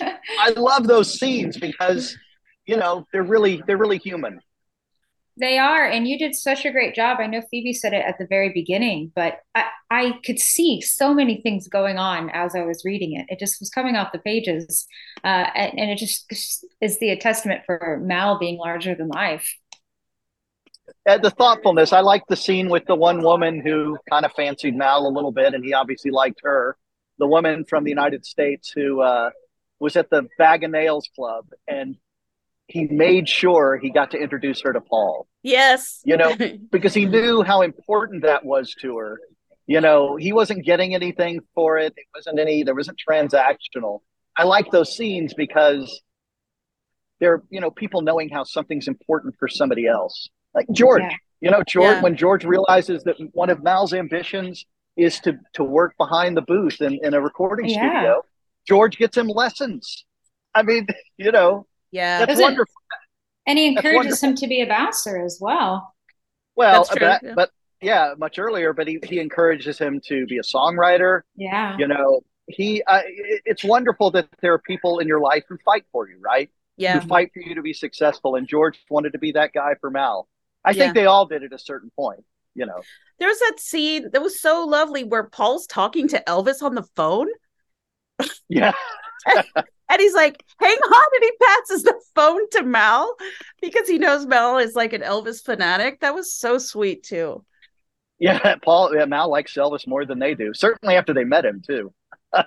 I 0.40 0.50
love 0.56 0.86
those 0.86 1.18
scenes 1.18 1.58
because 1.58 2.16
you 2.66 2.76
know 2.76 3.06
they're 3.12 3.22
really 3.22 3.62
they're 3.66 3.76
really 3.76 3.98
human. 3.98 4.40
They 5.38 5.56
are, 5.56 5.86
and 5.86 6.06
you 6.06 6.18
did 6.18 6.34
such 6.34 6.66
a 6.66 6.70
great 6.70 6.94
job. 6.94 7.18
I 7.18 7.26
know 7.26 7.40
Phoebe 7.50 7.72
said 7.72 7.94
it 7.94 8.04
at 8.04 8.18
the 8.18 8.26
very 8.26 8.50
beginning, 8.52 9.12
but 9.14 9.38
I, 9.54 9.64
I 9.90 10.12
could 10.24 10.38
see 10.38 10.82
so 10.82 11.14
many 11.14 11.40
things 11.40 11.68
going 11.68 11.96
on 11.96 12.28
as 12.30 12.54
I 12.54 12.62
was 12.62 12.84
reading 12.84 13.16
it. 13.16 13.26
It 13.30 13.38
just 13.38 13.58
was 13.58 13.70
coming 13.70 13.96
off 13.96 14.12
the 14.12 14.18
pages, 14.18 14.86
uh, 15.24 15.46
and, 15.54 15.78
and 15.78 15.90
it 15.90 15.96
just 15.96 16.30
is 16.82 16.98
the 16.98 17.16
testament 17.16 17.62
for 17.64 17.98
Mal 18.02 18.38
being 18.38 18.58
larger 18.58 18.94
than 18.94 19.08
life. 19.08 19.56
The 21.06 21.32
thoughtfulness. 21.36 21.94
I 21.94 22.00
like 22.00 22.24
the 22.28 22.36
scene 22.36 22.68
with 22.68 22.84
the 22.84 22.94
one 22.94 23.22
woman 23.22 23.60
who 23.60 23.96
kind 24.10 24.26
of 24.26 24.32
fancied 24.32 24.76
Mal 24.76 25.06
a 25.06 25.08
little 25.08 25.32
bit, 25.32 25.54
and 25.54 25.64
he 25.64 25.72
obviously 25.72 26.10
liked 26.10 26.40
her. 26.42 26.76
The 27.18 27.26
woman 27.26 27.64
from 27.64 27.84
the 27.84 27.90
United 27.90 28.26
States 28.26 28.70
who 28.70 29.00
uh, 29.00 29.30
was 29.80 29.96
at 29.96 30.10
the 30.10 30.28
Bag 30.36 30.62
of 30.62 30.72
Nails 30.72 31.08
Club, 31.16 31.46
and 31.66 31.96
he 32.72 32.86
made 32.86 33.28
sure 33.28 33.76
he 33.76 33.90
got 33.90 34.10
to 34.12 34.16
introduce 34.18 34.62
her 34.62 34.72
to 34.72 34.80
Paul 34.80 35.26
Yes, 35.42 36.00
You 36.04 36.16
know, 36.16 36.34
because 36.70 36.94
he 36.94 37.04
knew 37.04 37.42
how 37.42 37.62
important 37.62 38.22
that 38.22 38.44
was 38.44 38.74
to 38.80 38.96
her. 38.98 39.18
You 39.66 39.80
know, 39.80 40.16
he 40.16 40.32
wasn't 40.32 40.64
getting 40.64 40.94
anything 40.94 41.40
for 41.54 41.78
it. 41.78 41.92
It 41.96 42.06
wasn't 42.14 42.38
any. 42.38 42.62
There 42.62 42.74
wasn't 42.74 42.98
transactional. 43.08 44.00
I 44.36 44.44
like 44.44 44.70
those 44.70 44.96
scenes 44.96 45.34
because 45.34 46.00
they're 47.20 47.42
you 47.50 47.60
know 47.60 47.70
people 47.70 48.00
knowing 48.02 48.28
how 48.28 48.44
something's 48.44 48.88
important 48.88 49.34
for 49.38 49.48
somebody 49.48 49.86
else. 49.86 50.28
Like 50.54 50.66
George, 50.72 51.02
Yeah. 51.02 51.16
you 51.40 51.50
know, 51.50 51.62
George 51.66 51.96
Yeah. 51.96 52.02
when 52.02 52.16
George 52.16 52.44
realizes 52.44 53.02
that 53.04 53.16
one 53.32 53.50
of 53.50 53.62
Mal's 53.62 53.92
ambitions 53.94 54.64
is 54.96 55.20
to 55.20 55.38
to 55.54 55.64
work 55.64 55.94
behind 55.98 56.36
the 56.36 56.42
booth 56.42 56.80
in, 56.80 56.98
in 57.02 57.14
a 57.14 57.20
recording 57.20 57.66
Yeah. 57.68 57.76
studio, 57.76 58.22
George 58.66 58.96
gets 58.98 59.16
him 59.16 59.28
lessons. 59.28 60.04
I 60.54 60.62
mean, 60.62 60.86
you 61.16 61.32
know, 61.32 61.66
yeah, 61.92 62.18
that's 62.20 62.30
Doesn't- 62.32 62.42
wonderful. 62.44 62.74
And 63.46 63.58
he 63.58 63.66
encourages 63.66 63.96
wonderful. 63.96 64.28
him 64.30 64.34
to 64.36 64.46
be 64.46 64.60
a 64.62 64.66
bouncer 64.66 65.18
as 65.24 65.38
well. 65.40 65.94
Well, 66.54 66.84
That's 66.84 66.96
true, 66.96 67.06
but, 67.08 67.22
yeah. 67.24 67.32
but 67.34 67.50
yeah, 67.80 68.14
much 68.18 68.38
earlier, 68.38 68.72
but 68.72 68.86
he, 68.86 69.00
he 69.02 69.18
encourages 69.18 69.78
him 69.78 70.00
to 70.06 70.26
be 70.26 70.38
a 70.38 70.42
songwriter. 70.42 71.22
Yeah. 71.34 71.76
You 71.78 71.88
know, 71.88 72.20
he 72.46 72.82
uh, 72.86 73.00
it's 73.06 73.64
wonderful 73.64 74.10
that 74.12 74.28
there 74.42 74.52
are 74.52 74.58
people 74.60 74.98
in 75.00 75.08
your 75.08 75.18
life 75.20 75.42
who 75.48 75.56
fight 75.64 75.84
for 75.90 76.08
you, 76.08 76.18
right? 76.20 76.50
yeah, 76.76 77.00
Who 77.00 77.08
fight 77.08 77.30
for 77.34 77.40
you 77.40 77.54
to 77.56 77.62
be 77.62 77.72
successful. 77.72 78.36
And 78.36 78.46
George 78.46 78.78
wanted 78.90 79.12
to 79.12 79.18
be 79.18 79.32
that 79.32 79.52
guy 79.52 79.74
for 79.80 79.90
Mal. 79.90 80.28
I 80.64 80.70
Yeah. 80.70 80.84
think 80.84 80.94
they 80.94 81.06
all 81.06 81.26
did 81.26 81.42
at 81.42 81.52
a 81.52 81.58
certain 81.58 81.90
point. 81.96 82.24
you 82.54 82.66
know. 82.66 82.80
There's 83.18 83.38
that 83.40 83.54
scene 83.58 84.10
that 84.12 84.22
was 84.22 84.40
so 84.40 84.64
lovely 84.66 85.02
where 85.04 85.24
Paul's 85.24 85.66
talking 85.66 86.06
to 86.08 86.22
Elvis 86.28 86.62
on 86.62 86.74
the 86.76 86.84
phone. 86.94 87.28
Yeah. 88.48 88.72
and 89.26 89.44
he's 90.00 90.14
like, 90.14 90.44
hang 90.58 90.76
on, 90.76 91.04
and 91.14 91.22
he 91.22 91.32
passes 91.44 91.82
the 91.82 92.00
phone 92.14 92.48
to 92.50 92.62
Mal 92.62 93.14
because 93.60 93.88
he 93.88 93.98
knows 93.98 94.26
Mal 94.26 94.58
is 94.58 94.74
like 94.74 94.92
an 94.92 95.02
Elvis 95.02 95.44
fanatic. 95.44 96.00
That 96.00 96.14
was 96.14 96.32
so 96.32 96.58
sweet 96.58 97.02
too. 97.02 97.44
Yeah, 98.18 98.54
Paul 98.62 98.94
yeah, 98.94 99.04
Mal 99.04 99.30
likes 99.30 99.54
Elvis 99.54 99.86
more 99.86 100.04
than 100.04 100.18
they 100.18 100.34
do. 100.34 100.54
Certainly 100.54 100.96
after 100.96 101.12
they 101.12 101.24
met 101.24 101.44
him 101.44 101.62
too. 101.66 101.92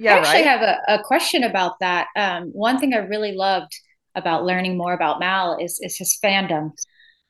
Yeah, 0.00 0.14
I 0.14 0.18
actually 0.18 0.32
right. 0.34 0.46
have 0.46 0.62
a, 0.62 1.00
a 1.00 1.02
question 1.02 1.42
about 1.42 1.80
that. 1.80 2.06
Um, 2.14 2.50
one 2.52 2.78
thing 2.78 2.94
I 2.94 2.98
really 2.98 3.32
loved 3.32 3.72
about 4.14 4.44
learning 4.44 4.78
more 4.78 4.92
about 4.92 5.18
Mal 5.18 5.58
is 5.60 5.80
is 5.82 5.98
his 5.98 6.16
fandom 6.22 6.70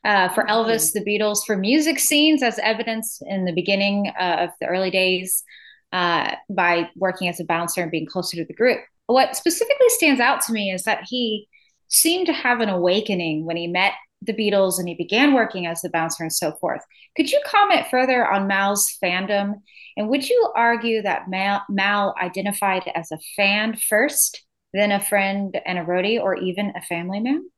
uh, 0.05 0.29
for 0.31 0.45
Elvis, 0.45 0.93
the 0.93 1.05
Beatles, 1.05 1.39
for 1.47 1.57
music 1.57 1.99
scenes, 1.99 2.43
as 2.43 2.59
evidenced 2.59 3.23
in 3.27 3.45
the 3.45 3.53
beginning 3.53 4.13
uh, 4.21 4.37
of 4.41 4.51
the 4.61 4.67
early 4.67 4.91
days 4.91 5.43
uh, 5.93 6.35
by 6.51 6.89
working 6.97 7.29
as 7.29 7.41
a 7.41 7.45
bouncer 7.45 7.83
and 7.83 7.91
being 7.91 8.07
closer 8.07 8.37
to 8.37 8.45
the 8.45 8.55
group. 8.55 8.81
What 9.09 9.37
specifically 9.37 9.89
stands 9.89 10.21
out 10.21 10.43
to 10.43 10.53
me 10.53 10.71
is 10.71 10.85
that 10.85 11.05
he 11.07 11.49
seemed 11.89 12.27
to 12.27 12.33
have 12.33 12.61
an 12.61 12.69
awakening 12.69 13.47
when 13.47 13.57
he 13.57 13.67
met 13.67 13.95
the 14.21 14.35
Beatles 14.35 14.79
and 14.79 14.87
he 14.87 14.95
began 14.95 15.33
working 15.33 15.67
as 15.67 15.83
a 15.83 15.89
bouncer 15.89 16.23
and 16.23 16.33
so 16.33 16.53
forth. 16.61 16.83
Could 17.17 17.31
you 17.31 17.41
comment 17.47 17.87
further 17.91 18.31
on 18.31 18.47
Mal's 18.47 18.97
fandom? 19.03 19.55
And 19.97 20.09
would 20.11 20.29
you 20.29 20.53
argue 20.55 21.01
that 21.03 21.29
Mal, 21.29 21.63
Mal 21.71 22.15
identified 22.21 22.83
as 22.95 23.11
a 23.11 23.19
fan 23.35 23.77
first, 23.77 24.45
then 24.75 24.93
a 24.93 25.01
friend 25.01 25.59
and 25.65 25.79
a 25.79 25.85
roadie, 25.85 26.21
or 26.21 26.37
even 26.37 26.75
a 26.77 26.83
family 26.83 27.21
man? 27.21 27.49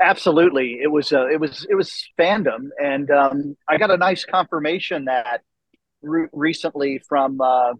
Absolutely, 0.00 0.80
it 0.82 0.90
was 0.90 1.12
uh, 1.12 1.28
it 1.28 1.38
was 1.38 1.64
it 1.70 1.76
was 1.76 2.04
fandom, 2.18 2.70
and 2.82 3.08
um, 3.12 3.56
I 3.68 3.78
got 3.78 3.92
a 3.92 3.96
nice 3.96 4.24
confirmation 4.24 5.04
that 5.04 5.42
re- 6.02 6.26
recently 6.32 7.00
from 7.08 7.40
uh, 7.40 7.74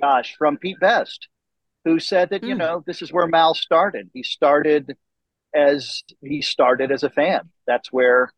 gosh 0.00 0.36
from 0.38 0.58
Pete 0.58 0.78
Best, 0.78 1.26
who 1.84 1.98
said 1.98 2.30
that 2.30 2.44
you 2.44 2.54
Mm. 2.54 2.58
know 2.58 2.84
this 2.86 3.02
is 3.02 3.12
where 3.12 3.26
Mal 3.26 3.54
started. 3.54 4.10
He 4.14 4.22
started 4.22 4.96
as 5.54 6.02
he 6.22 6.42
started 6.42 6.92
as 6.92 7.02
a 7.04 7.10
fan. 7.10 7.50
That's 7.66 7.92
where 7.92 8.32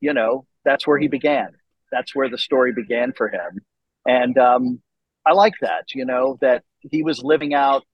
you 0.00 0.14
know 0.14 0.46
that's 0.64 0.86
where 0.86 0.98
he 0.98 1.08
began. 1.08 1.50
That's 1.92 2.14
where 2.14 2.28
the 2.30 2.38
story 2.38 2.72
began 2.72 3.12
for 3.12 3.28
him, 3.28 3.60
and 4.06 4.36
um, 4.38 4.82
I 5.26 5.32
like 5.34 5.54
that. 5.62 5.94
You 5.94 6.04
know 6.04 6.38
that 6.40 6.64
he 6.80 7.02
was 7.02 7.22
living 7.22 7.54
out 7.54 7.84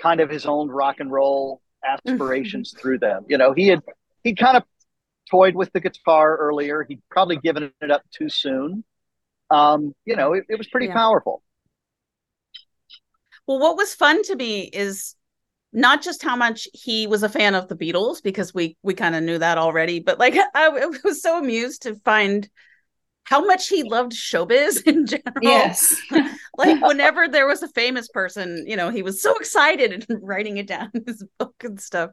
kind 0.00 0.20
of 0.20 0.30
his 0.30 0.46
own 0.46 0.68
rock 0.70 1.00
and 1.00 1.10
roll 1.12 1.60
aspirations 1.86 2.74
through 2.78 2.98
them. 2.98 3.24
You 3.28 3.38
know, 3.38 3.52
he 3.54 3.68
had 3.68 3.80
he 4.24 4.34
kind 4.34 4.56
of 4.56 4.64
toyed 5.30 5.54
with 5.54 5.72
the 5.72 5.80
guitar 5.80 6.36
earlier. 6.36 6.84
He'd 6.88 7.02
probably 7.10 7.36
given 7.36 7.72
it 7.80 7.90
up 7.90 8.02
too 8.12 8.28
soon. 8.28 8.84
Um, 9.50 9.94
you 10.04 10.16
know, 10.16 10.34
it, 10.34 10.44
it 10.48 10.58
was 10.58 10.68
pretty 10.68 10.88
Yeah. 10.88 10.94
powerful. 10.94 11.42
Well, 13.50 13.58
what 13.58 13.76
was 13.76 13.92
fun 13.94 14.22
to 14.22 14.36
me 14.36 14.60
is 14.60 15.16
not 15.72 16.02
just 16.02 16.22
how 16.22 16.36
much 16.36 16.68
he 16.72 17.08
was 17.08 17.24
a 17.24 17.28
fan 17.28 17.56
of 17.56 17.66
the 17.66 17.74
Beatles 17.74 18.22
because 18.22 18.54
we 18.54 18.76
we 18.84 18.94
kind 18.94 19.16
of 19.16 19.24
knew 19.24 19.38
that 19.38 19.58
already, 19.58 19.98
but 19.98 20.20
like 20.20 20.34
I, 20.54 20.68
I 20.68 20.86
was 21.02 21.20
so 21.20 21.36
amused 21.36 21.82
to 21.82 21.96
find 22.04 22.48
how 23.24 23.44
much 23.44 23.66
he 23.66 23.82
loved 23.82 24.12
showbiz 24.12 24.80
in 24.86 25.04
general. 25.04 25.32
Yes. 25.42 25.96
like 26.56 26.80
whenever 26.80 27.26
there 27.26 27.48
was 27.48 27.64
a 27.64 27.68
famous 27.70 28.06
person, 28.06 28.66
you 28.68 28.76
know, 28.76 28.88
he 28.88 29.02
was 29.02 29.20
so 29.20 29.34
excited 29.34 30.06
and 30.08 30.20
writing 30.22 30.58
it 30.58 30.68
down 30.68 30.92
in 30.94 31.02
his 31.04 31.24
book 31.40 31.56
and 31.64 31.80
stuff. 31.80 32.10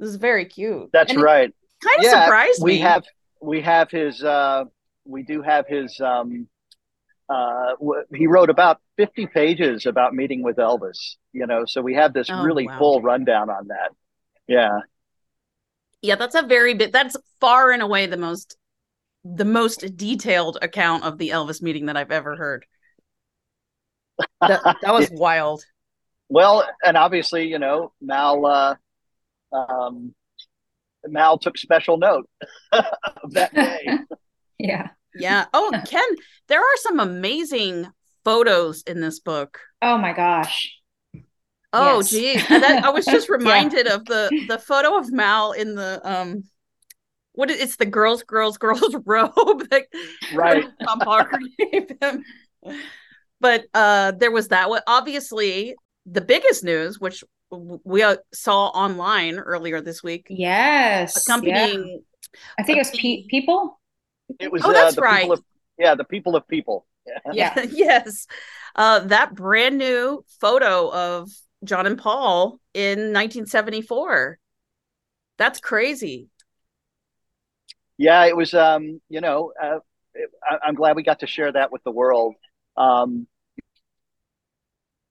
It 0.00 0.02
was 0.02 0.16
very 0.16 0.46
cute. 0.46 0.90
That's 0.92 1.12
And 1.12 1.22
right. 1.22 1.54
Kind 1.80 1.98
of 2.00 2.04
yeah, 2.06 2.24
surprised 2.24 2.64
we 2.64 2.72
me. 2.72 2.80
have 2.80 3.04
we 3.40 3.60
have 3.60 3.88
his 3.92 4.24
uh 4.24 4.64
we 5.04 5.22
do 5.22 5.42
have 5.42 5.68
his 5.68 6.00
um 6.00 6.48
uh 7.30 7.76
w- 7.80 8.04
he 8.14 8.28
wrote 8.28 8.50
about 8.50 8.80
50 8.98 9.26
pages 9.28 9.86
about 9.86 10.14
meeting 10.14 10.42
with 10.44 10.58
Elvis, 10.58 11.16
you 11.32 11.46
know, 11.46 11.64
so 11.66 11.82
we 11.82 11.94
have 11.94 12.14
this 12.14 12.30
Oh, 12.30 12.42
really 12.42 12.66
wow. 12.66 12.78
full 12.78 13.02
rundown 13.02 13.50
on 13.50 13.68
that. 13.68 13.92
Yeah. 14.48 14.80
yeah, 16.02 16.14
that's 16.16 16.34
a 16.34 16.42
very 16.42 16.74
bit. 16.74 16.92
That's 16.92 17.16
far 17.40 17.70
and 17.70 17.82
away 17.82 18.06
the 18.06 18.16
most 18.16 18.56
the 19.24 19.44
most 19.44 19.96
detailed 19.96 20.58
account 20.62 21.04
of 21.04 21.18
the 21.18 21.30
Elvis 21.30 21.62
meeting 21.62 21.86
that 21.86 21.96
I've 21.96 22.12
ever 22.12 22.36
heard. 22.36 22.66
That, 24.46 24.64
that 24.82 24.92
was 24.92 25.10
wild. 25.10 25.62
Well, 26.28 26.66
and 26.84 26.96
obviously, 26.96 27.48
you 27.48 27.58
know, 27.58 27.92
Mal 28.00 28.46
uh 28.46 28.74
um 29.52 30.14
Mal 31.06 31.38
took 31.38 31.58
special 31.58 31.98
note 31.98 32.28
of 32.72 33.32
that 33.34 33.56
day. 33.58 33.94
yeah. 34.58 34.90
Yeah. 35.14 35.46
Oh, 35.52 35.72
Ken, 35.86 36.02
there 36.48 36.60
are 36.60 36.76
some 36.76 37.00
amazing 37.00 37.86
photos 38.24 38.82
in 38.82 39.00
this 39.00 39.20
book. 39.20 39.60
Oh 39.82 39.96
my 39.98 40.12
gosh. 40.12 40.72
Oh, 41.72 41.98
Yes. 41.98 42.10
geez. 42.10 42.48
That, 42.48 42.84
I 42.84 42.90
was 42.90 43.04
just 43.04 43.28
Yeah. 43.30 43.36
reminded 43.36 43.86
of 43.86 44.04
the 44.04 44.28
the 44.48 44.58
photo 44.58 44.98
of 44.98 45.12
Mal 45.12 45.52
in 45.52 45.74
the 45.74 46.00
um 46.04 46.44
what 47.32 47.50
is 47.50 47.60
it's 47.60 47.76
the 47.76 47.86
girls, 47.86 48.22
girls, 48.24 48.58
girls 48.58 48.94
robe 49.06 49.68
that 49.70 49.86
Right. 50.34 50.64
Tom 50.84 50.98
Parker 51.00 51.38
gave 51.58 51.90
him. 52.00 52.24
But 53.40 53.64
uh 53.72 54.12
there 54.12 54.30
was 54.30 54.48
that 54.48 54.68
one. 54.68 54.82
Obviously, 54.86 55.74
the 56.06 56.20
biggest 56.20 56.64
news, 56.64 57.00
which 57.00 57.24
we 57.50 58.02
uh, 58.02 58.16
saw 58.32 58.66
online 58.68 59.38
earlier 59.38 59.80
this 59.80 60.02
week, 60.02 60.26
Yes. 60.28 61.14
yeah. 61.16 61.20
accompanying 61.34 62.02
I 62.58 62.62
think 62.62 62.76
it 62.76 62.80
was 62.80 62.90
pe- 62.90 63.26
people. 63.28 63.79
It 64.38 64.52
was 64.52 64.62
Oh, 64.62 64.72
uh, 64.72 64.72
that's 64.72 64.94
the 64.94 65.02
right. 65.02 65.02
people 65.02 65.32
of 65.32 65.42
yeah, 65.78 65.94
the 65.94 66.04
people 66.04 66.36
of 66.36 66.46
people. 66.46 66.86
yeah 67.30 67.54
yes 67.70 68.26
uh 68.76 69.00
that 69.00 69.34
brand 69.34 69.78
new 69.78 70.24
photo 70.40 70.92
of 70.92 71.30
john 71.64 71.86
and 71.86 71.98
paul 71.98 72.58
in 72.74 73.12
1974 73.12 74.38
that's 75.38 75.60
crazy 75.60 76.28
Yeah, 77.98 78.24
it 78.26 78.36
was. 78.36 78.54
Um, 78.54 79.00
you 79.08 79.20
know, 79.20 79.52
uh, 79.62 79.78
it, 80.14 80.30
I, 80.48 80.58
I'm 80.66 80.74
glad 80.74 80.96
we 80.96 81.02
got 81.02 81.20
to 81.20 81.26
share 81.26 81.52
that 81.52 81.70
with 81.72 81.82
the 81.84 81.90
world. 81.90 82.34
Um, 82.76 83.26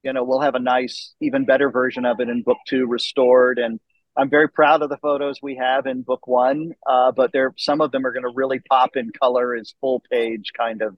you 0.03 0.13
know, 0.13 0.23
we'll 0.23 0.39
have 0.41 0.55
a 0.55 0.59
nice, 0.59 1.13
even 1.21 1.45
better 1.45 1.69
version 1.69 2.05
of 2.05 2.19
it 2.19 2.29
in 2.29 2.41
book 2.43 2.57
two, 2.67 2.87
restored, 2.87 3.59
and 3.59 3.79
I'm 4.19 4.29
very 4.29 4.49
proud 4.49 4.81
of 4.81 4.89
the 4.89 4.97
photos 4.97 5.39
we 5.41 5.55
have 5.55 5.85
in 5.85 6.01
book 6.01 6.27
one. 6.27 6.73
Uh, 6.85 7.11
but 7.11 7.31
there, 7.31 7.53
some 7.57 7.79
of 7.81 7.91
them 7.91 8.05
are 8.05 8.11
going 8.11 8.23
to 8.23 8.33
really 8.35 8.59
pop 8.59 8.95
in 8.97 9.11
color 9.19 9.55
as 9.55 9.73
full 9.81 10.03
page 10.11 10.51
kind 10.57 10.81
of 10.81 10.97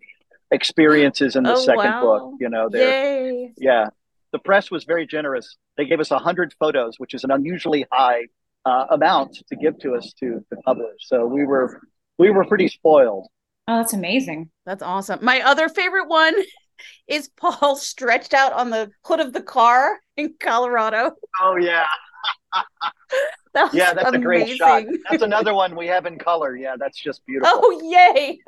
experiences 0.51 1.35
in 1.35 1.43
the 1.43 1.53
Oh, 1.53 1.55
second 1.63 1.77
wow. 1.91 2.01
book. 2.01 2.33
You 2.39 2.49
know, 2.49 2.69
they're 2.69 2.89
yay 3.23 3.53
yeah. 3.57 3.89
The 4.31 4.39
press 4.39 4.71
was 4.71 4.85
very 4.85 5.05
generous. 5.05 5.57
They 5.77 5.85
gave 5.85 5.99
us 5.99 6.11
a 6.11 6.17
hundred 6.17 6.53
photos, 6.59 6.95
which 6.97 7.13
is 7.13 7.23
an 7.23 7.31
unusually 7.31 7.85
high 7.91 8.23
uh, 8.65 8.85
amount 8.91 9.37
to 9.49 9.55
give 9.55 9.77
to 9.79 9.95
us 9.95 10.13
to, 10.19 10.43
to 10.49 10.55
publish. 10.65 10.95
So 10.99 11.25
we 11.25 11.45
were 11.45 11.81
we 12.17 12.29
were 12.31 12.45
pretty 12.45 12.67
spoiled. 12.69 13.27
Oh, 13.67 13.77
that's 13.77 13.93
amazing. 13.93 14.49
that's 14.65 14.81
awesome 14.83 15.19
my 15.21 15.41
other 15.41 15.69
favorite 15.69 16.07
one 16.07 16.33
is 17.07 17.29
paul 17.37 17.75
stretched 17.75 18.33
out 18.33 18.51
on 18.53 18.69
the 18.71 18.89
hood 19.05 19.19
of 19.19 19.33
the 19.33 19.41
car 19.41 19.99
in 20.17 20.33
colorado 20.39 21.11
Oh 21.41 21.55
yeah, 21.57 21.85
that 23.53 23.73
yeah, 23.73 23.93
that's 23.93 24.13
a 24.13 24.17
great 24.17 24.47
shot. 24.57 24.83
That's 25.09 25.23
another 25.23 25.53
one 25.53 25.75
we 25.75 25.87
have 25.87 26.05
in 26.05 26.17
color. 26.17 26.55
Yeah, 26.55 26.75
that's 26.79 26.97
just 26.99 27.25
beautiful. 27.25 27.61
oh 27.61 27.81
yay 27.91 28.39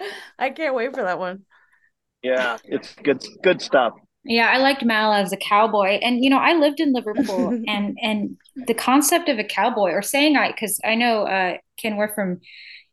i 0.38 0.50
can't 0.50 0.74
wait 0.74 0.94
for 0.94 1.02
that 1.02 1.18
one 1.18 1.44
Yeah, 2.22 2.58
it's 2.64 2.94
good 3.02 3.24
good 3.42 3.62
stuff. 3.62 3.94
Yeah, 4.24 4.50
I 4.52 4.58
liked 4.58 4.84
Mal 4.84 5.12
as 5.12 5.32
a 5.32 5.36
cowboy, 5.36 5.98
and 6.02 6.22
you 6.22 6.30
know, 6.30 6.38
I 6.38 6.54
lived 6.54 6.80
in 6.80 6.92
Liverpool, 6.92 7.58
and 7.66 7.96
and 8.02 8.36
the 8.66 8.74
concept 8.74 9.28
of 9.28 9.38
a 9.38 9.44
cowboy, 9.44 9.92
or 9.92 10.02
saying 10.02 10.36
I, 10.36 10.50
because 10.50 10.80
I 10.84 10.94
know 10.96 11.22
uh, 11.22 11.56
Ken, 11.80 11.96
we're 11.96 12.12
from, 12.14 12.40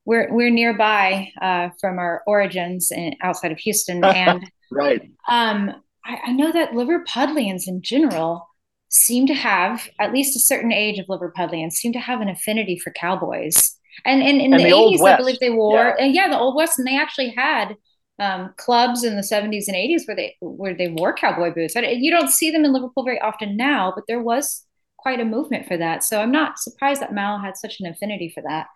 we're 0.06 0.32
we're 0.34 0.52
nearby 0.52 1.30
uh, 1.42 1.70
from 1.82 1.98
our 2.00 2.24
origins 2.28 2.92
in, 2.92 3.16
outside 3.22 3.52
of 3.52 3.58
Houston, 3.60 4.04
and 4.06 4.44
Right. 4.72 5.02
um, 5.28 5.72
I, 6.06 6.20
I 6.28 6.32
know 6.32 6.52
that 6.52 6.72
Liverpudlians 6.72 7.68
in 7.68 7.82
general 7.82 8.48
seem 8.96 9.28
to 9.28 9.34
have, 9.34 9.88
at 10.00 10.14
least 10.14 10.36
a 10.36 10.40
certain 10.40 10.72
age 10.72 11.00
of 11.00 11.08
Liverpudlians, 11.08 11.74
seem 11.74 11.92
to 11.94 12.00
have 12.00 12.22
an 12.22 12.30
affinity 12.30 12.80
for 12.80 12.92
cowboys. 12.94 13.78
And, 14.06 14.22
and 14.24 14.42
in 14.42 14.54
And 14.54 14.60
the 14.62 14.66
the 14.70 14.72
80s, 14.72 15.02
I 15.08 15.18
believe 15.18 15.40
they 15.40 15.50
wore, 15.50 15.96
Yeah. 15.98 16.06
uh, 16.06 16.08
yeah, 16.10 16.30
the 16.30 16.38
Old 16.40 16.56
West, 16.56 16.80
and 16.80 16.88
they 16.88 16.98
actually 16.98 17.30
had 17.30 17.76
um, 18.20 18.54
clubs 18.58 19.04
in 19.04 19.16
the 19.18 19.22
70s 19.22 19.68
and 19.68 19.76
80s 19.76 20.08
where 20.08 20.16
they 20.16 20.36
where 20.40 20.74
they 20.74 20.88
wore 20.88 21.14
cowboy 21.14 21.54
boots. 21.54 21.76
I, 21.76 21.82
you 21.82 22.10
don't 22.12 22.30
see 22.30 22.50
them 22.52 22.64
in 22.66 22.72
Liverpool 22.74 23.04
very 23.04 23.20
often 23.20 23.58
now, 23.58 23.92
but 23.94 24.06
there 24.08 24.22
was 24.22 24.66
quite 24.98 25.20
a 25.20 25.26
movement 25.26 25.68
for 25.68 25.78
that. 25.78 26.04
So 26.04 26.22
I'm 26.22 26.32
not 26.32 26.58
surprised 26.58 27.02
that 27.02 27.14
Mal 27.14 27.40
had 27.40 27.58
such 27.58 27.80
an 27.82 27.88
affinity 27.88 28.32
for 28.34 28.42
that. 28.48 28.68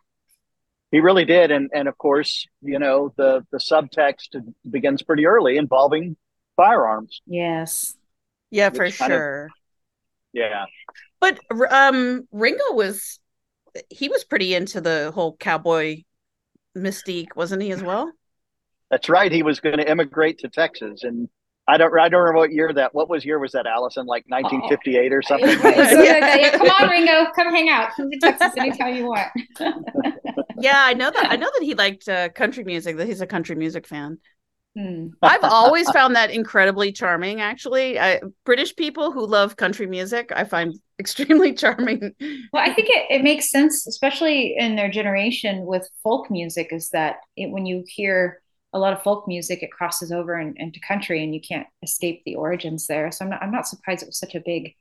He 0.92 1.00
really 1.00 1.24
did, 1.26 1.52
and 1.52 1.70
and 1.74 1.88
of 1.88 1.98
course, 1.98 2.46
you 2.62 2.80
know, 2.80 3.14
the 3.16 3.46
the 3.52 3.60
subtext 3.60 4.30
begins 4.70 5.02
pretty 5.04 5.26
early, 5.26 5.56
involving 5.58 6.18
firearms. 6.58 7.22
Yes. 7.26 7.96
yeah 8.52 8.70
for 8.70 8.84
Which 8.86 8.98
kind 8.98 9.14
of- 9.14 9.18
sure 9.18 9.50
Yeah. 10.34 10.66
But 11.20 11.40
um 11.72 12.28
Ringo 12.32 12.74
was 12.74 13.20
he 13.90 14.10
was 14.10 14.24
pretty 14.24 14.56
into 14.56 14.82
the 14.82 15.12
whole 15.14 15.36
cowboy 15.38 16.04
mystique, 16.78 17.36
wasn't 17.36 17.62
he 17.62 17.72
as 17.72 17.84
well? 17.84 18.12
That's 18.90 19.10
right. 19.10 19.32
He 19.32 19.44
was 19.44 19.60
going 19.60 19.78
to 19.78 19.90
immigrate 19.90 20.40
to 20.40 20.50
Texas, 20.50 21.04
and 21.04 21.30
I 21.68 21.78
don't 21.78 21.98
I 22.00 22.10
don't 22.10 22.22
remember 22.22 22.40
what 22.40 22.52
year 22.52 22.74
that. 22.74 22.96
What 22.96 23.10
was 23.10 23.24
year 23.24 23.38
was 23.38 23.52
that, 23.52 23.68
Allison? 23.68 24.08
Like 24.08 24.26
1958 24.28 25.14
or 25.14 25.22
something. 25.22 25.50
yeah, 25.64 26.58
come 26.58 26.68
on, 26.68 26.90
Ringo, 26.90 27.32
come 27.36 27.54
hang 27.54 27.70
out. 27.70 27.92
Come 27.96 28.10
to 28.10 28.18
Texas 28.20 28.54
anytime 28.58 28.96
you 28.96 29.06
want. 29.06 29.28
yeah, 30.60 30.82
I 30.84 30.94
know 30.96 31.12
that. 31.12 31.28
I 31.30 31.36
know 31.36 31.50
that 31.54 31.64
he 31.64 31.76
liked 31.76 32.10
uh, 32.10 32.30
country 32.30 32.64
music. 32.64 32.98
That 32.98 33.08
he's 33.08 33.22
a 33.22 33.28
country 33.28 33.56
music 33.56 33.86
fan. 33.86 34.18
Hmm. 34.76 35.08
I've 35.22 35.44
always 35.44 35.90
found 35.92 36.16
that 36.16 36.32
incredibly 36.32 36.92
charming. 36.92 37.42
Actually, 37.42 38.00
I, 38.00 38.22
British 38.46 38.76
people 38.76 39.12
who 39.12 39.26
love 39.26 39.58
country 39.58 39.88
music, 39.88 40.32
I 40.36 40.44
find 40.44 40.76
extremely 41.00 41.54
charming. 41.54 42.14
Well, 42.54 42.64
I 42.64 42.74
think 42.74 42.90
it, 42.90 43.06
it 43.10 43.24
makes 43.24 43.50
sense, 43.50 43.88
especially 43.88 44.56
in 44.58 44.76
their 44.76 44.90
generation 44.90 45.66
with 45.66 45.90
folk 46.04 46.30
music, 46.30 46.70
is 46.72 46.90
that 46.92 47.18
it, 47.36 47.50
when 47.52 47.66
you 47.66 47.84
hear 47.88 48.42
a 48.74 48.80
lot 48.80 48.94
of 48.94 49.02
folk 49.02 49.28
music, 49.28 49.64
it 49.64 49.72
crosses 49.72 50.12
over 50.12 50.40
in, 50.40 50.54
into 50.58 50.80
country, 50.80 51.24
and 51.24 51.34
you 51.34 51.42
can't 51.42 51.68
escape 51.82 52.22
the 52.26 52.36
origins 52.36 52.86
there. 52.88 53.12
So 53.12 53.26
I'm 53.26 53.32
not, 53.32 53.42
I'm 53.42 53.52
not 53.52 53.68
surprised 53.68 54.04
it 54.04 54.08
was 54.08 54.20
such 54.20 54.36
a 54.36 54.42
big, 54.46 54.74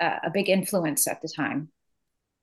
uh, 0.00 0.18
a 0.24 0.30
big 0.30 0.48
influence 0.48 1.08
at 1.08 1.22
the 1.22 1.28
time. 1.28 1.70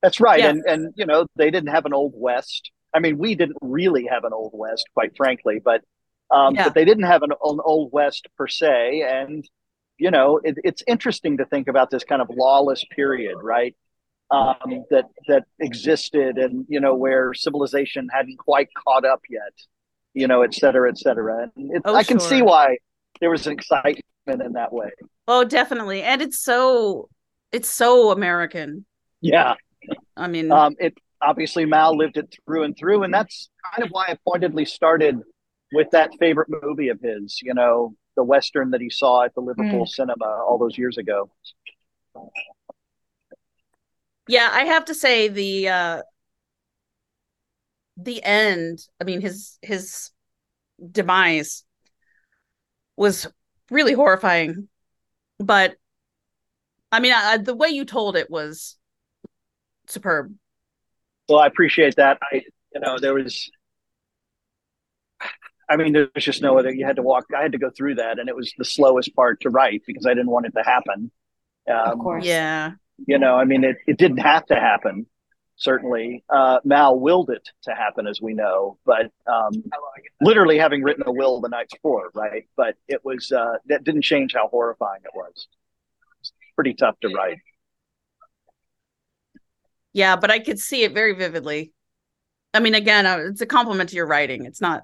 That's 0.02 0.20
right, 0.20 0.40
Yeah. 0.40 0.50
and 0.50 0.64
and 0.68 0.94
you 0.96 1.06
know 1.06 1.26
they 1.36 1.50
didn't 1.50 1.70
have 1.70 1.86
an 1.86 1.94
old 1.94 2.14
west. 2.16 2.72
I 2.94 3.00
mean, 3.00 3.18
we 3.18 3.36
didn't 3.36 3.58
really 3.62 4.06
have 4.10 4.24
an 4.24 4.34
old 4.34 4.52
west, 4.54 4.86
quite 4.94 5.16
frankly, 5.18 5.60
but 5.64 5.82
um, 6.32 6.56
Yeah. 6.56 6.66
but 6.66 6.74
they 6.74 6.86
didn't 6.86 7.06
have 7.06 7.24
an, 7.24 7.32
an 7.32 7.60
old 7.64 7.92
west 7.92 8.28
per 8.38 8.48
se. 8.48 9.04
And 9.10 9.48
you 10.00 10.12
know, 10.12 10.40
it, 10.44 10.56
it's 10.64 10.84
interesting 10.88 11.38
to 11.38 11.46
think 11.46 11.68
about 11.68 11.90
this 11.90 12.04
kind 12.04 12.22
of 12.22 12.30
lawless 12.30 12.84
period, 12.96 13.38
right? 13.42 13.76
Um, 14.30 14.84
that 14.92 15.06
that 15.28 15.46
existed, 15.60 16.38
and 16.38 16.66
you 16.68 16.82
know, 16.82 16.96
where 16.96 17.34
civilization 17.34 18.10
hadn't 18.14 18.38
quite 18.38 18.68
caught 18.84 19.06
up 19.06 19.22
yet, 19.30 19.54
you 20.14 20.28
know, 20.28 20.42
et 20.42 20.54
cetera, 20.54 20.90
et 20.90 20.98
cetera. 20.98 21.50
And 21.56 21.72
it, 21.72 21.82
Oh, 21.86 21.96
I 21.96 22.04
can 22.04 22.20
see 22.20 22.42
why 22.42 22.78
there 23.22 23.30
was 23.30 23.48
an 23.48 23.54
excitement 23.54 24.04
in 24.28 24.54
that 24.54 24.74
way. 24.74 24.90
Oh, 25.30 25.46
definitely, 25.46 26.04
and 26.04 26.22
it's 26.22 26.40
so 26.40 27.10
it's 27.54 27.70
so 27.70 28.12
American. 28.12 28.86
Yeah. 29.22 29.56
I 30.18 30.28
mean, 30.28 30.52
Um, 30.52 30.76
it 30.80 30.94
obviously 31.22 31.66
Mal 31.66 31.96
lived 31.98 32.18
it 32.18 32.36
through 32.46 32.64
and 32.64 32.78
through, 32.78 33.04
and 33.04 33.14
that's 33.14 33.50
kind 33.74 33.84
of 33.86 33.90
why 33.92 34.08
I 34.10 34.18
pointedly 34.28 34.66
started 34.66 35.22
with 35.74 35.90
that 35.92 36.12
favorite 36.20 36.50
movie 36.64 36.90
of 36.90 37.00
his. 37.02 37.40
You 37.42 37.54
know, 37.54 37.96
the 38.16 38.24
western 38.24 38.72
that 38.72 38.82
he 38.82 38.90
saw 38.90 39.24
at 39.24 39.34
the 39.36 39.42
Liverpool 39.42 39.86
Cinema 39.86 40.26
all 40.26 40.58
those 40.58 40.78
years 40.78 40.98
ago. 40.98 41.30
yeah, 44.28 44.50
I 44.52 44.66
have 44.66 44.86
to 44.86 44.96
say 44.96 45.28
the 45.28 45.70
uh 45.70 46.02
the 47.98 48.24
end. 48.24 48.80
I 49.02 49.04
mean, 49.04 49.22
his 49.22 49.58
his 49.62 50.12
demise 50.92 51.64
was 52.96 53.28
really 53.70 53.94
horrifying, 53.94 54.68
but 55.40 55.76
I 56.92 57.00
mean, 57.00 57.14
I, 57.14 57.38
the 57.38 57.56
way 57.56 57.70
you 57.70 57.86
told 57.86 58.16
it 58.16 58.30
was 58.30 58.78
superb. 59.88 60.34
Well, 61.28 61.40
I 61.40 61.48
appreciate 61.48 61.96
that. 61.98 62.18
I, 62.32 62.44
you 62.74 62.82
know, 62.82 62.98
there 63.00 63.14
was. 63.14 63.50
I 65.70 65.76
mean, 65.76 65.94
there's 65.94 66.10
just 66.20 66.42
no 66.42 66.58
other. 66.58 66.74
You 66.74 66.86
had 66.86 66.96
to 66.98 67.02
walk. 67.04 67.26
I 67.38 67.42
had 67.42 67.52
to 67.54 67.58
go 67.58 67.70
through 67.70 67.96
that, 67.96 68.20
and 68.20 68.30
it 68.30 68.36
was 68.36 68.54
the 68.58 68.66
slowest 68.66 69.16
part 69.16 69.42
to 69.42 69.50
write 69.50 69.84
because 69.86 70.06
I 70.06 70.14
didn't 70.14 70.32
want 70.32 70.46
it 70.46 70.54
to 70.56 70.64
happen. 70.64 71.12
Um, 71.70 71.76
Of 71.94 72.00
course. 72.00 72.26
Yeah, 72.26 72.74
you 73.06 73.20
know, 73.20 73.36
I 73.36 73.46
mean, 73.46 73.64
it, 73.64 73.78
it 73.88 73.98
didn't 73.98 74.18
have 74.20 74.46
to 74.48 74.56
happen. 74.56 75.08
Certainly, 75.58 76.24
uh, 76.30 76.60
Mal 76.64 77.00
willed 77.00 77.32
it 77.32 77.50
to 77.64 77.74
happen, 77.74 78.06
as 78.08 78.22
we 78.22 78.34
know, 78.34 78.78
but 78.86 79.12
um, 79.26 79.64
literally 80.22 80.58
having 80.60 80.84
written 80.84 81.04
a 81.08 81.12
will 81.12 81.42
the 81.42 81.50
night 81.50 81.70
before, 81.72 82.12
right? 82.14 82.48
But 82.56 82.76
it 82.88 83.04
was 83.04 83.32
uh, 83.32 83.56
that 83.66 83.84
didn't 83.84 84.04
change 84.04 84.34
how 84.36 84.48
horrifying 84.50 85.02
it 85.04 85.12
was. 85.16 85.48
It's 86.22 86.32
pretty 86.56 86.76
tough 86.76 87.00
to 87.02 87.10
write. 87.10 87.40
yeah, 89.94 90.16
but 90.16 90.30
I 90.32 90.40
could 90.40 90.60
see 90.60 90.84
it 90.84 90.94
very 90.94 91.14
vividly. 91.14 91.74
I 92.54 92.60
mean, 92.60 92.76
again, 92.76 93.06
uh, 93.06 93.18
it's 93.30 93.42
a 93.42 93.46
compliment 93.46 93.90
to 93.90 93.96
your 93.96 94.06
writing. 94.08 94.46
It's 94.46 94.62
not, 94.62 94.84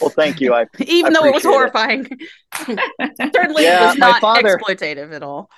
Well, 0.00 0.10
thank 0.10 0.40
you. 0.40 0.54
I 0.54 0.66
even 0.80 1.16
I 1.16 1.20
though 1.20 1.26
it 1.26 1.34
was 1.34 1.44
appreciate 1.44 1.50
it. 1.50 1.54
horrifying. 1.54 2.08
Certainly, 3.34 3.62
Yeah, 3.64 3.84
it 3.84 3.86
was 3.88 3.98
not 3.98 4.20
father- 4.20 4.58
exploitative 4.58 5.12
at 5.12 5.22
all. 5.22 5.50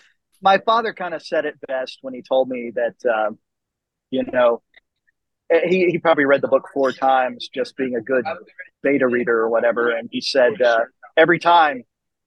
my 0.42 0.58
father 0.58 0.92
kind 0.94 1.14
of 1.14 1.22
said 1.22 1.44
it 1.44 1.54
best 1.66 1.98
when 2.02 2.14
he 2.14 2.22
told 2.22 2.48
me 2.48 2.72
that 2.74 2.94
um, 3.12 3.38
you 4.10 4.22
know 4.24 4.62
eh, 5.50 5.60
he, 5.68 5.86
he 5.90 5.98
probably 5.98 6.24
read 6.24 6.40
the 6.42 6.48
book 6.48 6.68
four 6.72 6.92
times 6.92 7.48
just 7.52 7.76
being 7.76 7.94
a 7.96 8.00
good 8.00 8.24
beta 8.82 9.06
reader 9.06 9.38
or 9.40 9.48
whatever 9.50 9.90
and 9.90 10.08
he 10.10 10.20
said 10.20 10.60
uh, 10.62 10.80
every 11.16 11.38
time 11.38 11.82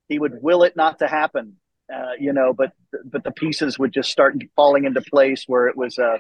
he 0.10 0.20
would 0.20 0.34
will 0.42 0.64
it 0.64 0.76
not 0.76 1.00
to 1.00 1.08
happen 1.08 1.54
uh, 1.94 2.12
you 2.20 2.34
know 2.34 2.54
but 2.54 2.72
but 3.06 3.24
the 3.24 3.32
pieces 3.32 3.80
would 3.80 3.92
just 3.92 4.12
start 4.12 4.36
falling 4.56 4.84
into 4.86 5.02
place 5.02 5.46
where 5.48 5.68
it 5.68 5.76
was 5.76 5.98
a 5.98 6.20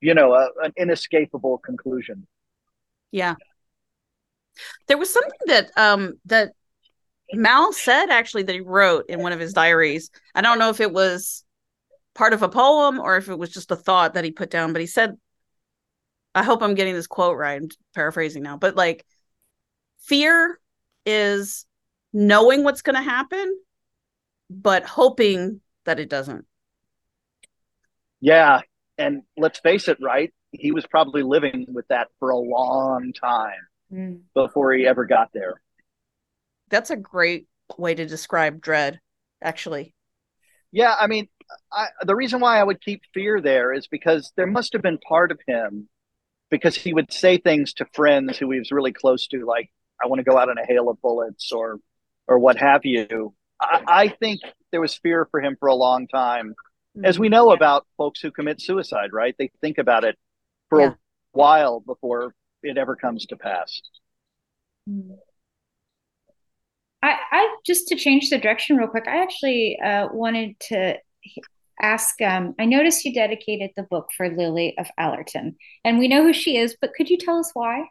you 0.00 0.14
know 0.14 0.32
a, 0.34 0.48
an 0.62 0.72
inescapable 0.76 1.58
conclusion 1.58 2.26
Yeah. 3.10 3.34
There 4.88 4.98
was 4.98 5.12
something 5.12 5.38
that 5.46 5.70
um 5.76 6.14
that 6.26 6.52
Mal 7.32 7.72
said 7.72 8.10
actually 8.10 8.44
that 8.44 8.54
he 8.54 8.60
wrote 8.60 9.06
in 9.08 9.20
one 9.20 9.32
of 9.32 9.40
his 9.40 9.52
diaries. 9.52 10.10
I 10.34 10.42
don't 10.42 10.58
know 10.58 10.70
if 10.70 10.80
it 10.80 10.92
was 10.92 11.44
part 12.14 12.32
of 12.32 12.42
a 12.42 12.48
poem 12.48 12.98
or 13.00 13.16
if 13.16 13.28
it 13.28 13.38
was 13.38 13.50
just 13.50 13.70
a 13.70 13.76
thought 13.76 14.14
that 14.14 14.24
he 14.24 14.30
put 14.30 14.50
down, 14.50 14.72
but 14.72 14.80
he 14.80 14.86
said 14.86 15.16
I 16.34 16.42
hope 16.42 16.62
I'm 16.62 16.74
getting 16.74 16.94
this 16.94 17.06
quote 17.06 17.36
right. 17.38 17.60
I'm 17.60 17.68
paraphrasing 17.94 18.42
now, 18.42 18.56
but 18.58 18.76
like 18.76 19.04
fear 20.00 20.58
is 21.04 21.66
knowing 22.12 22.64
what's 22.64 22.82
going 22.82 22.96
to 22.96 23.02
happen 23.02 23.58
but 24.48 24.84
hoping 24.84 25.60
that 25.84 25.98
it 26.00 26.08
doesn't. 26.08 26.46
yeah 28.20 28.60
and 28.98 29.22
let's 29.36 29.58
face 29.60 29.88
it 29.88 29.98
right 30.00 30.32
he 30.52 30.72
was 30.72 30.86
probably 30.86 31.22
living 31.22 31.66
with 31.68 31.86
that 31.88 32.08
for 32.18 32.30
a 32.30 32.36
long 32.38 33.12
time 33.12 33.66
Mm. 33.92 34.22
before 34.34 34.72
he 34.72 34.86
ever 34.86 35.04
got 35.04 35.30
there 35.32 35.60
That's 36.68 36.90
a 36.90 36.96
great 36.96 37.46
way 37.76 37.94
to 37.94 38.06
describe 38.06 38.60
dread 38.60 39.00
actually. 39.42 39.94
Yeah, 40.72 40.94
I 40.98 41.06
mean, 41.06 41.28
I, 41.72 41.86
the 42.04 42.14
reason 42.14 42.40
why 42.40 42.58
I 42.58 42.64
would 42.64 42.80
keep 42.80 43.02
fear 43.14 43.40
there 43.40 43.72
is 43.72 43.86
because 43.86 44.32
there 44.36 44.46
must 44.46 44.72
have 44.72 44.82
been 44.82 44.98
part 44.98 45.30
of 45.30 45.38
him 45.46 45.88
because 46.50 46.76
he 46.76 46.94
would 46.94 47.12
say 47.12 47.38
things 47.38 47.74
to 47.74 47.86
friends 47.94 48.38
who 48.38 48.50
he 48.50 48.58
was 48.58 48.72
really 48.72 48.92
close 48.92 49.26
to, 49.28 49.44
like 49.46 49.70
"I 50.02 50.08
want 50.08 50.20
to 50.20 50.24
go 50.30 50.38
out 50.38 50.48
in 50.48 50.58
a 50.58 50.66
hail 50.66 50.88
of 50.90 51.00
bullets" 51.02 51.52
or 51.52 51.78
or 52.28 52.38
what 52.38 52.56
have 52.58 52.82
you. 52.84 53.34
I, 53.60 53.82
I 53.86 54.08
think 54.08 54.40
there 54.72 54.80
was 54.80 54.96
fear 54.96 55.26
for 55.30 55.40
him 55.42 55.56
for 55.60 55.68
a 55.68 55.74
long 55.74 56.08
time, 56.08 56.54
as 57.04 57.18
we 57.18 57.28
know 57.28 57.52
about 57.52 57.86
folks 57.96 58.20
who 58.20 58.30
commit 58.30 58.60
suicide. 58.60 59.10
Right? 59.12 59.34
They 59.38 59.50
think 59.60 59.78
about 59.78 60.04
it 60.04 60.16
for 60.70 60.80
Yeah. 60.80 60.88
a 60.88 60.96
while 61.32 61.80
before 61.80 62.34
it 62.66 62.78
ever 62.78 62.96
comes 62.96 63.26
to 63.26 63.36
pass. 63.36 63.80
I, 67.02 67.16
I 67.30 67.56
just 67.64 67.88
to 67.88 67.96
change 67.96 68.30
the 68.30 68.38
direction 68.38 68.76
real 68.76 68.88
quick. 68.88 69.06
I 69.06 69.22
actually 69.22 69.78
uh, 69.84 70.08
wanted 70.12 70.58
to 70.68 70.96
ask. 71.80 72.20
Um, 72.20 72.54
I 72.58 72.64
noticed 72.64 73.04
you 73.04 73.12
dedicated 73.12 73.70
the 73.76 73.84
book 73.84 74.08
for 74.16 74.28
Lily 74.28 74.76
of 74.78 74.86
Allerton, 74.98 75.56
and 75.84 75.98
we 75.98 76.08
know 76.08 76.22
who 76.22 76.32
she 76.32 76.56
is. 76.56 76.76
But 76.80 76.94
could 76.94 77.10
you 77.10 77.18
tell 77.18 77.38
us 77.38 77.50
why? 77.54 77.84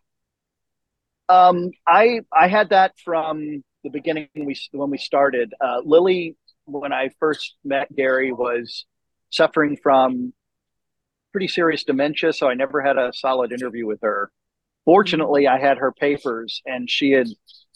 Um, 1.30 1.72
I 1.88 2.22
I 2.34 2.48
had 2.48 2.70
that 2.70 2.94
from 3.04 3.64
the 3.84 3.90
beginning 3.90 4.28
when 4.34 4.46
we 4.46 4.58
when 4.72 4.90
we 4.90 4.98
started. 4.98 5.54
Uh, 5.62 5.82
Lily, 5.84 6.36
when 6.66 6.94
I 6.94 7.10
first 7.20 7.56
met 7.64 7.96
Gary, 7.96 8.32
was 8.32 8.86
suffering 9.30 9.78
from 9.82 10.34
pretty 11.32 11.48
serious 11.48 11.84
dementia, 11.84 12.34
so 12.34 12.48
I 12.48 12.54
never 12.54 12.82
had 12.82 12.98
a 12.98 13.12
solid 13.14 13.52
interview 13.52 13.86
with 13.86 14.00
her. 14.02 14.32
Fortunately, 14.86 15.48
I 15.48 15.60
had 15.60 15.78
her 15.80 15.92
papers, 15.92 16.62
and 16.66 16.90
she 16.90 17.12
had 17.12 17.28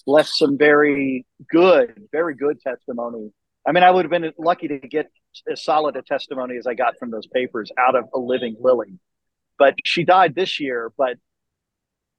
left 0.06 0.30
some 0.30 0.58
very 0.58 1.26
good, 1.50 2.08
very 2.12 2.36
good 2.36 2.62
testimony. 2.62 3.32
I 3.68 3.72
mean, 3.72 3.84
I 3.84 3.92
would 3.92 4.06
have 4.06 4.12
been 4.12 4.32
lucky 4.38 4.68
to 4.70 4.80
get 4.80 5.12
as 5.52 5.64
solid 5.64 5.96
a 5.96 6.02
testimony 6.02 6.58
as 6.58 6.66
I 6.66 6.74
got 6.76 6.98
from 6.98 7.12
those 7.12 7.28
papers 7.28 7.72
out 7.78 7.96
of 7.96 8.06
a 8.14 8.20
living 8.20 8.56
Lily. 8.60 9.00
But 9.58 9.76
she 9.84 10.04
died 10.04 10.36
this 10.36 10.60
year, 10.60 10.92
but 10.98 11.18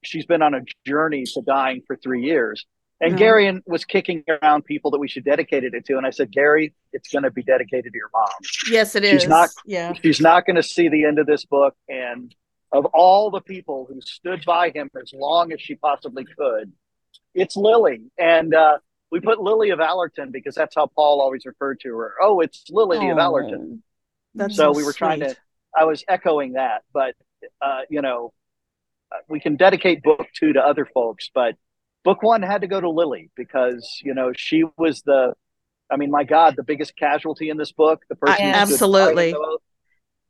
she's 0.04 0.26
been 0.26 0.42
on 0.42 0.54
a 0.54 0.60
journey 0.86 1.24
to 1.24 1.42
dying 1.42 1.82
for 1.86 1.96
three 1.96 2.22
years. 2.24 2.66
And 3.00 3.14
Mhm. 3.14 3.18
Gary 3.18 3.62
was 3.66 3.86
kicking 3.86 4.24
around 4.28 4.66
people 4.66 4.90
that 4.90 4.98
we 4.98 5.08
should 5.08 5.24
dedicate 5.24 5.64
it 5.64 5.84
to. 5.86 5.96
And 5.96 6.06
I 6.06 6.10
said, 6.10 6.30
Gary, 6.30 6.74
it's 6.92 7.08
going 7.10 7.22
to 7.22 7.30
be 7.30 7.42
dedicated 7.42 7.92
to 7.92 7.96
your 7.98 8.10
mom. 8.12 8.28
Yes, 8.70 8.94
it 8.94 9.04
is. 9.04 9.22
She's 9.22 9.28
not- 9.28 9.48
yeah. 9.64 9.94
She's 9.94 10.20
not 10.20 10.44
going 10.44 10.56
to 10.56 10.62
see 10.62 10.88
the 10.88 11.04
end 11.06 11.18
of 11.18 11.26
this 11.26 11.46
book. 11.46 11.74
And 11.88 12.34
of 12.72 12.86
all 12.86 13.30
the 13.30 13.40
people 13.40 13.86
who 13.88 14.00
stood 14.00 14.44
by 14.44 14.70
him 14.70 14.90
as 15.00 15.12
long 15.12 15.52
as 15.52 15.60
she 15.60 15.74
possibly 15.74 16.24
could, 16.24 16.72
it's 17.34 17.56
Lily. 17.56 18.10
And 18.18 18.54
uh, 18.54 18.78
we 19.10 19.20
put 19.20 19.40
Lily 19.40 19.70
of 19.70 19.80
Allerton 19.80 20.30
because 20.30 20.54
that's 20.54 20.74
how 20.74 20.86
Paul 20.86 21.20
always 21.20 21.44
referred 21.44 21.80
to 21.80 21.96
her. 21.96 22.14
Oh, 22.20 22.40
it's 22.40 22.64
Lily 22.70 23.08
of 23.08 23.18
Allerton. 23.18 23.82
That's 24.34 24.56
so 24.56 24.72
so 24.72 24.76
we 24.76 24.84
were 24.84 24.92
trying 24.92 25.20
to, 25.20 25.36
I 25.76 25.84
was 25.84 26.04
echoing 26.06 26.52
that. 26.52 26.82
But, 26.92 27.14
uh, 27.60 27.80
you 27.88 28.02
know, 28.02 28.32
we 29.28 29.40
can 29.40 29.56
dedicate 29.56 30.02
book 30.02 30.28
two 30.34 30.52
to 30.52 30.60
other 30.60 30.86
folks, 30.86 31.30
but 31.34 31.56
book 32.04 32.22
one 32.22 32.42
had 32.42 32.60
to 32.60 32.66
go 32.66 32.80
to 32.80 32.88
Lily 32.88 33.30
because 33.36 34.00
you 34.04 34.14
know 34.14 34.32
she 34.34 34.64
was 34.78 35.02
the. 35.02 35.34
I 35.90 35.96
mean, 35.96 36.12
my 36.12 36.22
God, 36.22 36.54
the 36.54 36.62
biggest 36.62 36.96
casualty 36.96 37.50
in 37.50 37.56
this 37.56 37.72
book. 37.72 38.02
The 38.08 38.14
person, 38.14 38.46
I, 38.46 38.50
absolutely. 38.50 39.34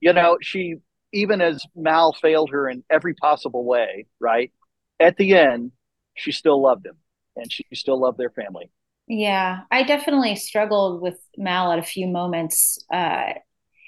You 0.00 0.14
know, 0.14 0.38
she 0.40 0.76
even 1.12 1.40
as 1.40 1.64
Mal 1.74 2.12
failed 2.12 2.50
her 2.50 2.68
in 2.68 2.84
every 2.90 3.14
possible 3.14 3.64
way, 3.64 4.06
right? 4.20 4.52
At 4.98 5.16
the 5.16 5.34
end, 5.34 5.72
she 6.14 6.32
still 6.32 6.60
loved 6.60 6.86
him, 6.86 6.96
and 7.36 7.50
she 7.50 7.64
still 7.74 8.00
loved 8.00 8.18
their 8.18 8.30
family. 8.30 8.70
Yeah, 9.06 9.62
I 9.70 9.82
definitely 9.82 10.36
struggled 10.36 11.02
with 11.02 11.18
Mal 11.36 11.72
at 11.72 11.78
a 11.78 11.82
few 11.82 12.06
moments. 12.06 12.78
Uh, 12.92 13.32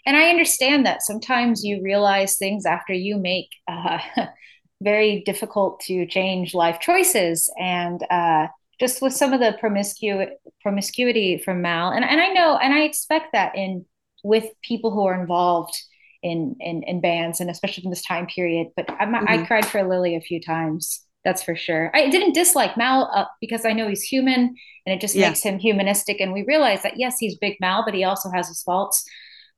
and 0.04 0.16
I 0.16 0.30
understand 0.30 0.84
that 0.86 1.02
sometimes 1.02 1.62
you 1.62 1.80
realize 1.80 2.36
things 2.36 2.66
after 2.66 2.92
you 2.92 3.18
make 3.18 3.48
uh, 3.68 4.00
very 4.82 5.22
difficult 5.24 5.80
to 5.80 6.06
change 6.06 6.54
life 6.54 6.80
choices. 6.80 7.48
And 7.56 8.04
uh, 8.10 8.48
just 8.80 9.00
with 9.00 9.12
some 9.12 9.32
of 9.32 9.38
the 9.38 9.56
promiscu- 9.62 10.30
promiscuity 10.60 11.38
from 11.38 11.62
Mal, 11.62 11.92
and, 11.92 12.04
and 12.04 12.20
I 12.20 12.28
know, 12.28 12.56
and 12.56 12.74
I 12.74 12.80
expect 12.80 13.32
that 13.32 13.54
in 13.54 13.84
with 14.24 14.46
people 14.62 14.90
who 14.90 15.04
are 15.06 15.20
involved 15.20 15.80
in 16.22 16.56
in, 16.60 16.82
in 16.84 17.00
bands, 17.00 17.40
and 17.40 17.50
especially 17.50 17.84
in 17.84 17.90
this 17.90 18.04
time 18.04 18.26
period. 18.26 18.68
But 18.76 18.86
mm-hmm. 18.88 19.28
I 19.28 19.44
cried 19.46 19.66
for 19.66 19.82
Lily 19.82 20.16
a 20.16 20.20
few 20.20 20.40
times. 20.40 21.04
That's 21.24 21.42
for 21.42 21.54
sure. 21.54 21.90
I 21.94 22.08
didn't 22.08 22.32
dislike 22.32 22.76
Mal 22.76 23.08
uh, 23.14 23.26
because 23.40 23.64
I 23.64 23.72
know 23.72 23.88
he's 23.88 24.02
human, 24.02 24.54
and 24.86 24.94
it 24.94 25.00
just 25.00 25.14
yeah. 25.14 25.28
makes 25.28 25.42
him 25.42 25.58
humanistic. 25.58 26.20
And 26.20 26.32
we 26.32 26.44
realize 26.46 26.82
that 26.82 26.98
yes, 26.98 27.16
he's 27.18 27.38
Big 27.38 27.56
Mal, 27.60 27.84
but 27.84 27.94
he 27.94 28.04
also 28.04 28.30
has 28.30 28.48
his 28.48 28.62
faults. 28.62 29.04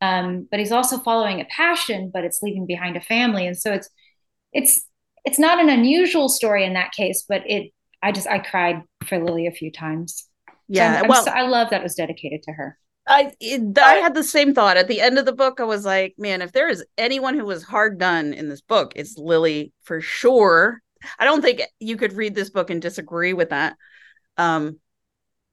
Um, 0.00 0.46
but 0.50 0.60
he's 0.60 0.72
also 0.72 0.98
following 0.98 1.40
a 1.40 1.46
passion, 1.46 2.10
but 2.12 2.24
it's 2.24 2.42
leaving 2.42 2.66
behind 2.66 2.96
a 2.96 3.00
family, 3.00 3.46
and 3.46 3.56
so 3.56 3.72
it's 3.72 3.88
it's 4.52 4.82
it's 5.24 5.38
not 5.38 5.58
an 5.58 5.70
unusual 5.70 6.28
story 6.28 6.64
in 6.64 6.74
that 6.74 6.92
case, 6.92 7.24
but 7.28 7.42
it 7.46 7.72
I 8.02 8.12
just 8.12 8.26
I 8.26 8.38
cried 8.38 8.82
for 9.06 9.18
Lily 9.18 9.46
a 9.46 9.52
few 9.52 9.70
times. 9.72 10.28
Yeah, 10.68 11.02
so 11.02 11.08
well, 11.08 11.24
so, 11.24 11.30
I 11.30 11.42
love 11.42 11.70
that 11.70 11.80
it 11.80 11.82
was 11.82 11.94
dedicated 11.94 12.42
to 12.44 12.52
her. 12.52 12.78
I 13.06 13.32
it, 13.40 13.78
I 13.78 13.96
had 13.96 14.14
the 14.14 14.24
same 14.24 14.54
thought 14.54 14.76
at 14.76 14.88
the 14.88 15.00
end 15.00 15.18
of 15.18 15.26
the 15.26 15.32
book. 15.32 15.60
I 15.60 15.64
was 15.64 15.84
like, 15.84 16.14
man, 16.16 16.42
if 16.42 16.52
there 16.52 16.68
is 16.68 16.84
anyone 16.96 17.38
who 17.38 17.44
was 17.44 17.62
hard 17.62 17.98
done 17.98 18.32
in 18.32 18.48
this 18.48 18.62
book, 18.62 18.92
it's 18.96 19.18
Lily 19.18 19.72
for 19.82 20.00
sure. 20.00 20.80
I 21.18 21.24
don't 21.24 21.42
think 21.42 21.62
you 21.80 21.96
could 21.96 22.14
read 22.14 22.34
this 22.34 22.50
book 22.50 22.70
and 22.70 22.80
disagree 22.80 23.34
with 23.34 23.50
that. 23.50 23.76
Um, 24.38 24.78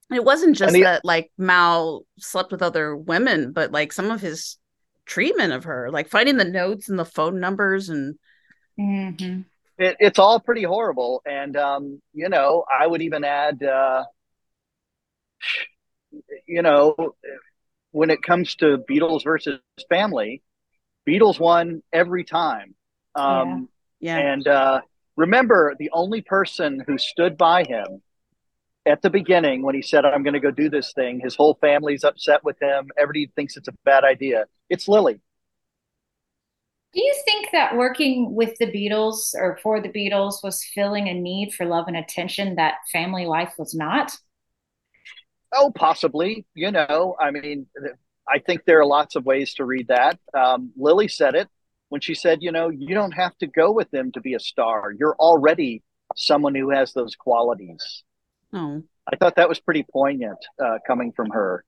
it 0.10 0.24
wasn't 0.24 0.56
just 0.56 0.74
the, 0.74 0.84
that 0.84 1.06
like 1.06 1.32
Mal 1.38 2.04
slept 2.20 2.52
with 2.52 2.62
other 2.62 2.96
women, 2.96 3.52
but 3.52 3.72
like 3.72 3.92
some 3.92 4.12
of 4.12 4.22
his 4.22 4.58
treatment 5.06 5.52
of 5.52 5.66
her, 5.66 5.90
like 5.92 6.10
finding 6.10 6.38
the 6.38 6.46
notes 6.46 6.90
and 6.90 6.98
the 6.98 7.06
phone 7.06 7.40
numbers 7.40 7.90
and. 7.90 8.16
Mm-hmm. 8.80 9.42
It, 9.78 9.98
it's 10.00 10.20
all 10.20 10.40
pretty 10.40 10.64
horrible, 10.64 11.22
and 11.26 11.58
um, 11.58 12.02
you 12.14 12.30
know, 12.30 12.66
I 12.72 12.86
would 12.86 13.02
even 13.02 13.24
add, 13.24 13.64
uh, 13.64 14.04
you 16.48 16.62
know, 16.62 17.16
when 17.92 18.10
it 18.10 18.22
comes 18.22 18.56
to 18.56 18.78
Beatles 18.90 19.24
versus 19.24 19.60
Family, 19.90 20.42
Beatles 21.08 21.40
won 21.40 21.82
every 21.92 22.24
time. 22.24 22.76
Um, 23.16 23.70
yeah. 24.00 24.18
yeah. 24.18 24.34
And 24.34 24.48
uh, 24.48 24.82
remember, 25.16 25.76
the 25.78 25.90
only 25.92 26.22
person 26.22 26.84
who 26.86 26.98
stood 26.98 27.38
by 27.38 27.64
him 27.64 28.02
at 28.86 29.02
the 29.02 29.10
beginning 29.10 29.62
when 29.62 29.76
he 29.76 29.82
said, 29.82 30.06
I'm 30.06 30.24
going 30.24 30.34
to 30.34 30.40
go 30.40 30.52
do 30.52 30.70
this 30.70 30.94
thing, 30.94 31.20
his 31.20 31.36
whole 31.36 31.58
family's 31.62 32.04
upset 32.04 32.44
with 32.44 32.62
him. 32.62 32.90
Everybody 32.98 33.32
thinks 33.36 33.58
it's 33.58 33.68
a 33.68 33.74
bad 33.86 34.04
idea. 34.04 34.46
It's 34.70 34.88
Lily. 34.88 35.20
Do 36.94 37.02
you 37.02 37.16
think 37.24 37.50
that 37.54 37.78
working 37.78 38.36
with 38.36 38.54
the 38.60 38.66
Beatles 38.66 39.34
or 39.34 39.58
for 39.64 39.80
the 39.80 39.90
Beatles 39.90 40.44
was 40.44 40.64
filling 40.76 41.08
a 41.08 41.14
need 41.14 41.54
for 41.54 41.66
love 41.66 41.88
and 41.88 41.96
attention 41.96 42.56
that 42.56 42.76
family 42.92 43.26
life 43.26 43.54
was 43.58 43.74
not? 43.74 44.12
Oh, 45.54 45.72
possibly. 45.74 46.46
You 46.54 46.72
know, 46.72 47.16
I 47.20 47.32
mean, 47.32 47.68
I 48.28 48.40
think 48.40 48.66
there 48.66 48.80
are 48.80 48.86
lots 48.86 49.16
of 49.16 49.26
ways 49.26 49.54
to 49.56 49.66
read 49.66 49.88
that. 49.90 50.20
Um, 50.34 50.72
Lily 50.78 51.08
said 51.08 51.36
it 51.36 51.50
when 51.90 52.02
she 52.02 52.16
said, 52.16 52.40
you 52.42 52.52
know, 52.52 52.70
you 52.70 52.96
don't 52.96 53.12
have 53.12 53.38
to 53.40 53.48
go 53.48 53.72
with 53.72 53.92
them 53.92 54.12
to 54.14 54.22
be 54.22 54.34
a 54.34 54.40
star. 54.40 54.94
You're 54.98 55.16
already 55.16 55.84
someone 56.16 56.56
who 56.56 56.70
has 56.70 56.94
those 56.94 57.16
qualities. 57.16 58.04
Oh. 58.54 58.84
I 59.12 59.16
thought 59.18 59.36
that 59.36 59.50
was 59.50 59.60
pretty 59.60 59.86
poignant 59.92 60.38
uh, 60.64 60.78
coming 60.86 61.12
from 61.12 61.32
her. 61.32 61.66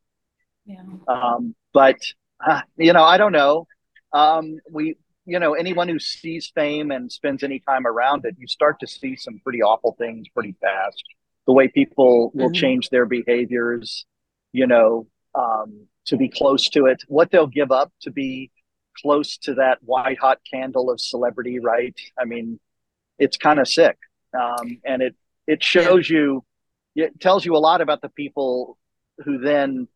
Yeah. 0.65 0.83
Um, 1.07 1.55
but 1.73 1.97
uh, 2.45 2.61
you 2.77 2.93
know, 2.93 3.03
I 3.03 3.17
don't 3.17 3.31
know. 3.31 3.67
Um, 4.13 4.59
we, 4.69 4.95
you 5.25 5.39
know, 5.39 5.53
anyone 5.53 5.89
who 5.89 5.99
sees 5.99 6.51
fame 6.53 6.91
and 6.91 7.11
spends 7.11 7.43
any 7.43 7.59
time 7.59 7.87
around 7.87 8.25
it, 8.25 8.35
you 8.37 8.47
start 8.47 8.79
to 8.81 8.87
see 8.87 9.15
some 9.15 9.39
pretty 9.43 9.61
awful 9.61 9.95
things 9.97 10.27
pretty 10.29 10.55
fast. 10.61 11.03
The 11.45 11.53
way 11.53 11.67
people 11.67 12.31
will 12.33 12.47
mm-hmm. 12.47 12.53
change 12.53 12.89
their 12.89 13.05
behaviors, 13.05 14.05
you 14.51 14.67
know, 14.67 15.07
um, 15.35 15.87
to 16.05 16.17
be 16.17 16.29
close 16.29 16.69
to 16.69 16.85
it, 16.85 17.03
what 17.07 17.31
they'll 17.31 17.47
give 17.47 17.71
up 17.71 17.91
to 18.01 18.11
be 18.11 18.51
close 19.01 19.37
to 19.37 19.55
that 19.55 19.79
white 19.81 20.19
hot 20.19 20.39
candle 20.51 20.89
of 20.89 21.01
celebrity, 21.01 21.59
right? 21.59 21.97
I 22.19 22.25
mean, 22.25 22.59
it's 23.17 23.37
kind 23.37 23.59
of 23.59 23.67
sick, 23.67 23.97
um, 24.39 24.79
and 24.85 25.01
it 25.01 25.15
it 25.47 25.63
shows 25.63 26.09
yeah. 26.09 26.17
you 26.17 26.45
it 26.95 27.19
tells 27.19 27.45
you 27.45 27.55
a 27.55 27.57
lot 27.57 27.81
about 27.81 28.01
the 28.01 28.09
people 28.09 28.77
who 29.23 29.39
then 29.39 29.87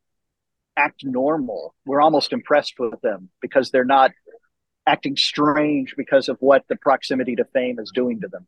act 0.75 1.03
normal. 1.03 1.75
We're 1.85 2.01
almost 2.01 2.33
impressed 2.33 2.79
with 2.79 2.99
them 3.01 3.29
because 3.41 3.71
they're 3.71 3.85
not 3.85 4.11
acting 4.85 5.17
strange 5.17 5.95
because 5.97 6.29
of 6.29 6.37
what 6.39 6.63
the 6.69 6.75
proximity 6.75 7.35
to 7.35 7.45
fame 7.45 7.79
is 7.79 7.91
doing 7.93 8.21
to 8.21 8.27
them. 8.27 8.47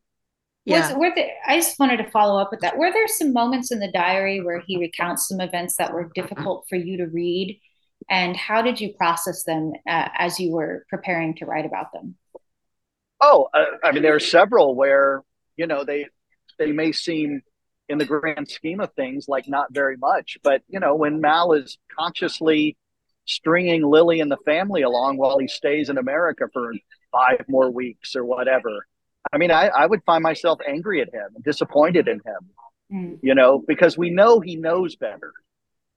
Yeah. 0.69 0.93
Was, 0.93 0.97
were 0.97 1.11
there, 1.15 1.31
I 1.47 1.57
just 1.57 1.79
wanted 1.79 1.97
to 1.97 2.09
follow 2.11 2.39
up 2.39 2.51
with 2.51 2.61
that. 2.61 2.77
Were 2.77 2.91
there 2.91 3.07
some 3.07 3.33
moments 3.33 3.71
in 3.71 3.79
the 3.79 3.91
diary 3.91 4.41
where 4.41 4.61
he 4.65 4.77
recounts 4.77 5.27
some 5.27 5.41
events 5.41 5.75
that 5.77 5.93
were 5.93 6.11
difficult 6.13 6.65
for 6.69 6.75
you 6.75 6.97
to 6.97 7.07
read? 7.07 7.59
And 8.09 8.35
how 8.35 8.61
did 8.61 8.79
you 8.79 8.93
process 8.93 9.43
them 9.43 9.73
uh, 9.87 10.09
as 10.17 10.39
you 10.39 10.51
were 10.51 10.85
preparing 10.89 11.35
to 11.35 11.45
write 11.45 11.65
about 11.65 11.91
them? 11.93 12.15
Oh, 13.21 13.49
uh, 13.53 13.65
I 13.83 13.91
mean, 13.91 14.03
there 14.03 14.15
are 14.15 14.19
several 14.19 14.75
where, 14.75 15.23
you 15.57 15.67
know, 15.67 15.83
they, 15.83 16.07
they 16.57 16.71
may 16.71 16.91
seem 16.91 17.41
in 17.89 17.97
the 17.97 18.05
grand 18.05 18.47
scheme 18.47 18.79
of 18.79 18.93
things, 18.93 19.25
like 19.27 19.49
not 19.49 19.73
very 19.73 19.97
much. 19.97 20.37
But 20.43 20.61
you 20.67 20.79
know, 20.79 20.95
when 20.95 21.19
Mal 21.19 21.53
is 21.53 21.77
consciously 21.97 22.77
stringing 23.25 23.83
Lily 23.83 24.21
and 24.21 24.31
the 24.31 24.37
family 24.45 24.83
along 24.83 25.17
while 25.17 25.39
he 25.39 25.47
stays 25.47 25.89
in 25.89 25.97
America 25.97 26.45
for 26.53 26.73
five 27.11 27.45
more 27.49 27.69
weeks 27.69 28.15
or 28.15 28.23
whatever, 28.23 28.87
I 29.31 29.37
mean, 29.37 29.51
I, 29.51 29.67
I 29.67 29.85
would 29.85 30.03
find 30.05 30.23
myself 30.23 30.59
angry 30.67 31.01
at 31.01 31.13
him 31.13 31.27
and 31.35 31.43
disappointed 31.43 32.07
in 32.07 32.15
him. 32.15 32.49
Mm. 32.91 33.19
You 33.21 33.35
know, 33.35 33.63
because 33.67 33.97
we 33.97 34.09
know 34.09 34.39
he 34.39 34.55
knows 34.55 34.95
better. 34.95 35.31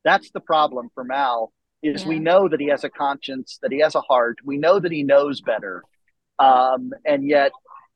That's 0.04 0.30
the 0.30 0.40
problem 0.40 0.90
for 0.94 1.04
Mal 1.04 1.52
is 1.82 2.02
yeah. 2.02 2.08
we 2.08 2.18
know 2.18 2.48
that 2.48 2.60
he 2.60 2.68
has 2.68 2.84
a 2.84 2.90
conscience, 2.90 3.58
that 3.62 3.72
he 3.72 3.80
has 3.80 3.94
a 3.94 4.00
heart. 4.00 4.38
We 4.44 4.58
know 4.58 4.78
that 4.78 4.92
he 4.92 5.02
knows 5.02 5.40
better. 5.40 5.82
Um, 6.38 6.92
and 7.04 7.26
yet 7.26 7.52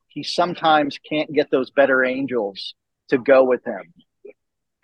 he 0.09 0.23
sometimes 0.23 0.99
can't 0.99 1.33
get 1.33 1.51
those 1.51 1.71
better 1.71 2.05
angels 2.05 2.75
to 3.11 3.19
go 3.19 3.45
with 3.45 3.65
him. 3.65 3.93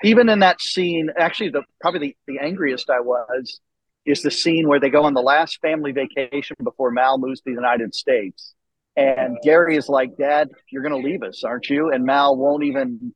Even 0.05 0.29
in 0.29 0.41
that 0.41 0.61
scene, 0.61 1.11
actually, 1.17 1.51
the 1.51 1.63
probably 1.81 2.17
the, 2.27 2.35
the 2.35 2.39
angriest 2.41 2.91
I 2.91 3.01
was 3.01 3.61
is 4.05 4.23
the 4.23 4.31
scene 4.31 4.69
where 4.69 4.81
they 4.81 4.91
go 4.91 5.05
on 5.05 5.15
the 5.15 5.23
last 5.23 5.61
family 5.61 5.93
vacation 5.93 6.57
before 6.63 6.91
Mal 6.91 7.19
moves 7.19 7.41
to 7.41 7.51
the 7.51 7.55
United 7.55 7.95
States. 7.95 8.55
And 8.97 9.39
Gary 9.43 9.77
is 9.77 9.89
like, 9.89 10.17
Dad, 10.17 10.51
you're 10.71 10.83
going 10.83 11.01
to 11.01 11.09
leave 11.09 11.23
us, 11.23 11.45
aren't 11.45 11.71
you? 11.71 11.91
And 11.91 12.05
Mal 12.05 12.37
won't 12.37 12.65
even 12.65 13.15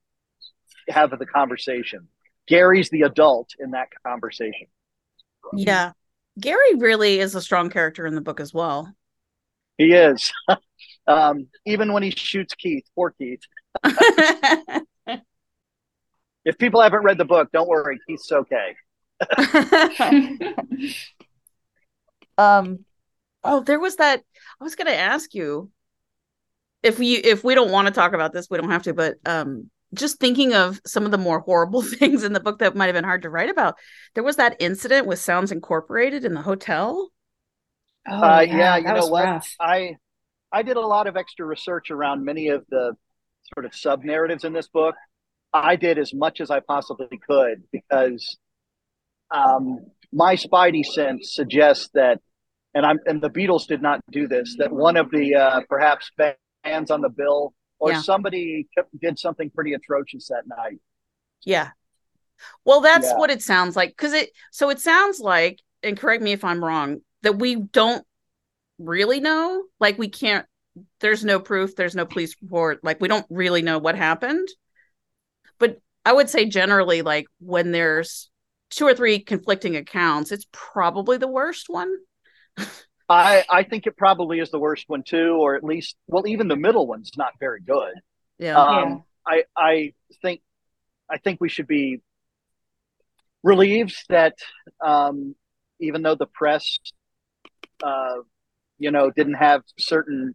have 0.89 1.11
the 1.11 1.27
conversation. 1.27 2.09
Gary's 2.47 2.89
the 2.91 3.03
adult 3.03 3.51
in 3.59 3.72
that 3.72 3.89
conversation. 4.07 4.68
Yeah. 5.53 5.93
Gary 6.41 6.74
really 6.77 7.18
is 7.18 7.35
a 7.35 7.43
strong 7.43 7.70
character 7.70 8.07
in 8.07 8.14
the 8.14 8.20
book 8.20 8.41
as 8.41 8.55
well. 8.55 8.95
He 9.79 9.93
is. 9.93 10.33
um, 11.07 11.49
even 11.66 11.93
when 11.93 12.03
he 12.03 12.11
shoots 12.11 12.55
Keith, 12.55 12.85
poor 12.95 13.11
Keith. 13.18 13.41
if 16.45 16.59
people 16.59 16.81
haven't 16.81 17.05
read 17.05 17.18
the 17.18 17.24
book, 17.24 17.51
don't 17.53 17.68
worry, 17.68 17.99
Keith's 18.07 18.33
okay. 18.33 18.77
um 22.39 22.85
oh 23.47 23.61
there 23.61 23.81
was 23.81 23.97
that 23.97 24.23
i 24.61 24.65
was 24.65 24.75
going 24.75 24.87
to 24.87 24.97
ask 24.97 25.35
you 25.35 25.71
if 26.83 26.99
we 26.99 27.15
if 27.15 27.43
we 27.45 27.55
don't 27.55 27.71
want 27.71 27.89
to 27.89 27.95
talk 27.95 28.13
about 28.13 28.33
this 28.33 28.49
we 28.51 28.59
don't 28.59 28.71
have 28.71 28.83
to 28.83 28.95
but 28.95 29.17
um 29.27 29.71
just 29.95 30.19
thinking 30.19 30.53
of 30.53 30.81
some 30.85 31.05
of 31.05 31.11
the 31.11 31.19
more 31.19 31.41
horrible 31.41 31.83
things 31.83 32.23
in 32.23 32.33
the 32.33 32.41
book 32.41 32.59
that 32.59 32.75
might 32.75 32.87
have 32.87 32.95
been 32.95 33.05
hard 33.05 33.23
to 33.23 33.31
write 33.31 33.51
about 33.51 33.77
there 34.15 34.25
was 34.25 34.37
that 34.37 34.57
incident 34.59 35.07
with 35.07 35.19
sounds 35.19 35.53
incorporated 35.53 36.25
in 36.25 36.35
the 36.35 36.43
hotel? 36.43 37.11
Oh 38.09 38.23
uh, 38.23 38.41
yeah, 38.41 38.57
yeah 38.57 38.77
you 38.77 39.01
know 39.01 39.07
what? 39.07 39.25
rough. 39.25 39.55
i 39.59 39.97
i 40.53 40.63
did 40.63 40.77
a 40.77 40.87
lot 40.87 41.07
of 41.07 41.17
extra 41.17 41.45
research 41.45 41.91
around 41.91 42.25
many 42.25 42.49
of 42.49 42.65
the 42.69 42.97
sort 43.55 43.67
of 43.67 43.75
sub 43.75 44.05
narratives 44.05 44.45
in 44.45 44.53
this 44.53 44.69
book. 44.69 44.95
I 45.53 45.77
did 45.77 45.99
as 45.99 46.13
much 46.13 46.41
as 46.41 46.51
I 46.51 46.61
possibly 46.61 47.19
could 47.29 47.63
because 47.73 48.37
um, 49.31 49.87
my 50.13 50.37
spidey 50.37 50.85
sense 50.85 51.35
suggests 51.35 51.89
that, 51.95 52.21
and 52.77 52.85
I'm 52.85 52.99
and 53.07 53.22
the 53.22 53.31
Beatles 53.31 53.66
did 53.66 53.81
not 53.81 54.01
do 54.11 54.29
this. 54.29 54.55
That 54.59 54.70
one 54.70 54.99
of 54.99 55.11
the 55.11 55.35
uh, 55.35 55.61
perhaps 55.68 56.11
bands 56.62 56.91
on 56.91 57.01
the 57.01 57.09
bill 57.09 57.55
or 57.79 57.93
Yeah. 57.93 58.03
somebody 58.03 58.68
did 59.01 59.18
something 59.18 59.49
pretty 59.51 59.72
atrocious 59.72 60.29
that 60.29 60.47
night. 60.47 60.79
Yeah. 61.43 61.70
Well, 62.66 62.83
that's 62.83 63.07
Yeah. 63.07 63.16
what 63.16 63.31
it 63.31 63.41
sounds 63.41 63.77
like. 63.77 63.97
Cause 63.97 64.12
it, 64.12 64.31
so 64.53 64.68
it 64.68 64.79
sounds 64.79 65.20
like, 65.20 65.59
and 65.83 65.99
correct 65.99 66.22
me 66.22 66.33
if 66.33 66.45
I'm 66.45 66.62
wrong, 66.62 67.01
that 67.22 67.39
we 67.39 67.55
don't 67.57 68.07
really 68.79 69.20
know. 69.20 69.64
Like, 69.81 69.97
we 69.99 70.09
can't, 70.09 70.47
there's 71.01 71.24
no 71.24 71.41
proof, 71.41 71.77
there's 71.77 71.97
no 71.97 72.05
police 72.05 72.37
report. 72.43 72.85
Like, 72.85 73.01
we 73.01 73.09
don't 73.09 73.27
really 73.31 73.62
know 73.62 73.79
what 73.79 73.95
happened. 73.97 74.49
But 75.59 75.81
I 76.05 76.12
would 76.12 76.29
say 76.29 76.45
generally, 76.45 77.01
like, 77.01 77.27
when 77.41 77.72
there's 77.72 78.31
two 78.68 78.87
or 78.87 78.95
three 78.95 79.18
conflicting 79.20 79.77
accounts, 79.77 80.31
it's 80.31 80.47
probably 80.53 81.16
the 81.16 81.29
worst 81.29 81.70
one. 81.70 81.91
I 83.09 83.45
I 83.49 83.63
think 83.63 83.87
it 83.87 83.97
probably 83.97 84.41
is 84.41 84.51
the 84.51 84.59
worst 84.59 84.85
one 84.89 85.03
too, 85.03 85.37
or 85.41 85.55
at 85.55 85.65
least 85.65 85.97
well, 86.07 86.27
even 86.27 86.49
the 86.49 86.57
middle 86.57 86.87
one's 86.87 87.11
not 87.17 87.33
very 87.39 87.61
good. 87.61 87.95
Yeah. 88.39 88.57
Um, 88.57 89.05
I 89.27 89.45
I 89.57 89.93
think 90.23 90.43
I 91.11 91.19
think 91.19 91.41
we 91.41 91.49
should 91.49 91.69
be 91.69 92.01
relieved 93.43 93.97
that 94.09 94.35
um, 94.85 95.35
even 95.81 96.03
though 96.03 96.17
the 96.17 96.27
press, 96.27 96.79
uh, 97.83 98.17
you 98.79 98.91
know, 98.91 99.11
didn't 99.11 99.35
have 99.35 99.63
certain, 99.79 100.35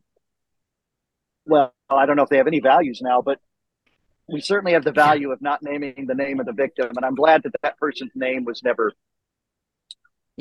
well, 1.46 1.74
I 1.90 2.06
don't 2.06 2.16
know 2.16 2.24
if 2.24 2.30
they 2.30 2.38
have 2.38 2.48
any 2.48 2.62
values 2.62 3.02
now, 3.02 3.22
but 3.22 3.40
we 4.30 4.40
certainly 4.40 4.74
have 4.74 4.86
the 4.86 4.94
value 4.94 5.32
of 5.32 5.42
not 5.42 5.62
naming 5.62 6.06
the 6.08 6.16
name 6.16 6.40
of 6.40 6.46
the 6.46 6.54
victim, 6.54 6.90
and 6.96 7.06
I'm 7.06 7.16
glad 7.16 7.44
that 7.44 7.54
that 7.62 7.78
person's 7.78 8.14
name 8.16 8.46
was 8.46 8.64
never 8.64 8.94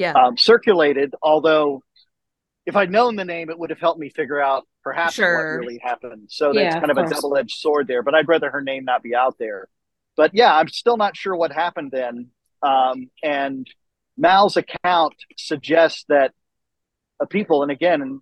yeah. 0.01 0.13
um, 0.13 0.37
circulated. 0.37 1.15
Although, 1.23 1.83
if 2.67 2.75
I'd 2.77 2.91
known 2.91 3.17
the 3.17 3.25
name, 3.25 3.51
it 3.51 3.59
would 3.59 3.71
have 3.71 3.79
helped 3.81 4.01
me 4.01 4.09
figure 4.11 4.41
out 4.41 4.67
perhaps 4.83 5.15
Sure. 5.15 5.37
what 5.59 5.65
really 5.67 5.79
happened. 5.79 6.29
So 6.31 6.53
Yeah, 6.53 6.63
that's 6.71 6.75
kind 6.77 6.91
of 6.91 6.99
of 6.99 7.11
a 7.11 7.15
double-edged 7.15 7.57
sword 7.59 7.87
there. 7.87 8.03
But 8.03 8.15
I'd 8.15 8.29
rather 8.29 8.51
her 8.51 8.63
name 8.63 8.85
not 8.85 9.03
be 9.03 9.15
out 9.15 9.37
there. 9.39 9.69
But 10.17 10.31
yeah, 10.35 10.55
I'm 10.55 10.69
still 10.69 10.97
not 10.97 11.17
sure 11.17 11.37
what 11.37 11.53
happened 11.53 11.91
then. 11.93 12.29
Um, 12.63 13.11
and 13.23 13.67
Mal's 14.17 14.57
account 14.57 15.15
suggests 15.37 16.05
that 16.09 16.33
a 17.21 17.27
people, 17.27 17.63
and 17.63 17.71
again, 17.71 18.21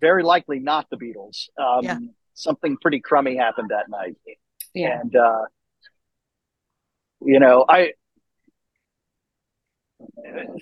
very 0.00 0.22
likely 0.22 0.58
not 0.58 0.88
the 0.90 0.96
Beatles. 0.96 1.48
Um, 1.58 1.84
Yeah. 1.84 1.98
Something 2.34 2.76
pretty 2.80 3.00
crummy 3.00 3.36
happened 3.36 3.70
that 3.70 3.88
night 3.88 4.16
Yeah. 4.72 5.00
and 5.00 5.16
uh, 5.16 5.42
you 7.20 7.40
know 7.40 7.64
i 7.68 7.92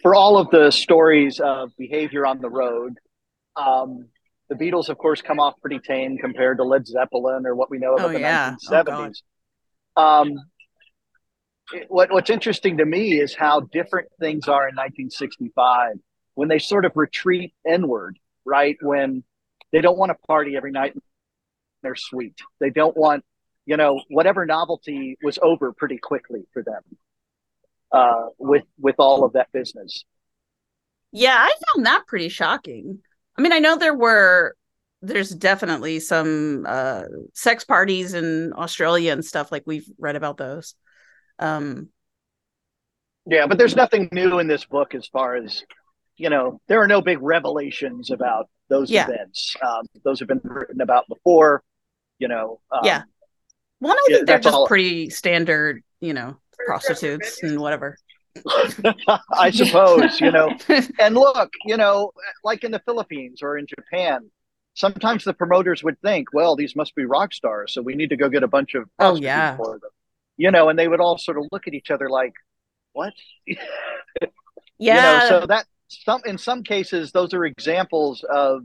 for 0.03 0.14
all 0.14 0.39
of 0.39 0.51
the 0.51 0.70
stories 0.70 1.41
of 1.41 1.70
behavior 1.76 2.26
on 2.26 2.41
the 2.41 2.49
road 2.51 2.95
um, 3.57 4.07
the 4.49 4.55
beatles 4.55 4.89
of 4.89 4.99
course 4.99 5.20
come 5.22 5.39
off 5.41 5.55
pretty 5.61 5.78
tame 5.78 6.16
compared 6.18 6.59
to 6.59 6.64
led 6.64 6.87
zeppelin 6.87 7.47
or 7.47 7.55
what 7.55 7.70
we 7.70 7.78
know 7.78 7.93
Oh, 7.93 7.97
about 7.97 8.12
the 8.12 8.20
yeah. 8.20 8.57
Oh, 8.70 8.72
1970s 8.72 9.22
um, 9.97 10.39
it- 11.72 11.87
what, 11.89 12.12
what's 12.12 12.30
interesting 12.30 12.76
to 12.78 12.84
me 12.84 13.18
is 13.20 13.34
how 13.34 13.61
different 13.61 14.09
things 14.20 14.47
are 14.49 14.68
in 14.68 14.74
1965 14.76 15.97
when 16.34 16.49
they 16.49 16.59
sort 16.59 16.84
of 16.84 16.93
retreat 16.95 17.53
inward 17.68 18.18
right? 18.45 18.76
When 18.80 19.24
they 19.72 19.80
don't 19.80 19.99
want 19.99 20.11
to 20.11 20.26
party 20.28 20.57
every 20.57 20.70
night 20.70 20.95
in 20.95 21.01
their 21.82 21.97
suite. 21.97 22.39
They 22.61 22.70
don't 22.70 22.97
want 22.97 23.24
you 23.64 23.76
know 23.76 24.01
whatever 24.09 24.47
novelty 24.47 25.16
was 25.24 25.39
over 25.43 25.72
pretty 25.72 25.99
quickly 25.99 26.43
for 26.53 26.62
them 26.62 26.82
uh, 27.93 28.26
with 28.39 28.64
with 28.78 28.97
all 28.99 29.24
of 29.24 29.32
that 29.34 29.51
business. 29.53 30.05
Yeah, 31.12 31.37
I 31.39 31.53
found 31.74 31.87
that 31.87 32.07
pretty 32.07 32.28
shocking. 32.28 33.01
I 33.39 33.43
mean, 33.43 33.53
I 33.53 33.59
know 33.59 33.76
there 33.76 33.95
were 33.97 34.55
there's 35.03 35.30
definitely 35.30 36.01
some 36.01 36.64
uh 36.68 37.05
sex 37.34 37.64
parties 37.64 38.14
in 38.14 38.53
Australia 38.55 39.12
and 39.12 39.24
stuff 39.24 39.53
like 39.53 39.62
we've 39.66 39.87
read 39.99 40.16
about 40.16 40.37
those. 40.37 40.74
Um 41.39 41.89
Yeah, 43.26 43.47
but 43.47 43.59
there's 43.59 43.76
nothing 43.76 44.09
new 44.12 44.39
in 44.39 44.47
this 44.47 44.64
book 44.64 44.95
as 44.95 45.07
far 45.09 45.37
as 45.37 45.64
you 46.16 46.30
know. 46.30 46.61
There 46.68 46.80
are 46.80 46.87
no 46.89 47.03
big 47.03 47.18
revelations 47.20 48.11
about 48.11 48.49
those 48.68 48.91
Yeah. 48.91 49.07
events. 49.09 49.55
Um, 49.62 49.87
those 50.05 50.18
have 50.20 50.28
been 50.28 50.41
written 50.45 50.80
about 50.80 51.05
before. 51.09 51.62
You 52.18 52.28
know. 52.28 52.61
Um, 52.72 52.84
Yeah. 52.87 53.03
well, 53.80 53.95
I 53.95 54.07
Yeah, 54.09 54.16
think 54.18 54.26
they're 54.26 54.39
just 54.39 54.55
all. 54.55 54.66
pretty 54.66 55.11
standard, 55.11 55.82
you 56.01 56.14
know, 56.14 56.39
prostitutes 56.64 57.42
and 57.42 57.61
whatever. 57.61 57.96
I 59.32 59.50
suppose 59.50 60.20
you 60.20 60.30
know. 60.30 60.50
And 61.00 61.14
look, 61.14 61.52
you 61.64 61.76
know, 61.76 62.12
like 62.44 62.64
in 62.64 62.70
the 62.70 62.80
Philippines 62.80 63.42
or 63.42 63.57
in 63.57 63.66
Japan, 63.66 64.30
sometimes 64.74 65.24
the 65.24 65.32
promoters 65.32 65.82
would 65.82 66.00
think, 66.00 66.28
well, 66.32 66.54
these 66.57 66.76
must 66.76 66.94
be 66.94 67.04
rock 67.04 67.32
stars, 67.32 67.72
so 67.72 67.82
we 67.82 67.94
need 67.94 68.11
to 68.11 68.16
go 68.16 68.28
get 68.28 68.42
a 68.42 68.48
bunch 68.48 68.74
of 68.74 68.88
Oh, 68.98 69.16
yeah. 69.16 69.57
for 69.57 69.78
them. 69.78 69.90
You 70.36 70.50
know, 70.50 70.68
and 70.68 70.78
they 70.78 70.86
would 70.86 71.00
all 71.00 71.16
sort 71.16 71.38
of 71.38 71.44
look 71.50 71.66
at 71.66 71.72
each 71.74 71.90
other 71.90 72.11
like, 72.11 72.34
what? 72.92 73.14
yeah. 73.46 73.57
you 74.78 74.92
know 74.92 75.26
so 75.28 75.46
that 75.46 75.66
some 75.88 76.20
in 76.26 76.36
some 76.36 76.62
cases 76.62 77.12
those 77.12 77.32
are 77.32 77.44
examples 77.44 78.24
of 78.28 78.62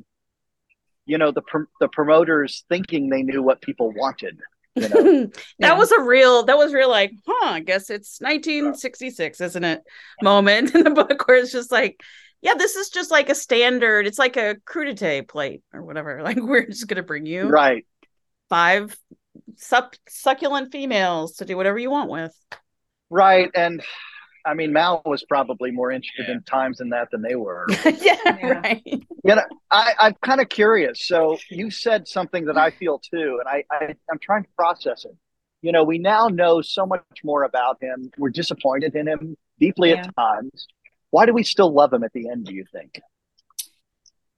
you 1.06 1.18
know 1.18 1.32
the 1.32 1.42
pr- 1.42 1.70
the 1.80 1.88
promoters 1.88 2.64
thinking 2.70 3.10
they 3.10 3.24
knew 3.24 3.42
what 3.44 3.62
people 3.62 3.92
wanted 3.92 4.40
you 4.76 4.90
know? 4.90 5.28
That 5.62 5.74
Yeah. 5.74 5.78
was 5.78 5.92
a 5.92 6.02
real 6.02 6.44
that 6.46 6.58
was 6.58 6.74
real 6.74 6.90
like 6.90 7.12
huh 7.28 7.50
i 7.52 7.60
guess 7.60 7.90
it's 7.90 8.20
1966 8.22 9.42
isn't 9.42 9.64
it? 9.64 9.82
Moment. 10.22 10.74
In 10.76 10.84
the 10.84 10.90
book 10.92 11.28
where 11.28 11.38
it's 11.38 11.52
just 11.52 11.72
like 11.72 12.00
yeah 12.42 12.56
this 12.56 12.76
is 12.76 12.90
just 12.90 13.12
like 13.12 13.30
a 13.30 13.36
standard 13.36 14.08
it's 14.08 14.20
like 14.20 14.38
a 14.38 14.56
crudité 14.66 15.28
plate 15.28 15.62
or 15.74 15.84
whatever 15.84 16.22
like 16.24 16.38
we're 16.38 16.66
just 16.66 16.88
gonna 16.88 17.04
bring 17.04 17.26
you 17.26 17.48
right. 17.48 17.86
five 18.50 18.98
sup- 19.58 19.96
succulent 20.08 20.72
females 20.72 21.36
to 21.38 21.46
do 21.46 21.56
whatever 21.58 21.78
you 21.80 21.92
want 21.92 22.10
with. 22.10 22.34
Right 23.10 23.50
and 23.54 23.84
i 24.46 24.54
mean 24.54 24.72
mal 24.74 25.02
was 25.06 25.24
probably 25.26 25.72
more 25.72 25.92
interested 25.92 26.30
in 26.30 26.42
times 26.44 26.82
in 26.82 26.90
that 26.90 27.10
than 27.12 27.22
they 27.22 27.36
were. 27.36 27.66
Yeah, 27.86 28.16
Yeah. 28.26 28.48
right. 28.60 28.82
You 28.86 29.36
know 29.36 29.44
i 29.72 29.94
i'm 30.00 30.16
kind 30.24 30.42
of 30.42 30.50
curious. 30.50 31.06
So 31.08 31.38
you 31.50 31.70
said 31.72 32.08
something 32.08 32.46
that 32.46 32.58
i 32.58 32.72
feel 32.72 33.00
too 33.00 33.40
and 33.40 33.48
I, 33.48 33.64
I 33.72 33.96
i'm 34.12 34.20
trying 34.20 34.44
to 34.44 34.50
process 34.58 35.06
it. 35.06 35.16
You 35.62 35.72
know 35.72 35.84
we 35.84 35.98
now 36.00 36.28
know 36.28 36.62
so 36.62 36.86
much 36.86 37.04
more 37.24 37.44
about 37.44 37.78
him. 37.82 38.12
We're 38.18 38.30
disappointed 38.30 38.96
in 38.96 39.08
him 39.08 39.38
deeply 39.60 39.90
Yeah. 39.92 40.06
at 40.08 40.16
times. 40.16 40.68
Why 41.12 41.26
do 41.26 41.34
we 41.34 41.44
still 41.44 41.72
love 41.74 41.92
him 41.94 42.04
at 42.04 42.14
the 42.14 42.30
end 42.30 42.46
do 42.46 42.54
you 42.56 42.66
think? 42.72 43.00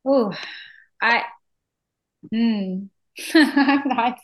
Oh, 0.05 0.33
I, 1.01 1.23
hmm. 2.31 2.85
I, 3.35 4.15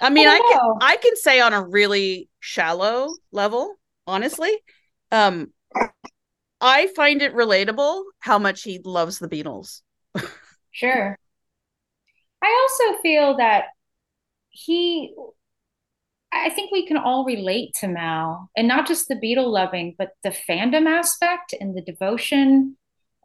i 0.00 0.08
mean 0.10 0.26
I 0.26 0.32
i, 0.36 0.38
can 0.38 0.60
i 0.80 0.96
can 0.96 1.14
say 1.16 1.40
on 1.40 1.52
a 1.52 1.62
really 1.62 2.30
shallow 2.40 3.14
level 3.32 3.74
honestly 4.06 4.50
um 5.12 5.52
i 6.60 6.86
find 6.88 7.22
it 7.22 7.34
relatable 7.34 8.02
how 8.20 8.38
much 8.38 8.62
he 8.62 8.80
loves 8.84 9.18
the 9.18 9.28
beatles 9.28 9.82
Sure. 10.70 11.18
I 12.42 12.68
also 12.86 13.02
feel 13.02 13.36
that 13.36 13.64
he, 14.50 15.14
I 16.32 16.50
think 16.50 16.70
we 16.70 16.86
can 16.86 16.96
all 16.96 17.24
relate 17.24 17.74
to 17.80 17.88
Mal, 17.88 18.50
and 18.56 18.68
not 18.68 18.86
just 18.86 19.08
the 19.08 19.16
Beatle 19.16 19.50
loving, 19.50 19.94
but 19.98 20.12
the 20.22 20.30
fandom 20.30 20.86
aspect 20.86 21.54
and 21.60 21.76
the 21.76 21.82
devotion. 21.82 22.76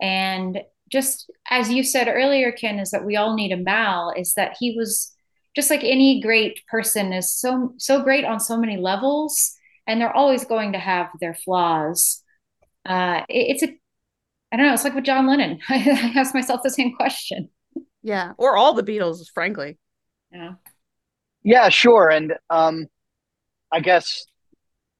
And 0.02 0.62
just 0.92 1.30
as 1.50 1.72
you 1.72 1.84
said 1.84 2.08
earlier, 2.08 2.52
Ken, 2.52 2.80
is 2.80 2.92
that 2.92 3.06
we 3.06 3.16
all 3.16 3.36
need 3.36 3.52
a 3.52 3.58
Mal, 3.58 4.14
is 4.16 4.34
that 4.34 4.58
he 4.60 4.76
was 4.76 5.12
just 5.56 5.70
like 5.70 5.84
any 5.84 6.20
great 6.20 6.60
person 6.68 7.14
is 7.14 7.34
so 7.34 7.74
so 7.78 8.04
great 8.04 8.26
on 8.26 8.40
so 8.42 8.58
many 8.58 8.76
levels, 8.76 9.55
and 9.88 10.00
they're 10.02 10.16
always 10.16 10.46
going 10.46 10.74
to 10.74 10.80
have 10.80 11.10
their 11.22 11.34
flaws. 11.36 12.24
Uh, 12.86 13.22
it- 13.30 13.56
it's 13.56 13.64
a 13.64 13.78
I 14.52 14.58
don't 14.58 14.68
know. 14.68 14.74
It's 14.74 14.84
like 14.86 14.96
with 14.96 15.04
John 15.04 15.28
Lennon. 15.28 15.60
I 15.70 16.12
ask 16.16 16.34
myself 16.34 16.62
the 16.64 16.70
same 16.70 16.96
question. 16.96 17.50
Yeah, 18.04 18.34
or 18.38 18.56
all 18.56 18.74
the 18.74 18.84
Beatles, 18.84 19.26
frankly. 19.34 19.78
Yeah. 20.32 20.54
Yeah, 21.44 21.70
sure. 21.70 22.10
And 22.10 22.34
um, 22.50 22.88
I 23.72 23.80
guess 23.82 24.26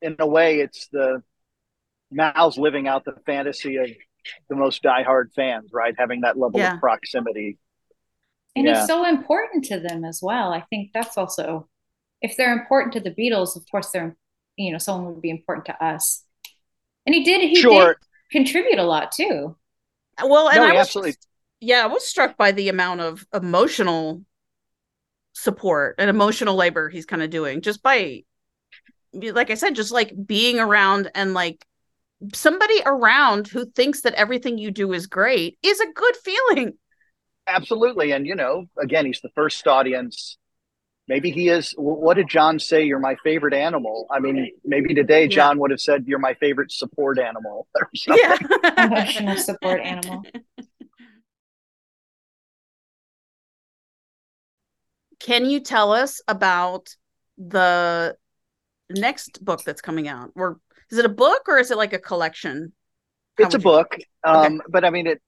in 0.02 0.16
a 0.20 0.28
way, 0.28 0.60
it's 0.60 0.88
the 0.92 1.22
Mal's 2.12 2.58
living 2.58 2.88
out 2.88 3.06
the 3.06 3.16
fantasy 3.26 3.78
of 3.78 3.90
the 4.50 4.56
most 4.56 4.84
diehard 4.84 5.28
fans, 5.36 5.70
right? 5.72 5.94
Having 5.98 6.22
that 6.22 6.38
level 6.38 6.60
Yeah. 6.60 6.74
of 6.74 6.80
proximity. 6.80 7.58
And 8.56 8.66
Yeah. 8.66 8.80
he's 8.80 8.88
so 8.88 9.06
important 9.06 9.66
to 9.66 9.80
them 9.80 10.04
as 10.04 10.20
well. 10.22 10.52
I 10.52 10.62
think 10.70 10.92
that's 10.94 11.18
also, 11.18 11.70
if 12.22 12.36
they're 12.36 12.54
important 12.54 12.94
to 12.94 13.00
the 13.00 13.12
Beatles, 13.12 13.56
of 13.56 13.64
course 13.70 13.92
they're, 13.92 14.18
you 14.58 14.72
know, 14.72 14.78
someone 14.78 15.14
would 15.14 15.22
be 15.22 15.30
important 15.30 15.66
to 15.66 15.84
us. 15.84 16.24
And 17.06 17.14
he 17.14 17.24
did, 17.24 17.42
he 17.42 17.56
Sure. 17.56 17.90
did 17.90 17.98
contribute 18.32 18.80
a 18.80 18.84
lot 18.84 19.12
too. 19.12 19.56
Well, 20.24 20.50
and 20.50 20.58
No, 20.58 20.64
I 20.66 20.72
was 20.74 20.88
absolutely- 20.88 21.16
yeah, 21.60 21.84
I 21.84 21.88
was 21.88 22.08
struck 22.08 22.38
by 22.38 22.52
the 22.52 22.70
amount 22.70 23.02
of 23.02 23.26
emotional 23.34 24.24
support 25.34 25.96
and 26.00 26.10
emotional 26.10 26.56
labor 26.56 26.90
he's 26.90 27.06
kind 27.06 27.22
of 27.22 27.30
doing 27.30 27.62
just 27.62 27.84
by 27.84 28.24
like 29.14 29.50
I 29.50 29.54
said, 29.56 29.76
just 29.76 29.92
like 29.92 30.14
being 30.26 30.60
around 30.60 31.10
and 31.16 31.34
like 31.34 31.66
somebody 32.34 32.82
around 32.86 33.48
who 33.48 33.66
thinks 33.66 34.02
that 34.02 34.14
everything 34.16 34.58
you 34.58 34.72
do 34.72 34.92
is 34.92 35.08
great 35.08 35.58
is 35.64 35.80
a 35.80 35.92
good 35.94 36.16
feeling. 36.18 36.74
Absolutely. 37.48 38.12
And, 38.12 38.26
you 38.28 38.36
know, 38.36 38.66
again, 38.78 39.06
he's 39.06 39.22
the 39.22 39.30
first 39.36 39.68
audience 39.68 40.38
maybe 41.08 41.32
he 41.32 41.50
is. 41.50 41.74
What 41.78 42.16
did 42.16 42.28
John 42.30 42.60
say? 42.60 42.84
You're 42.84 43.00
my 43.00 43.16
favorite 43.24 43.54
animal. 43.54 44.08
I 44.10 44.20
mean, 44.20 44.52
maybe 44.64 44.94
today 44.94 45.28
John 45.28 45.60
would 45.60 45.72
have 45.72 45.82
said 45.82 46.06
you're 46.08 46.20
my 46.20 46.34
favorite 46.36 46.72
support 46.72 47.20
animal 47.20 47.68
or 47.76 47.90
something. 47.96 48.48
Yeah. 48.64 48.86
Emotional 48.86 49.38
support 49.38 49.82
animal. 49.82 50.24
Can 55.20 55.46
you 55.46 55.60
tell 55.60 55.92
us 55.92 56.22
about 56.28 56.96
the 57.38 58.16
next 58.90 59.44
book 59.44 59.64
that's 59.64 59.82
coming 59.82 60.08
out? 60.08 60.32
Or 60.36 60.60
is 60.92 60.98
it 60.98 61.06
a 61.06 61.10
book 61.10 61.44
or 61.48 61.58
is 61.58 61.72
it 61.72 61.78
like 61.78 61.94
a 61.94 62.00
collection? 62.00 62.74
How 63.38 63.46
it's 63.46 63.56
a 63.56 63.60
book, 63.60 63.98
um, 64.24 64.62
but 64.70 64.86
I 64.86 64.90
mean 64.90 65.08
it. 65.08 65.22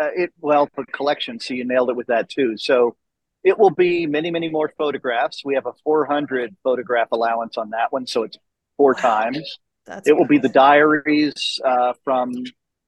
Uh, 0.00 0.08
it 0.14 0.32
well, 0.40 0.68
the 0.76 0.84
collection. 0.86 1.38
So 1.38 1.54
you 1.54 1.64
nailed 1.64 1.88
it 1.88 1.96
with 1.96 2.08
that 2.08 2.28
too. 2.28 2.58
So 2.58 2.96
it 3.44 3.58
will 3.58 3.70
be 3.70 4.06
many, 4.06 4.30
many 4.30 4.48
more 4.48 4.72
photographs. 4.76 5.42
We 5.44 5.54
have 5.54 5.66
a 5.66 5.74
400 5.84 6.56
photograph 6.64 7.08
allowance 7.12 7.58
on 7.58 7.70
that 7.70 7.92
one, 7.92 8.06
so 8.06 8.22
it's 8.22 8.38
four 8.78 8.94
times. 8.94 9.58
That's 9.86 10.08
It 10.08 10.16
will 10.16 10.26
be 10.26 10.38
the 10.38 10.48
diaries 10.48 11.60
uh, 11.62 11.92
from 12.02 12.32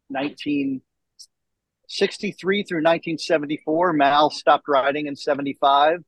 1963 0.09 2.62
through 2.62 2.78
1974. 2.78 3.92
Mal 3.92 4.30
stopped 4.30 4.64
writing 4.66 5.07
in 5.07 5.14
75. 5.14 5.98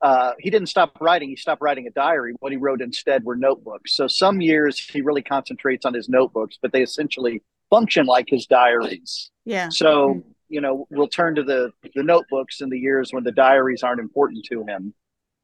Uh, 0.00 0.32
he 0.38 0.48
didn't 0.50 0.68
stop 0.68 0.96
writing, 1.00 1.28
he 1.28 1.36
stopped 1.36 1.60
writing 1.60 1.88
a 1.88 1.90
diary. 1.90 2.34
What 2.40 2.52
he 2.52 2.58
wrote 2.58 2.80
instead 2.80 3.24
were 3.24 3.36
notebooks. 3.36 3.96
So 3.96 4.06
some 4.06 4.40
years 4.40 4.78
he 4.78 5.00
really 5.00 5.22
concentrates 5.22 5.84
on 5.84 5.94
his 5.94 6.08
notebooks, 6.08 6.56
but 6.60 6.72
they 6.72 6.82
essentially 6.82 7.42
function 7.70 8.06
like 8.06 8.26
his 8.28 8.46
diaries. 8.46 9.30
yeah. 9.44 9.68
So, 9.70 10.22
you 10.52 10.60
know, 10.60 10.86
we'll 10.90 11.08
turn 11.08 11.34
to 11.34 11.42
the, 11.42 11.72
the 11.94 12.02
notebooks 12.02 12.60
in 12.60 12.68
the 12.68 12.78
years 12.78 13.10
when 13.10 13.24
the 13.24 13.32
diaries 13.32 13.82
aren't 13.82 14.00
important 14.00 14.44
to 14.44 14.64
him. 14.64 14.92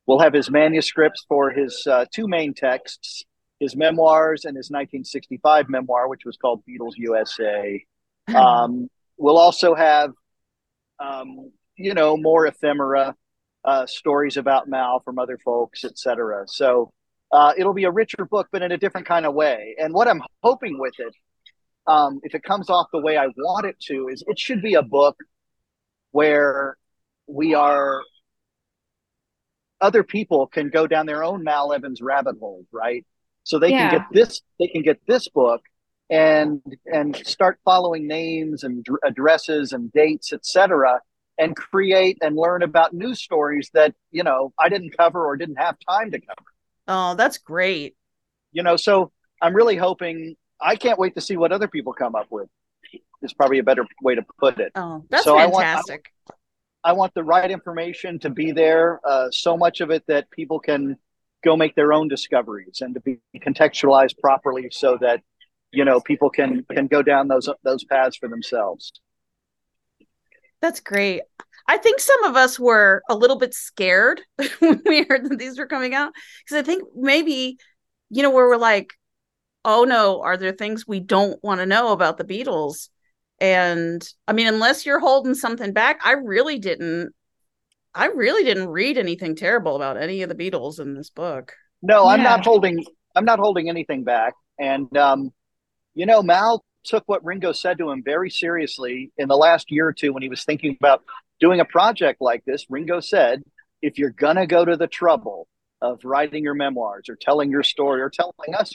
We'll 0.07 0.19
have 0.21 0.35
his 0.35 0.51
manuscripts 0.51 1.25
for 1.27 1.51
his 1.51 1.87
uh, 1.87 2.05
two 2.13 2.29
main 2.29 2.53
texts, 2.53 3.25
his 3.59 3.75
memoirs 3.75 4.45
and 4.45 4.55
his 4.55 4.71
1965 4.71 5.71
memoir, 5.71 6.09
which 6.09 6.27
was 6.27 6.37
called 6.37 6.63
Beatles 6.69 6.93
USA. 6.97 7.85
Um, 8.29 8.91
we'll 9.17 9.39
also 9.39 9.75
have, 9.75 10.11
um, 11.01 11.51
you 11.77 11.95
know, 11.95 12.19
more 12.19 12.47
ephemera, 12.47 13.15
uh, 13.65 13.87
stories 13.87 14.37
about 14.37 14.69
Mal 14.69 15.01
from 15.01 15.19
other 15.19 15.39
folks, 15.39 15.83
etc. 15.83 16.45
So 16.47 16.93
uh, 17.33 17.55
it'll 17.57 17.73
be 17.73 17.85
a 17.85 17.91
richer 17.91 18.27
book, 18.31 18.49
but 18.53 18.61
in 18.61 18.71
a 18.71 18.77
different 18.77 19.07
kind 19.07 19.25
of 19.25 19.33
way. 19.33 19.77
And 19.79 19.95
what 19.95 20.09
I'm 20.09 20.21
hoping 20.43 20.79
with 20.79 20.93
it 20.99 21.15
um, 21.89 22.20
if 22.22 22.34
it 22.34 22.43
comes 22.45 22.70
off 22.70 22.89
the 22.93 23.01
way 23.01 23.16
I 23.16 23.28
want 23.28 23.66
it 23.66 23.80
to, 23.89 24.09
is 24.09 24.22
it 24.28 24.39
should 24.39 24.62
be 24.62 24.74
a 24.74 24.82
book 24.82 25.16
where 26.12 26.76
we 27.26 27.55
are 27.55 28.03
other 29.80 30.03
people 30.03 30.47
can 30.47 30.68
go 30.70 30.86
down 30.86 31.07
their 31.07 31.22
own 31.22 31.45
Mal 31.45 31.72
Evans 31.72 32.01
rabbit 32.03 32.36
hole, 32.41 32.64
right? 32.72 33.05
So 33.45 33.59
they 33.59 33.72
Yeah. 33.72 33.89
can 33.89 33.99
get 33.99 34.03
this, 34.12 34.41
they 34.59 34.68
can 34.68 34.82
get 34.82 35.01
this 35.07 35.28
book 35.28 35.62
and 36.11 36.62
and 36.86 37.14
start 37.16 37.61
following 37.64 38.07
names 38.09 38.64
and 38.64 38.82
dr- 38.84 39.01
addresses 39.05 39.72
and 39.72 39.93
dates, 39.93 40.32
etc., 40.32 41.01
and 41.39 41.55
create 41.55 42.18
and 42.22 42.34
learn 42.36 42.62
about 42.62 42.93
news 42.95 43.20
stories 43.22 43.70
that 43.74 43.95
you 44.11 44.24
know 44.24 44.53
I 44.59 44.68
didn't 44.68 44.97
cover 44.97 45.24
or 45.24 45.36
didn't 45.36 45.57
have 45.57 45.76
time 45.89 46.11
to 46.12 46.20
cover 46.20 46.47
Oh, 46.89 47.14
that's 47.14 47.39
great. 47.39 47.95
you 48.53 48.62
know 48.62 48.76
so 48.76 49.12
i'm 49.43 49.55
really 49.55 49.76
hoping 49.76 50.36
i 50.61 50.77
can't 50.77 50.99
wait 50.99 51.15
to 51.15 51.21
see 51.21 51.37
what 51.37 51.53
other 51.53 51.69
people 51.69 51.93
come 51.93 52.15
up 52.15 52.27
with 52.31 52.49
is 53.23 53.33
probably 53.33 53.59
a 53.59 53.63
better 53.63 53.85
way 54.03 54.15
to 54.15 54.25
put 54.39 54.59
it 54.59 54.73
Oh, 54.75 55.05
that's 55.11 55.25
So 55.25 55.37
I 55.37 55.47
want- 55.47 55.67
I- 55.67 55.75
fantastic. 55.75 56.13
i 56.85 56.93
want 56.93 57.13
the 57.15 57.25
right 57.25 57.51
information 57.51 58.19
to 58.21 58.31
be 58.31 58.53
there 58.53 59.01
uh, 59.05 59.31
so 59.31 59.57
much 59.57 59.81
of 59.81 59.91
it 59.91 60.05
that 60.07 60.31
people 60.31 60.59
can 60.61 60.97
go 61.45 61.57
make 61.57 61.75
their 61.75 61.93
own 61.93 62.09
discoveries 62.09 62.81
and 62.81 62.95
to 62.95 63.01
be 63.01 63.19
contextualized 63.37 64.19
properly 64.19 64.69
so 64.71 64.97
that 65.01 65.21
you 65.73 65.85
know 65.85 66.01
people 66.01 66.31
can 66.31 66.65
can 66.77 66.87
go 66.87 67.03
down 67.03 67.29
those 67.29 67.49
those 67.65 67.85
paths 67.85 68.17
for 68.17 68.29
themselves 68.29 68.93
That's 70.61 70.81
great. 70.81 71.23
I 71.69 71.77
think 71.77 72.01
some 72.01 72.25
of 72.25 72.35
us 72.37 72.59
were 72.59 73.03
a 73.09 73.15
little 73.15 73.39
bit 73.39 73.55
scared 73.55 74.21
when 74.59 74.83
we 74.87 75.05
heard 75.09 75.29
that 75.29 75.39
these 75.39 75.59
were 75.59 75.67
coming 75.67 75.95
out 75.95 76.13
because 76.45 76.59
I 76.59 76.65
think 76.67 76.83
maybe, 76.97 77.59
you 78.11 78.23
know, 78.23 78.31
where 78.31 78.49
we're 78.49 78.57
like, 78.57 78.95
oh 79.65 79.85
no, 79.85 80.23
are 80.23 80.37
there 80.37 80.53
things 80.53 80.87
we 80.87 81.01
don't 81.01 81.43
want 81.43 81.61
to 81.61 81.67
know 81.67 81.93
about 81.93 82.17
the 82.19 82.25
Beatles? 82.25 82.89
And 83.41 84.07
I 84.27 84.33
mean, 84.33 84.47
unless 84.49 84.85
you're 84.85 84.99
holding 85.01 85.35
something 85.35 85.73
back, 85.73 86.01
I 86.05 86.13
really 86.13 86.59
didn't. 86.59 87.13
I 87.95 88.07
really 88.07 88.45
didn't 88.45 88.69
read 88.69 88.99
anything 88.99 89.35
terrible 89.35 89.77
about 89.77 89.97
any 89.97 90.23
of 90.23 90.29
the 90.29 90.35
Beatles 90.35 90.79
in 90.79 90.95
this 90.95 91.11
book. 91.11 91.55
No, 91.83 92.07
I'm 92.09 92.19
Yeah. 92.19 92.37
not 92.37 92.45
holding. 92.45 92.85
I'm 93.15 93.25
not 93.25 93.39
holding 93.39 93.69
anything 93.69 94.05
back. 94.05 94.35
And 94.59 94.95
um, 94.97 95.33
you 95.95 96.07
know, 96.07 96.23
Mal 96.23 96.65
took 96.85 97.05
what 97.07 97.25
Ringo 97.25 97.53
said 97.53 97.79
to 97.79 97.91
him 97.91 98.03
very 98.05 98.31
seriously 98.31 99.13
in 99.19 99.29
the 99.29 99.37
last 99.37 99.71
year 99.71 99.87
or 99.89 99.93
two 99.93 100.13
when 100.13 100.23
he 100.23 100.29
was 100.29 100.45
thinking 100.45 100.77
about 100.81 101.03
doing 101.41 101.61
a 101.61 101.65
project 101.65 102.21
like 102.21 102.45
this. 102.45 102.67
Ringo 102.69 103.01
said, 103.01 103.43
"If 103.83 103.99
you're 103.99 104.11
gonna 104.11 104.47
go 104.47 104.65
to 104.65 104.77
the 104.77 104.87
trouble 104.87 105.49
of 105.81 106.05
writing 106.05 106.43
your 106.43 106.55
memoirs 106.55 107.09
or 107.09 107.17
telling 107.17 107.51
your 107.51 107.63
story 107.63 108.01
or 108.01 108.11
telling 108.11 108.55
us 108.59 108.73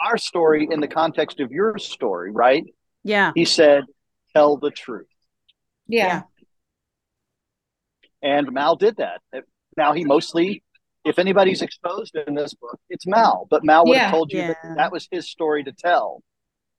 our 0.00 0.16
story 0.16 0.68
in 0.70 0.80
the 0.80 0.88
context 0.88 1.40
of 1.40 1.50
your 1.52 1.78
story, 1.78 2.30
right?" 2.30 2.64
Yeah. 3.02 3.32
He 3.34 3.44
said, 3.44 3.84
"Tell 4.34 4.56
the 4.56 4.70
truth." 4.70 5.06
Yeah. 5.86 6.22
And 8.22 8.52
Mal 8.52 8.76
did 8.76 8.96
that. 8.96 9.20
Now 9.76 9.92
he 9.92 10.04
mostly, 10.04 10.62
if 11.04 11.18
anybody's 11.18 11.60
exposed 11.60 12.16
in 12.26 12.34
this 12.34 12.54
book, 12.54 12.80
it's 12.88 13.06
Mal. 13.06 13.46
But 13.50 13.64
Mal 13.64 13.84
would 13.84 13.96
Yeah. 13.96 14.04
have 14.04 14.10
told 14.12 14.32
you 14.32 14.38
that 14.46 14.56
that 14.76 14.92
was 14.92 15.06
his 15.10 15.28
story 15.28 15.62
to 15.64 15.72
tell. 15.72 16.22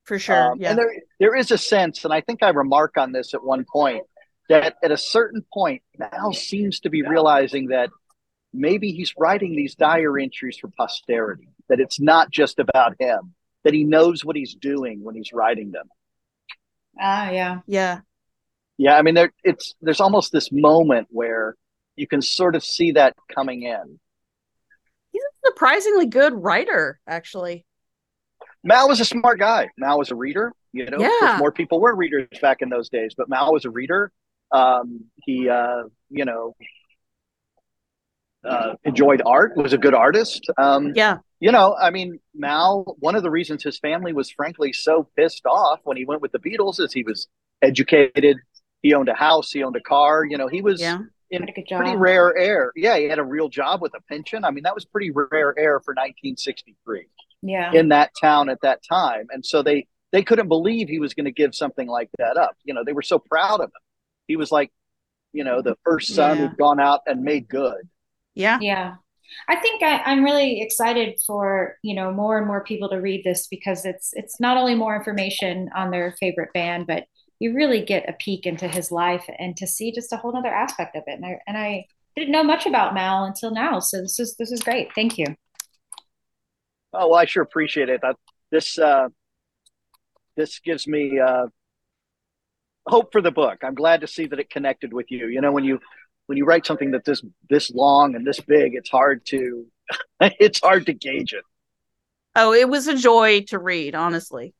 For 0.04 0.18
sure. 0.18 0.52
Um, 0.52 0.60
yeah. 0.60 0.70
And 0.70 0.78
there, 0.78 0.92
there 1.20 1.36
is 1.36 1.50
a 1.50 1.58
sense, 1.58 2.04
and 2.04 2.12
I 2.12 2.20
think 2.20 2.42
I 2.42 2.48
remark 2.50 2.96
on 2.96 3.12
this 3.12 3.34
at 3.34 3.42
one 3.42 3.64
point, 3.64 4.04
that 4.48 4.76
at 4.82 4.90
a 4.92 4.96
certain 4.96 5.44
point, 5.52 5.82
Mal 5.98 6.32
seems 6.32 6.80
to 6.80 6.90
be 6.90 7.02
realizing 7.02 7.68
that 7.68 7.90
maybe 8.52 8.92
he's 8.92 9.12
writing 9.18 9.54
these 9.54 9.74
diary 9.74 10.24
entries 10.24 10.58
for 10.58 10.68
posterity, 10.68 11.48
that 11.68 11.80
it's 11.80 12.00
not 12.00 12.30
just 12.30 12.58
about 12.58 12.94
him, 12.98 13.34
that 13.64 13.74
he 13.74 13.84
knows 13.84 14.24
what 14.24 14.36
he's 14.36 14.54
doing 14.54 15.02
when 15.02 15.14
he's 15.14 15.32
writing 15.32 15.70
them. 15.72 15.86
Ah, 16.98 17.30
yeah. 17.30 17.60
yeah. 17.66 18.00
Yeah, 18.78 18.96
I 18.96 19.02
mean, 19.02 19.14
there, 19.14 19.32
it's 19.42 19.74
there's 19.80 20.00
almost 20.00 20.32
this 20.32 20.52
moment 20.52 21.08
where 21.10 21.56
you 21.96 22.06
can 22.06 22.20
sort 22.20 22.54
of 22.54 22.62
see 22.62 22.92
that 22.92 23.14
coming 23.34 23.62
in. 23.62 23.98
He's 25.12 25.22
a 25.22 25.46
surprisingly 25.48 26.06
good 26.06 26.34
writer, 26.34 27.00
actually. 27.06 27.64
Mal 28.62 28.88
was 28.88 29.00
a 29.00 29.04
smart 29.04 29.38
guy. 29.38 29.68
Mal 29.78 29.98
was 29.98 30.10
a 30.10 30.14
reader. 30.14 30.52
You 30.72 30.90
know, 30.90 30.98
Yeah. 30.98 31.36
more 31.38 31.52
people 31.52 31.80
were 31.80 31.94
readers 31.94 32.28
back 32.42 32.60
in 32.60 32.68
those 32.68 32.90
days, 32.90 33.14
but 33.16 33.28
Mal 33.30 33.50
was 33.52 33.64
a 33.64 33.70
reader. 33.70 34.12
Um, 34.52 35.06
he, 35.24 35.48
uh, 35.48 35.84
you 36.10 36.24
know, 36.26 36.54
uh, 38.46 38.74
enjoyed 38.84 39.22
art. 39.26 39.56
Was 39.56 39.72
a 39.72 39.78
good 39.78 39.94
artist. 39.94 40.46
Um, 40.58 40.92
Yeah. 40.94 41.18
you 41.40 41.50
know, 41.52 41.74
I 41.80 41.90
mean, 41.90 42.20
Mal. 42.34 42.96
One 43.00 43.14
of 43.16 43.22
the 43.22 43.30
reasons 43.30 43.62
his 43.62 43.78
family 43.78 44.12
was 44.12 44.30
frankly 44.30 44.72
so 44.72 45.08
pissed 45.16 45.46
off 45.46 45.80
when 45.84 45.96
he 45.96 46.04
went 46.04 46.22
with 46.22 46.32
the 46.32 46.38
Beatles 46.38 46.80
is 46.80 46.92
he 46.92 47.02
was 47.02 47.28
educated. 47.62 48.36
He 48.82 48.94
owned 48.94 49.08
a 49.08 49.14
house. 49.14 49.50
He 49.50 49.62
owned 49.62 49.76
a 49.76 49.80
car. 49.80 50.24
You 50.24 50.38
know, 50.38 50.48
he 50.48 50.62
was 50.62 50.80
Yeah. 50.80 50.98
in 51.30 51.42
a 51.42 51.46
good 51.46 51.66
pretty 51.68 51.92
job. 51.92 51.98
rare 52.00 52.36
air. 52.36 52.72
Yeah, 52.76 52.96
he 52.98 53.04
had 53.04 53.18
a 53.18 53.24
real 53.24 53.48
job 53.48 53.82
with 53.82 53.94
a 53.94 54.00
pension. 54.02 54.44
I 54.44 54.50
mean, 54.50 54.64
that 54.64 54.74
was 54.74 54.84
pretty 54.84 55.10
rare 55.10 55.54
air 55.58 55.80
for 55.80 55.92
1963 55.94 57.06
Yeah. 57.42 57.72
in 57.72 57.88
that 57.88 58.10
town 58.20 58.48
at 58.48 58.60
that 58.62 58.80
time. 58.88 59.26
And 59.30 59.44
so 59.44 59.62
they 59.62 59.86
they 60.12 60.22
couldn't 60.22 60.46
believe 60.48 60.88
he 60.88 61.00
was 61.00 61.14
going 61.14 61.24
to 61.24 61.32
give 61.32 61.52
something 61.54 61.88
like 61.88 62.08
that 62.18 62.36
up. 62.36 62.56
You 62.64 62.72
know, 62.74 62.84
they 62.84 62.92
were 62.92 63.02
so 63.02 63.18
proud 63.18 63.60
of 63.60 63.66
him. 63.66 63.80
He 64.28 64.36
was 64.36 64.52
like, 64.52 64.72
you 65.32 65.42
know, 65.42 65.60
the 65.60 65.76
first 65.84 66.14
son 66.14 66.38
Yeah. 66.38 66.46
who'd 66.48 66.56
gone 66.56 66.78
out 66.80 67.00
and 67.06 67.22
made 67.22 67.48
good. 67.48 67.88
Yeah. 68.36 68.58
Yeah. 68.60 68.94
I 69.48 69.56
think 69.56 69.82
I, 69.82 69.98
I'm 70.04 70.22
really 70.22 70.62
excited 70.62 71.18
for, 71.26 71.76
you 71.82 71.94
know, 71.96 72.12
more 72.12 72.38
and 72.38 72.46
more 72.46 72.62
people 72.62 72.88
to 72.90 72.96
read 72.96 73.24
this 73.24 73.48
because 73.48 73.84
it's 73.84 74.10
it's 74.12 74.38
not 74.38 74.56
only 74.56 74.76
more 74.76 74.94
information 74.94 75.68
on 75.74 75.90
their 75.90 76.14
favorite 76.20 76.52
band, 76.52 76.86
but 76.86 77.04
you 77.40 77.54
really 77.54 77.84
get 77.84 78.08
a 78.08 78.12
peek 78.12 78.46
into 78.46 78.68
his 78.68 78.92
life 78.92 79.28
and 79.38 79.56
to 79.56 79.66
see 79.66 79.90
just 79.90 80.12
a 80.12 80.16
whole 80.16 80.36
other 80.36 80.54
aspect 80.54 80.94
of 80.94 81.02
it. 81.06 81.14
And 81.16 81.26
I 81.26 81.40
and 81.48 81.58
I 81.58 81.86
didn't 82.14 82.30
know 82.30 82.44
much 82.44 82.66
about 82.66 82.94
Mal 82.94 83.24
until 83.24 83.50
now. 83.50 83.80
So 83.80 84.00
this 84.00 84.20
is 84.20 84.36
this 84.36 84.52
is 84.52 84.60
great. 84.60 84.94
Thank 84.94 85.18
you. 85.18 85.26
Oh, 86.92 87.08
well, 87.08 87.18
I 87.18 87.24
sure 87.24 87.42
appreciate 87.42 87.88
it. 87.88 88.00
That 88.02 88.16
this 88.50 88.78
uh, 88.78 89.08
this 90.36 90.60
gives 90.60 90.86
me 90.86 91.18
uh, 91.18 91.46
hope 92.86 93.12
for 93.12 93.20
the 93.20 93.32
book. 93.32 93.58
I'm 93.64 93.74
glad 93.74 94.02
to 94.02 94.06
see 94.06 94.26
that 94.26 94.38
it 94.38 94.50
connected 94.50 94.92
with 94.92 95.10
you. 95.10 95.26
You 95.26 95.40
know, 95.40 95.52
when 95.52 95.64
you 95.64 95.80
when 96.26 96.38
you 96.38 96.44
write 96.44 96.66
something 96.66 96.92
that 96.92 97.04
this 97.04 97.22
this 97.48 97.70
long 97.70 98.14
and 98.14 98.26
this 98.26 98.40
big, 98.40 98.74
it's 98.74 98.90
hard 98.90 99.24
to 99.26 99.66
it's 100.20 100.60
hard 100.60 100.86
to 100.86 100.92
gauge 100.92 101.32
it. 101.32 101.44
Oh, 102.34 102.52
it 102.52 102.68
was 102.68 102.86
a 102.86 102.96
joy 102.96 103.42
to 103.48 103.58
read, 103.58 103.94
honestly. 103.94 104.54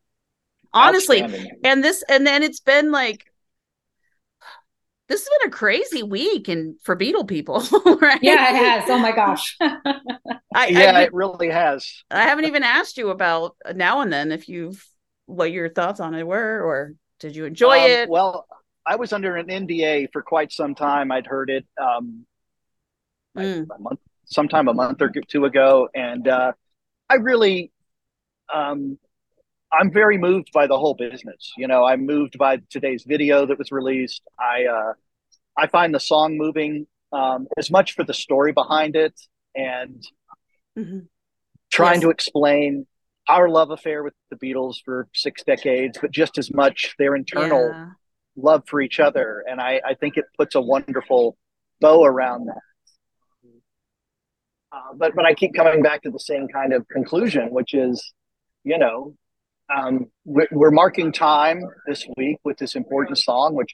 Honestly. 0.72 1.22
And 1.64 1.84
this 1.84 2.04
and 2.08 2.26
then 2.26 2.42
it's 2.42 2.60
been 2.60 2.92
like 2.92 3.26
this 5.08 5.20
has 5.20 5.28
been 5.40 5.48
a 5.48 5.56
crazy 5.56 6.02
week 6.02 6.48
and 6.48 6.80
for 6.82 6.96
Beatle 6.96 7.26
people, 7.28 7.60
right? 8.00 8.20
Yeah, 8.20 8.50
it 8.50 8.56
has. 8.56 8.90
Oh 8.90 8.98
my 8.98 9.12
gosh. 9.12 9.56
I, 9.60 10.68
yeah, 10.68 10.92
I, 10.96 11.02
it 11.02 11.12
really 11.12 11.50
has. 11.50 12.04
I 12.10 12.22
haven't 12.22 12.46
even 12.46 12.62
asked 12.62 12.98
you 12.98 13.10
about 13.10 13.56
now 13.74 14.00
and 14.00 14.12
then 14.12 14.32
if 14.32 14.48
you've 14.48 14.84
what 15.26 15.52
your 15.52 15.68
thoughts 15.68 16.00
on 16.00 16.14
it 16.14 16.26
were, 16.26 16.62
or 16.62 16.94
did 17.20 17.36
you 17.36 17.44
enjoy 17.44 17.78
Um, 17.78 17.90
it? 17.90 18.08
Well, 18.08 18.46
I 18.86 18.96
was 18.96 19.12
under 19.12 19.36
an 19.36 19.46
NDA 19.48 20.12
for 20.12 20.22
quite 20.22 20.52
some 20.52 20.74
time. 20.74 21.10
I'd 21.10 21.26
heard 21.26 21.50
it 21.50 21.66
um, 21.80 22.26
Mm. 23.36 23.66
a 23.70 23.78
month, 23.78 24.00
sometime 24.24 24.66
a 24.68 24.72
month 24.72 25.02
or 25.02 25.10
two 25.28 25.44
ago, 25.44 25.88
and 25.94 26.26
uh, 26.26 26.52
I 27.10 27.16
really, 27.16 27.70
um, 28.54 28.98
I'm 29.70 29.92
very 29.92 30.16
moved 30.16 30.52
by 30.54 30.66
the 30.66 30.78
whole 30.78 30.94
business. 30.94 31.52
You 31.58 31.68
know, 31.68 31.84
I'm 31.84 32.06
moved 32.06 32.38
by 32.38 32.62
today's 32.70 33.04
video 33.04 33.44
that 33.44 33.58
was 33.58 33.70
released. 33.70 34.22
I 34.38 34.64
uh, 34.66 34.92
I 35.54 35.66
find 35.66 35.94
the 35.94 36.00
song 36.00 36.38
moving 36.38 36.86
um, 37.12 37.46
as 37.58 37.70
much 37.70 37.92
for 37.92 38.04
the 38.04 38.14
story 38.14 38.52
behind 38.52 38.96
it 38.96 39.20
and 39.54 40.02
Mhm. 40.78 41.08
trying 41.70 41.94
Yes. 41.96 42.02
to 42.04 42.10
explain 42.10 42.86
our 43.28 43.48
love 43.50 43.70
affair 43.70 44.02
with 44.02 44.14
the 44.30 44.36
Beatles 44.36 44.76
for 44.82 45.08
six 45.12 45.42
decades, 45.44 45.98
but 46.00 46.10
just 46.10 46.38
as 46.38 46.52
much 46.54 46.94
their 46.98 47.14
internal 47.16 47.72
Yeah. 47.72 47.92
Love 48.36 48.64
for 48.66 48.80
each 48.80 49.00
other. 49.00 49.44
And 49.48 49.60
I, 49.60 49.80
I 49.84 49.94
think 49.94 50.16
it 50.16 50.24
puts 50.36 50.54
a 50.54 50.60
wonderful 50.60 51.36
bow 51.80 52.04
around 52.04 52.46
that. 52.46 52.60
Uh, 54.72 54.94
but 54.96 55.14
but 55.14 55.24
I 55.24 55.34
keep 55.34 55.54
coming 55.54 55.82
back 55.82 56.02
to 56.02 56.10
the 56.10 56.18
same 56.18 56.48
kind 56.48 56.72
of 56.72 56.86
conclusion, 56.88 57.50
which 57.50 57.72
is, 57.72 58.12
you 58.64 58.78
know, 58.78 59.14
um, 59.74 60.06
we're, 60.24 60.48
we're 60.50 60.70
marking 60.70 61.12
time 61.12 61.62
this 61.86 62.06
week 62.16 62.38
with 62.44 62.58
this 62.58 62.74
important 62.74 63.18
song, 63.18 63.54
which 63.54 63.70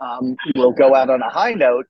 um, 0.00 0.36
will 0.54 0.72
go 0.72 0.94
out 0.94 1.10
on 1.10 1.22
a 1.22 1.30
high 1.30 1.52
note. 1.54 1.86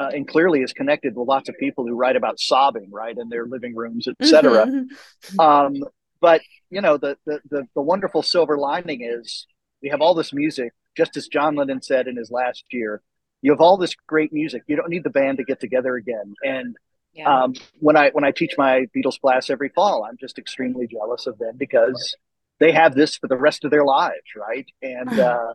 Uh, 0.00 0.10
and 0.14 0.28
clearly 0.28 0.60
is 0.60 0.72
connected 0.72 1.16
with 1.16 1.26
lots 1.26 1.48
of 1.48 1.56
people 1.58 1.84
who 1.84 1.92
write 1.92 2.14
about 2.14 2.38
sobbing, 2.38 2.88
right, 2.92 3.18
in 3.18 3.28
their 3.28 3.46
living 3.46 3.74
rooms, 3.74 4.06
etc. 4.06 4.64
Mhm. 4.64 5.40
Um, 5.40 5.74
but 6.20 6.40
you 6.70 6.80
know, 6.80 6.98
the, 6.98 7.16
the 7.26 7.40
the 7.50 7.66
the 7.74 7.82
wonderful 7.82 8.22
silver 8.22 8.56
lining 8.56 9.02
is 9.02 9.46
we 9.82 9.88
have 9.90 10.00
all 10.00 10.14
this 10.14 10.32
music, 10.32 10.72
just 10.96 11.16
as 11.16 11.28
John 11.28 11.54
Lennon 11.54 11.82
said 11.82 12.08
in 12.08 12.16
his 12.16 12.30
last 12.30 12.64
year. 12.70 13.02
You 13.42 13.52
have 13.52 13.60
all 13.60 13.76
this 13.76 13.94
great 14.06 14.32
music. 14.32 14.62
You 14.66 14.76
don't 14.76 14.88
need 14.88 15.04
the 15.04 15.10
band 15.10 15.38
to 15.38 15.44
get 15.44 15.60
together 15.60 15.96
again. 15.96 16.34
And 16.42 16.76
Yeah. 17.12 17.44
um, 17.44 17.54
when 17.80 17.96
I 17.96 18.10
when 18.10 18.24
I 18.24 18.32
teach 18.32 18.54
my 18.58 18.86
Beatles 18.94 19.20
class 19.20 19.50
every 19.50 19.68
fall, 19.70 20.04
I'm 20.04 20.16
just 20.18 20.38
extremely 20.38 20.86
jealous 20.86 21.26
of 21.26 21.38
them 21.38 21.56
because 21.56 22.14
they 22.58 22.72
have 22.72 22.94
this 22.94 23.16
for 23.16 23.28
the 23.28 23.36
rest 23.36 23.64
of 23.64 23.70
their 23.70 23.84
lives, 23.84 24.34
right? 24.36 24.66
And 24.82 25.08
uh, 25.20 25.54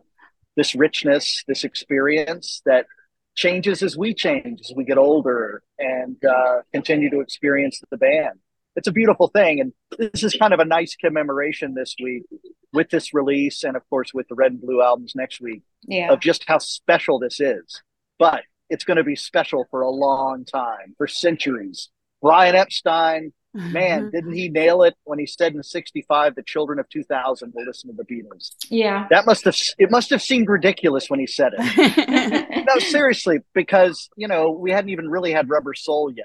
this 0.56 0.74
richness, 0.74 1.44
this 1.46 1.64
experience 1.64 2.62
that 2.64 2.86
changes 3.34 3.82
as 3.82 3.96
we 3.96 4.14
change, 4.14 4.60
as 4.60 4.72
we 4.74 4.84
get 4.84 4.96
older 4.96 5.62
and 5.78 6.16
uh, 6.24 6.62
continue 6.72 7.10
to 7.10 7.20
experience 7.20 7.82
the 7.90 7.96
band. 7.96 8.38
It's 8.76 8.88
a 8.88 8.92
beautiful 8.92 9.28
thing, 9.28 9.60
and 9.60 9.72
this 9.98 10.24
is 10.24 10.34
kind 10.34 10.52
of 10.52 10.60
a 10.60 10.64
nice 10.64 10.96
commemoration 10.96 11.74
this 11.74 11.94
week 12.02 12.24
with 12.72 12.90
this 12.90 13.14
release, 13.14 13.62
and 13.62 13.76
of 13.76 13.88
course 13.88 14.12
with 14.12 14.26
the 14.28 14.34
Red 14.34 14.52
and 14.52 14.60
Blue 14.60 14.82
albums 14.82 15.12
next 15.14 15.40
week 15.40 15.62
yeah. 15.82 16.12
of 16.12 16.20
just 16.20 16.44
how 16.48 16.58
special 16.58 17.18
this 17.18 17.40
is. 17.40 17.82
But 18.18 18.42
it's 18.70 18.84
going 18.84 18.96
to 18.96 19.04
be 19.04 19.16
special 19.16 19.66
for 19.70 19.82
a 19.82 19.90
long 19.90 20.44
time, 20.44 20.94
for 20.98 21.06
centuries. 21.06 21.90
Brian 22.20 22.56
Epstein, 22.56 23.32
Mm-hmm. 23.56 23.72
man, 23.72 24.10
didn't 24.10 24.32
he 24.32 24.48
nail 24.48 24.82
it 24.82 24.96
when 25.04 25.20
he 25.20 25.26
said 25.26 25.54
in 25.54 25.62
'65 25.62 26.34
the 26.34 26.42
children 26.42 26.80
of 26.80 26.88
2000 26.88 27.52
will 27.54 27.64
listen 27.64 27.88
to 27.88 27.96
the 27.96 28.02
Beatles? 28.04 28.50
Yeah. 28.68 29.06
That 29.10 29.26
must 29.26 29.44
have 29.44 29.56
it 29.78 29.92
must 29.92 30.10
have 30.10 30.20
seemed 30.20 30.48
ridiculous 30.48 31.08
when 31.08 31.20
he 31.20 31.28
said 31.28 31.52
it. 31.56 32.66
no, 32.66 32.78
seriously, 32.80 33.38
because 33.54 34.10
you 34.16 34.26
know 34.26 34.50
we 34.50 34.72
hadn't 34.72 34.90
even 34.90 35.08
really 35.08 35.30
had 35.30 35.48
Rubber 35.48 35.72
Soul 35.74 36.10
yet, 36.12 36.24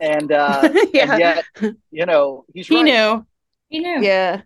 and 0.00 0.32
uh, 0.32 0.68
yeah. 0.92 1.12
and 1.12 1.20
yet 1.20 1.44
you 1.90 2.06
know 2.06 2.44
he's 2.54 2.68
he 2.68 2.76
right. 2.76 2.84
knew. 2.84 3.26
He 3.68 3.78
knew. 3.80 4.02
Yeah. 4.02 4.42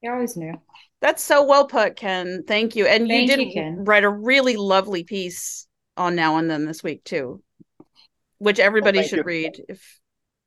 He 0.00 0.08
always 0.08 0.36
knew. 0.36 0.60
That's 1.00 1.22
so 1.22 1.44
well 1.44 1.66
put, 1.66 1.96
Ken. 1.96 2.44
Thank 2.46 2.76
you. 2.76 2.86
And 2.86 3.08
Thank 3.08 3.30
you 3.30 3.36
you, 3.36 3.44
did 3.46 3.54
Ken. 3.54 3.84
write 3.84 4.04
a 4.04 4.10
really 4.10 4.56
lovely 4.56 5.04
piece 5.04 5.66
on 5.96 6.14
Now 6.16 6.36
and 6.36 6.50
Then 6.50 6.64
this 6.64 6.82
week 6.82 7.04
too, 7.04 7.42
which 8.38 8.58
everybody 8.58 8.98
thank 8.98 9.10
should 9.10 9.18
you. 9.18 9.24
read 9.24 9.64
if 9.68 10.00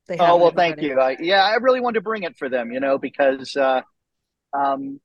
they 0.08 0.18
Oh 0.18 0.26
haven't 0.26 0.42
well, 0.42 0.52
thank 0.52 0.82
you. 0.82 1.00
I, 1.00 1.18
yeah, 1.20 1.44
I 1.44 1.56
really 1.56 1.82
wanted 1.82 1.96
to 1.96 2.02
bring 2.02 2.24
it 2.24 2.38
for 2.38 2.48
them, 2.50 2.72
you 2.72 2.80
know, 2.80 2.98
because 2.98 3.56
uh, 3.56 3.82
um, 4.54 5.00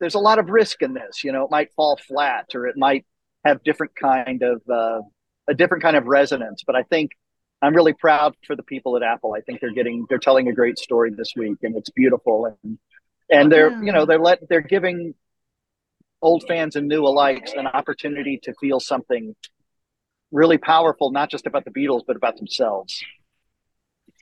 there's 0.00 0.14
a 0.14 0.20
lot 0.20 0.38
of 0.38 0.50
risk 0.50 0.82
in 0.82 0.92
this. 0.94 1.24
You 1.24 1.32
know, 1.32 1.44
it 1.44 1.50
might 1.50 1.72
fall 1.74 1.98
flat, 2.06 2.46
or 2.54 2.66
it 2.66 2.76
might 2.76 3.06
have 3.44 3.62
different 3.64 3.94
kind 3.96 4.42
of 4.42 4.62
uh, 4.70 5.00
a 5.48 5.54
different 5.54 5.82
kind 5.82 5.96
of 5.96 6.06
resonance. 6.06 6.62
But 6.66 6.76
I 6.76 6.82
think 6.84 7.12
I'm 7.66 7.74
really 7.74 7.92
proud 7.94 8.36
for 8.46 8.54
the 8.54 8.62
people 8.62 8.96
at 8.96 9.02
Apple. 9.02 9.34
I 9.36 9.40
think 9.40 9.60
they're 9.60 9.72
getting 9.72 10.06
they're 10.08 10.18
telling 10.18 10.48
a 10.48 10.52
great 10.52 10.78
story 10.78 11.10
this 11.10 11.32
week, 11.36 11.58
and 11.62 11.76
it's 11.76 11.90
beautiful. 11.90 12.46
And 12.62 12.78
and 13.30 13.50
they're 13.50 13.70
Yeah. 13.70 13.82
you 13.82 13.92
know 13.92 14.06
they're 14.06 14.20
let 14.20 14.48
they're 14.48 14.60
giving 14.60 15.14
old 16.22 16.44
fans 16.48 16.76
and 16.76 16.86
new 16.88 17.02
alike 17.04 17.48
an 17.56 17.66
opportunity 17.66 18.38
to 18.44 18.54
feel 18.60 18.78
something 18.80 19.34
really 20.32 20.58
powerful, 20.58 21.10
not 21.10 21.30
just 21.30 21.46
about 21.46 21.64
the 21.64 21.70
Beatles, 21.70 22.02
but 22.06 22.16
about 22.16 22.36
themselves. 22.36 23.02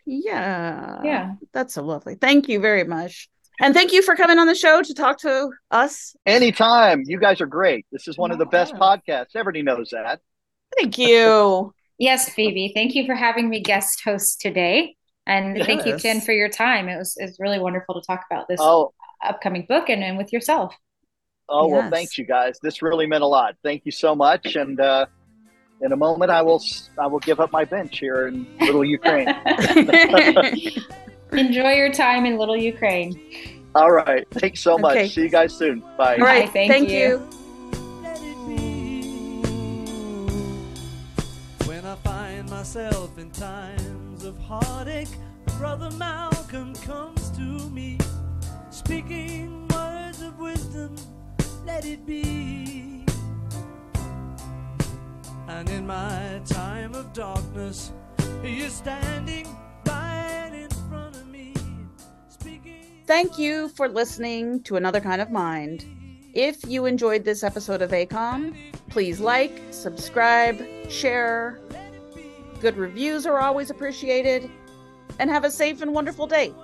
Yeah. 0.07 1.01
Yeah. 1.05 1.35
That's 1.53 1.75
so 1.75 1.83
lovely. 1.83 2.15
Thank 2.15 2.49
you 2.49 2.61
very 2.61 2.85
much. 2.85 3.29
And 3.61 3.73
thank 3.73 3.93
you 3.93 4.03
for 4.03 4.17
coming 4.17 4.39
on 4.39 4.47
the 4.47 4.55
show 4.55 4.83
to 4.83 4.95
talk 4.95 5.19
to 5.21 5.51
us. 5.71 6.17
Anytime. 6.27 7.05
You 7.07 7.19
guys 7.21 7.41
are 7.41 7.47
great. 7.47 7.87
This 7.93 8.09
is 8.09 8.19
one 8.19 8.31
of 8.33 8.39
the 8.39 8.47
best 8.47 8.73
Yeah. 8.75 8.81
podcasts. 8.81 9.37
Everybody 9.37 9.63
knows 9.63 9.91
that. 9.91 10.21
Thank 10.77 10.99
you. 10.99 11.73
Yes, 11.99 12.29
Phoebe. 12.29 12.73
Thank 12.75 12.95
you 12.95 13.07
for 13.07 13.15
having 13.15 13.49
me 13.49 13.61
guest 13.61 14.03
host 14.05 14.41
today. 14.41 14.97
And 15.27 15.57
thank 15.65 15.87
you, 15.87 15.93
Yes. 15.93 16.03
Ken, 16.03 16.21
for 16.21 16.33
your 16.33 16.49
time. 16.49 16.89
It 16.89 16.99
was 16.99 17.17
it's 17.17 17.41
really 17.41 17.59
wonderful 17.59 17.95
to 18.01 18.07
talk 18.07 18.25
about 18.31 18.47
this 18.49 18.61
Oh, 18.61 18.93
upcoming 19.25 19.65
book 19.69 19.89
and, 19.89 20.03
and 20.05 20.19
with 20.19 20.33
yourself. 20.33 20.75
oh 21.49 21.69
well, 21.69 21.83
Yes. 21.83 21.91
thanks 21.93 22.19
you 22.19 22.27
guys. 22.27 22.59
This 22.63 22.83
really 22.83 23.07
meant 23.07 23.23
a 23.23 23.27
lot. 23.27 23.55
Thank 23.63 23.83
you 23.87 23.93
so 23.93 24.15
much. 24.15 24.57
And 24.57 24.79
uh, 24.81 25.07
in 25.81 25.93
a 25.93 25.97
moment, 25.97 26.31
I 26.31 26.43
will 26.43 26.63
I 26.99 27.07
will 27.07 27.21
give 27.21 27.41
up 27.41 27.53
my 27.53 27.65
bench 27.65 28.01
here 28.01 28.27
in 28.29 28.47
Little 28.61 28.85
Ukraine. 28.85 29.29
Enjoy 31.33 31.71
your 31.73 31.93
time 31.93 32.27
in 32.27 32.37
Little 32.37 32.57
Ukraine. 32.57 33.19
All 33.75 33.91
right. 33.91 34.27
Thanks 34.31 34.61
so 34.61 34.79
much. 34.79 34.97
Okay. 34.97 35.09
See 35.09 35.23
you 35.23 35.29
guys 35.31 35.53
soon. 35.55 35.81
Bye. 35.97 36.17
All 36.17 36.25
right. 36.25 36.51
thank 36.53 36.71
Thank, 36.71 36.91
you. 36.91 36.99
you. 36.99 37.44
Myself 42.75 43.19
in 43.19 43.31
times 43.31 44.25
of 44.25 44.37
heartache, 44.37 45.17
Brother 45.59 45.93
Malcolm 45.93 46.75
comes 46.75 47.31
to 47.31 47.71
me, 47.71 47.99
speaking 48.71 49.69
words 49.69 50.21
of 50.21 50.37
wisdom, 50.41 50.97
let 51.65 51.87
it 51.87 52.05
be. 52.05 53.07
And 55.47 55.71
in 55.71 55.87
my 55.87 56.41
time 56.47 56.97
of 56.97 57.13
darkness, 57.13 57.93
he 58.43 58.63
is 58.63 58.73
standing 58.73 59.47
right 59.87 60.51
in 60.53 60.71
front 60.91 61.15
of 61.15 61.29
me. 61.29 61.55
Thank 63.07 63.39
you 63.39 63.69
for 63.69 63.89
listening 63.89 64.65
to 64.65 64.75
Another 64.75 65.01
Kind 65.01 65.23
of 65.23 65.31
Mind. 65.31 65.87
If 66.33 66.67
you 66.67 66.87
enjoyed 66.87 67.23
this 67.23 67.45
episode 67.45 67.83
of 67.83 67.93
AKOM, 67.93 68.57
please 68.89 69.21
like, 69.21 69.63
subscribe, 69.71 70.61
share. 70.91 71.61
Good 72.65 72.79
reviews 72.79 73.27
are 73.27 73.41
always 73.41 73.69
appreciated. 73.69 74.51
And 75.19 75.29
have 75.29 75.45
a 75.45 75.51
safe 75.51 75.83
and 75.83 75.93
wonderful 75.93 76.27
day. 76.27 76.55